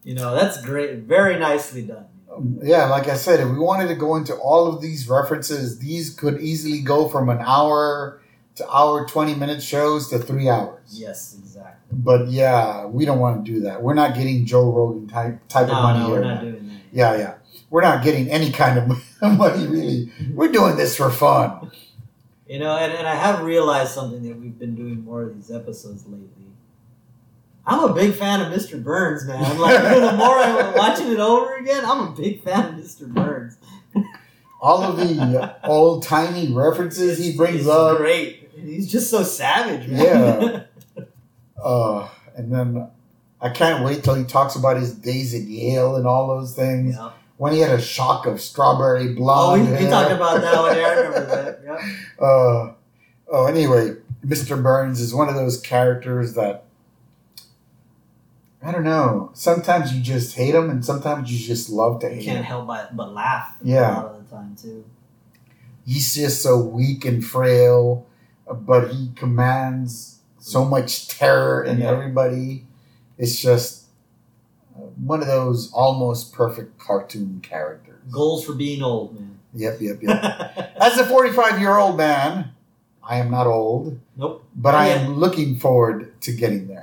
you 0.04 0.16
know, 0.16 0.34
that's 0.36 0.62
great. 0.64 1.00
Very 1.00 1.38
nicely 1.38 1.84
done. 1.84 2.06
Yeah, 2.64 2.86
like 2.86 3.08
I 3.08 3.16
said, 3.16 3.40
if 3.42 3.50
we 3.50 3.60
wanted 3.60 3.88
to 3.90 3.96
go 3.96 4.16
into 4.16 4.34
all 4.36 4.68
of 4.68 4.82
these 4.82 5.08
references, 5.10 5.80
these 5.80 6.10
could 6.12 6.40
easily 6.42 6.80
go 6.82 7.10
from 7.10 7.30
an 7.30 7.40
hour 7.40 8.22
to 8.56 8.70
hour, 8.70 9.06
20 9.06 9.36
minute 9.36 9.62
shows 9.62 10.10
to 10.10 10.18
three 10.20 10.48
hours. 10.50 10.82
Yes, 10.92 11.36
exactly. 11.38 11.74
But 11.92 12.28
yeah, 12.30 12.86
we 12.86 13.04
don't 13.06 13.20
want 13.20 13.46
to 13.46 13.52
do 13.52 13.60
that. 13.62 13.82
We're 13.84 13.94
not 13.96 14.16
getting 14.16 14.46
Joe 14.46 14.72
Rogan 14.72 15.08
type 15.08 15.46
type 15.50 15.68
No, 15.68 15.74
of 15.74 15.84
money 15.84 16.00
no, 16.00 16.06
here. 16.08 16.16
we're 16.22 16.26
not 16.26 16.42
doing 16.42 16.68
that. 16.68 16.78
yeah, 16.94 17.18
yeah. 17.18 17.34
We're 17.70 17.82
not 17.82 18.04
getting 18.04 18.30
any 18.30 18.52
kind 18.52 18.78
of 18.80 18.88
money 19.38 19.68
really. 19.68 20.12
We're 20.34 20.52
doing 20.52 20.78
this 20.78 20.96
for 20.96 21.10
fun. 21.12 21.72
You 22.48 22.60
know, 22.60 22.76
and, 22.78 22.92
and 22.94 23.08
I 23.08 23.16
have 23.16 23.44
realized 23.44 23.92
something 23.92 24.24
that 24.28 24.38
we've 24.40 24.58
been 24.58 24.76
doing 24.76 25.04
more 25.06 25.24
of 25.24 25.36
these 25.36 25.52
episodes 25.52 26.06
lately. 26.06 26.41
I'm 27.66 27.90
a 27.90 27.94
big 27.94 28.14
fan 28.16 28.42
of 28.42 28.52
Mr. 28.52 28.82
Burns, 28.84 29.26
man. 29.26 29.58
Like 29.60 29.82
the 29.82 30.14
more 30.18 30.38
I'm 30.38 30.74
watching 30.78 31.12
it 31.12 31.20
over 31.20 31.56
again, 31.58 31.84
I'm 31.86 32.08
a 32.08 32.12
big 32.12 32.44
fan 32.44 32.66
of 32.74 32.76
Mr. 32.76 33.08
Burns. 33.08 33.58
All 34.62 34.84
of 34.84 34.98
the 34.98 35.56
old 35.64 36.04
timey 36.04 36.52
references 36.54 37.18
he 37.18 37.36
brings 37.36 37.68
up. 37.68 37.98
Great. 37.98 38.50
He's 38.56 38.92
just 38.92 39.10
so 39.10 39.24
savage, 39.24 39.88
man. 39.88 40.42
Yeah. 40.42 40.64
Uh, 41.64 42.10
and 42.36 42.52
then 42.52 42.88
I 43.40 43.50
can't 43.50 43.84
wait 43.86 44.04
till 44.04 44.16
he 44.16 44.24
talks 44.24 44.56
about 44.56 44.78
his 44.78 44.96
days 44.96 45.36
at 45.36 45.42
Yale 45.42 45.96
and 45.96 46.08
all 46.08 46.28
those 46.30 46.56
things. 46.56 46.96
Yeah. 46.96 47.12
When 47.38 47.54
he 47.54 47.60
had 47.60 47.70
a 47.70 47.80
shock 47.80 48.26
of 48.26 48.42
strawberry 48.42 49.10
Oh, 49.12 49.16
blonde. 49.16 49.66
we, 49.66 49.72
we 49.74 49.78
hair. 49.84 49.90
talked 49.92 50.12
about 50.12 50.42
that 50.42 50.60
one. 50.60 50.76
Yeah, 50.76 50.84
I 50.88 50.94
remember 50.96 51.26
that. 51.28 51.60
Yeah. 51.64 52.26
Uh, 52.26 52.74
oh, 53.32 53.46
anyway, 53.46 53.92
Mr. 54.26 54.60
Burns 54.62 55.00
is 55.00 55.14
one 55.14 55.30
of 55.30 55.36
those 55.36 55.62
characters 55.62 56.34
that 56.34 56.64
I 58.64 58.72
don't 58.72 58.84
know. 58.84 59.32
Sometimes 59.34 59.94
you 59.94 60.02
just 60.02 60.36
hate 60.36 60.54
him, 60.54 60.70
and 60.70 60.86
sometimes 60.86 61.32
you 61.32 61.46
just 61.48 61.70
love 61.70 62.00
to 62.02 62.10
hate. 62.10 62.18
Him. 62.18 62.22
You 62.22 62.32
can't 62.34 62.46
help 62.46 62.68
but, 62.68 62.96
but 62.96 63.12
laugh 63.14 63.56
Yeah. 63.64 63.92
a 63.92 63.96
lot 63.96 64.06
of 64.16 64.30
the 64.30 64.36
time, 64.36 64.56
too. 64.62 64.86
He's 65.86 66.14
just 66.14 66.44
so 66.44 66.60
weak 66.60 67.04
and 67.06 67.26
frail, 67.26 68.06
but 68.48 68.90
he 68.92 69.12
commands 69.16 70.20
so 70.38 70.64
much 70.64 71.08
terror 71.08 71.64
in 71.64 71.80
Yeah. 71.80 71.90
everybody. 71.90 72.66
It's 73.18 73.40
just 73.40 73.86
uh, 74.76 74.82
one 74.82 75.22
of 75.22 75.28
those 75.28 75.72
almost 75.74 76.32
perfect 76.34 76.78
cartoon 76.80 77.40
characters. 77.42 78.04
Goals 78.12 78.46
for 78.46 78.54
being 78.54 78.84
old, 78.84 79.16
man. 79.16 79.40
Yep, 79.54 79.82
yep, 79.82 79.98
yep. 80.04 80.74
As 80.80 80.98
a 80.98 81.06
45 81.06 81.60
year 81.60 81.78
old 81.78 81.98
man, 81.98 82.52
I 83.04 83.18
am 83.18 83.32
not 83.32 83.48
old. 83.48 84.00
nope. 84.16 84.46
but 84.56 84.76
I 84.76 84.88
am 84.90 85.16
looking 85.16 85.58
forward 85.58 86.20
to 86.22 86.32
getting 86.32 86.68
there. 86.68 86.81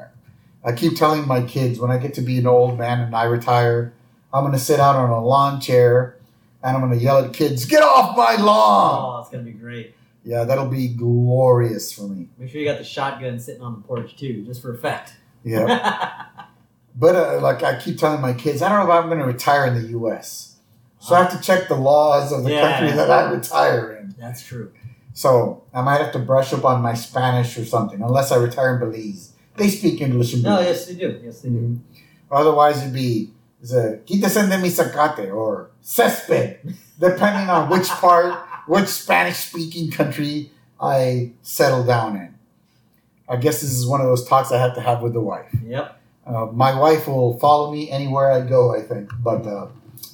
I 0.64 0.72
keep 0.72 0.96
telling 0.96 1.26
my 1.26 1.42
kids 1.42 1.78
when 1.78 1.90
I 1.90 1.98
get 1.98 2.14
to 2.14 2.20
be 2.20 2.38
an 2.38 2.46
old 2.46 2.78
man 2.78 3.00
and 3.00 3.14
I 3.14 3.24
retire, 3.24 3.92
I'm 4.32 4.42
going 4.42 4.52
to 4.52 4.58
sit 4.58 4.80
out 4.80 4.96
on 4.96 5.10
a 5.10 5.24
lawn 5.24 5.60
chair 5.60 6.16
and 6.62 6.76
I'm 6.76 6.82
going 6.86 6.98
to 6.98 7.02
yell 7.02 7.24
at 7.24 7.32
kids, 7.32 7.64
"Get 7.64 7.82
off 7.82 8.16
my 8.16 8.36
lawn!" 8.42 9.16
Oh, 9.16 9.20
it's 9.20 9.30
going 9.30 9.44
to 9.44 9.50
be 9.50 9.56
great. 9.56 9.94
Yeah, 10.24 10.44
that'll 10.44 10.66
be 10.66 10.88
glorious 10.88 11.92
for 11.92 12.02
me. 12.02 12.28
Make 12.38 12.50
sure 12.50 12.60
you 12.60 12.66
got 12.66 12.78
the 12.78 12.84
shotgun 12.84 13.38
sitting 13.38 13.62
on 13.62 13.74
the 13.76 13.80
porch, 13.86 14.16
too, 14.16 14.42
just 14.44 14.60
for 14.60 14.74
effect. 14.74 15.14
Yeah, 15.44 16.26
but 16.96 17.14
uh, 17.14 17.40
like 17.40 17.62
I 17.62 17.78
keep 17.80 17.96
telling 17.98 18.20
my 18.20 18.32
kids, 18.32 18.60
I 18.60 18.68
don't 18.68 18.78
know 18.86 18.92
if 18.92 18.98
I'm 19.02 19.08
going 19.08 19.20
to 19.20 19.24
retire 19.26 19.66
in 19.66 19.74
the 19.80 19.88
U.S., 19.90 20.56
so 20.98 21.14
I 21.14 21.22
have 21.22 21.30
to 21.32 21.40
check 21.40 21.68
the 21.68 21.76
laws 21.76 22.32
of 22.32 22.42
the 22.42 22.50
Yeah. 22.50 22.60
country 22.78 22.96
that 22.96 23.08
I 23.10 23.30
retire 23.30 23.92
in. 23.96 24.14
That's 24.18 24.44
true. 24.44 24.72
So 25.14 25.62
I 25.72 25.80
might 25.80 26.00
have 26.00 26.12
to 26.12 26.18
brush 26.18 26.52
up 26.52 26.64
on 26.64 26.82
my 26.82 26.94
Spanish 26.94 27.56
or 27.56 27.64
something, 27.64 28.02
unless 28.02 28.32
I 28.32 28.36
retire 28.36 28.74
in 28.74 28.80
Belize. 28.80 29.32
They 29.58 29.68
speak 29.68 30.00
English 30.00 30.34
in 30.34 30.42
No, 30.42 30.56
Belize. 30.56 30.66
yes, 30.66 30.86
they 30.86 30.94
do. 30.94 31.20
Yes, 31.24 31.40
they 31.40 31.48
do. 31.48 31.56
Mhm. 31.56 31.78
Otherwise, 32.30 32.78
it'd 32.82 32.92
be 32.94 33.30
the 33.62 34.00
quítese 34.06 34.48
de 34.48 34.58
mi 34.58 34.68
zacate 34.70 35.34
or 35.34 35.70
césped, 35.82 36.58
depending 37.00 37.48
on 37.50 37.68
which 37.70 37.88
part, 37.88 38.34
which 38.66 38.86
Spanish 38.88 39.36
speaking 39.36 39.90
country 39.90 40.50
I 40.80 41.32
settle 41.42 41.84
down 41.84 42.16
in. 42.16 42.34
I 43.28 43.36
guess 43.36 43.60
this 43.60 43.72
is 43.72 43.86
one 43.86 44.00
of 44.00 44.06
those 44.06 44.26
talks 44.26 44.52
I 44.52 44.58
have 44.58 44.74
to 44.76 44.80
have 44.80 45.02
with 45.02 45.12
the 45.12 45.20
wife. 45.20 45.50
Yep. 45.66 46.00
Uh, 46.26 46.46
my 46.52 46.78
wife 46.78 47.08
will 47.08 47.38
follow 47.38 47.72
me 47.72 47.90
anywhere 47.90 48.30
I 48.30 48.40
go, 48.42 48.74
I 48.74 48.82
think, 48.82 49.10
but 49.22 49.46
uh, 49.46 49.66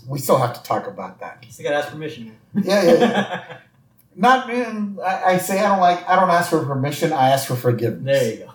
we 0.08 0.18
still 0.20 0.38
have 0.38 0.54
to 0.54 0.62
talk 0.62 0.86
about 0.86 1.20
that. 1.20 1.44
Still 1.50 1.64
got 1.64 1.70
to 1.70 1.76
ask 1.76 1.88
permission. 1.90 2.32
Yeah, 2.54 2.82
yeah. 2.82 2.92
yeah. 3.00 3.44
Not, 4.16 4.48
mm, 4.48 5.02
I, 5.04 5.32
I 5.34 5.38
say 5.38 5.58
I 5.58 5.68
don't 5.68 5.80
like, 5.80 6.08
I 6.08 6.14
don't 6.14 6.30
ask 6.30 6.50
for 6.50 6.64
permission, 6.64 7.12
I 7.12 7.30
ask 7.30 7.48
for 7.48 7.56
forgiveness. 7.56 8.20
there 8.20 8.30
you 8.32 8.38
go. 8.46 8.50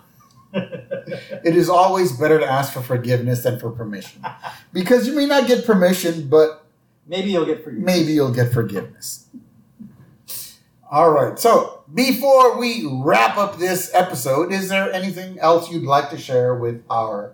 It 0.53 1.55
is 1.55 1.69
always 1.69 2.11
better 2.13 2.39
to 2.39 2.45
ask 2.45 2.73
for 2.73 2.81
forgiveness 2.81 3.43
than 3.43 3.59
for 3.59 3.69
permission. 3.71 4.23
Because 4.73 5.07
you 5.07 5.13
may 5.15 5.25
not 5.25 5.47
get 5.47 5.65
permission, 5.65 6.27
but 6.29 6.65
Maybe 7.07 7.31
you'll 7.31 7.45
get 7.45 7.63
forgiven. 7.63 7.85
maybe 7.85 8.11
you'll 8.13 8.31
get 8.33 8.53
forgiveness. 8.53 9.25
All 10.91 11.11
right. 11.11 11.37
So 11.37 11.83
before 11.93 12.57
we 12.59 12.87
wrap 12.91 13.37
up 13.37 13.57
this 13.57 13.91
episode, 13.93 14.51
is 14.51 14.69
there 14.69 14.91
anything 14.91 15.39
else 15.39 15.71
you'd 15.71 15.83
like 15.83 16.09
to 16.11 16.17
share 16.17 16.55
with 16.55 16.83
our 16.89 17.33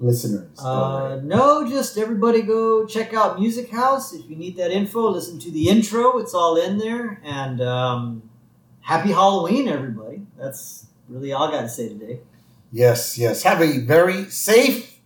listeners? 0.00 0.58
Uh, 0.58 1.20
no, 1.22 1.66
just 1.68 1.96
everybody 1.98 2.42
go 2.42 2.86
check 2.86 3.14
out 3.14 3.38
Musikhaus. 3.38 4.14
If 4.18 4.28
you 4.28 4.36
need 4.36 4.56
that 4.56 4.70
info, 4.70 5.08
listen 5.10 5.38
to 5.40 5.50
the 5.50 5.68
intro. 5.68 6.18
It's 6.18 6.34
all 6.34 6.56
in 6.56 6.78
there. 6.78 7.20
And 7.24 7.60
um, 7.60 8.22
happy 8.80 9.10
Halloween, 9.12 9.68
everybody. 9.68 10.26
That's 10.38 10.86
really 11.08 11.32
all 11.32 11.48
I 11.48 11.52
got 11.52 11.62
to 11.62 11.68
say 11.68 11.88
today. 11.88 12.20
yes, 12.72 13.18
yes. 13.18 13.42
Have 13.42 13.60
a 13.60 13.78
very 13.78 14.24
safe 14.30 14.98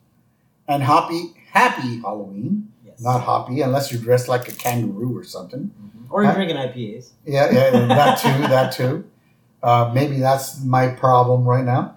and 0.69 0.83
happy, 0.83 1.33
happy 1.53 2.01
Halloween. 2.01 2.69
Yes. 2.85 3.01
Not 3.01 3.24
happy 3.24 3.61
unless 3.62 3.93
you're 3.93 4.01
dressed 4.03 4.29
like 4.29 4.49
a 4.49 4.53
kangaroo 4.53 5.16
or 5.16 5.24
something. 5.24 5.70
Mhm. 5.70 6.07
Or 6.11 6.23
you're 6.24 6.35
drinking 6.35 6.57
IPAs. 6.57 7.11
Yeah, 7.24 7.51
yeah, 7.51 7.70
that 7.87 8.19
too, 8.19 8.29
that 8.49 8.73
too. 8.73 9.05
Uh, 9.62 9.91
maybe 9.95 10.19
that's 10.19 10.62
my 10.65 10.89
problem 10.89 11.45
right 11.45 11.65
now. 11.65 11.97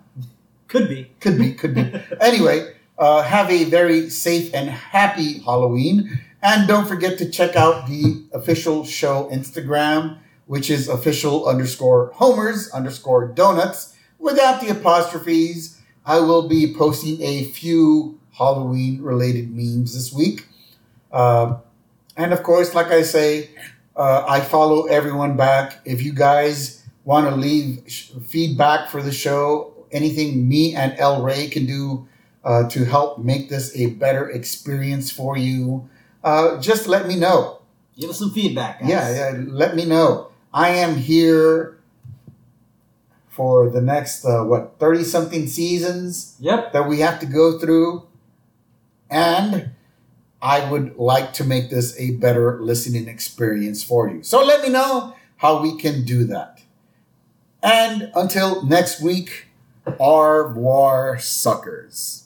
Could 0.68 0.88
be. 0.90 1.12
Could 1.20 1.38
be, 1.38 1.54
could 1.54 1.74
be. 1.74 1.92
Anyway, 2.22 2.74
uh, 2.98 3.24
have 3.24 3.50
a 3.50 3.64
very 3.66 4.10
safe 4.10 4.54
and 4.54 4.70
happy 4.70 5.40
Halloween. 5.40 6.20
And 6.42 6.68
don't 6.68 6.88
forget 6.88 7.18
to 7.18 7.30
check 7.30 7.56
out 7.56 7.88
the 7.88 8.24
official 8.32 8.86
show 8.86 9.28
Instagram, 9.34 10.18
which 10.46 10.70
is 10.70 10.88
official 10.88 11.48
underscore 11.48 12.12
homers 12.16 12.70
underscore 12.72 13.28
donuts 13.28 13.95
without 14.26 14.60
the 14.62 14.70
apostrophes. 14.70 15.78
I 16.06 16.20
will 16.20 16.48
be 16.50 16.74
posting 16.74 17.22
a 17.22 17.46
few 17.46 18.20
Halloween 18.38 19.02
related 19.02 19.56
memes 19.56 19.94
this 19.94 20.12
week. 20.12 20.48
Uh, 21.12 21.58
And 22.18 22.32
of 22.34 22.44
course, 22.44 22.74
like 22.74 22.92
I 22.96 23.04
say, 23.04 23.50
uh, 23.96 24.24
I 24.28 24.40
follow 24.40 24.86
everyone 24.88 25.36
back. 25.36 25.80
If 25.84 26.00
you 26.02 26.14
guys 26.14 26.82
want 27.04 27.28
to 27.30 27.36
leave 27.36 27.84
sh- 27.88 28.12
feedback 28.32 28.88
for 28.90 29.02
the 29.04 29.12
show, 29.12 29.74
anything 29.92 30.48
me 30.48 30.76
and 30.76 30.96
El 30.98 31.24
Ray 31.28 31.48
can 31.52 31.66
do 31.68 32.08
uh, 32.48 32.70
to 32.70 32.86
help 32.86 33.20
make 33.20 33.50
this 33.50 33.76
a 33.76 33.88
better 34.00 34.30
experience 34.32 35.12
for 35.12 35.36
you, 35.38 35.90
uh, 36.24 36.56
just 36.62 36.88
let 36.88 37.04
me 37.08 37.16
know. 37.20 37.60
Give 38.00 38.10
us 38.10 38.20
some 38.20 38.32
feedback. 38.32 38.80
Guys. 38.80 38.90
Yeah, 38.90 39.10
yeah, 39.12 39.44
let 39.48 39.76
me 39.76 39.84
know. 39.86 40.32
I 40.54 40.70
am 40.70 40.96
here 40.96 41.76
for 43.36 43.70
the 43.70 43.82
next, 43.82 44.24
uh, 44.24 44.44
what, 44.44 44.76
30 44.80 45.04
something 45.04 45.48
seasons 45.48 46.36
Yep. 46.40 46.72
that 46.72 46.88
we 46.88 47.02
have 47.02 47.20
to 47.20 47.26
go 47.26 47.60
through. 47.60 48.04
And 49.10 49.72
I 50.42 50.70
would 50.72 50.96
like 50.98 51.34
to 51.34 51.44
make 51.44 51.70
this 51.70 52.00
a 52.00 52.12
better 52.12 52.62
listening 52.62 53.10
experience 53.10 53.84
for 53.84 54.08
you. 54.10 54.24
So 54.24 54.44
let 54.44 54.62
me 54.62 54.70
know 54.70 55.16
how 55.38 55.62
we 55.62 55.78
can 55.78 56.06
do 56.06 56.24
that. 56.26 56.62
And 57.62 58.10
until 58.16 58.64
next 58.64 59.02
week, 59.02 59.48
au 60.00 60.22
revoir, 60.22 61.20
suckers. 61.20 62.25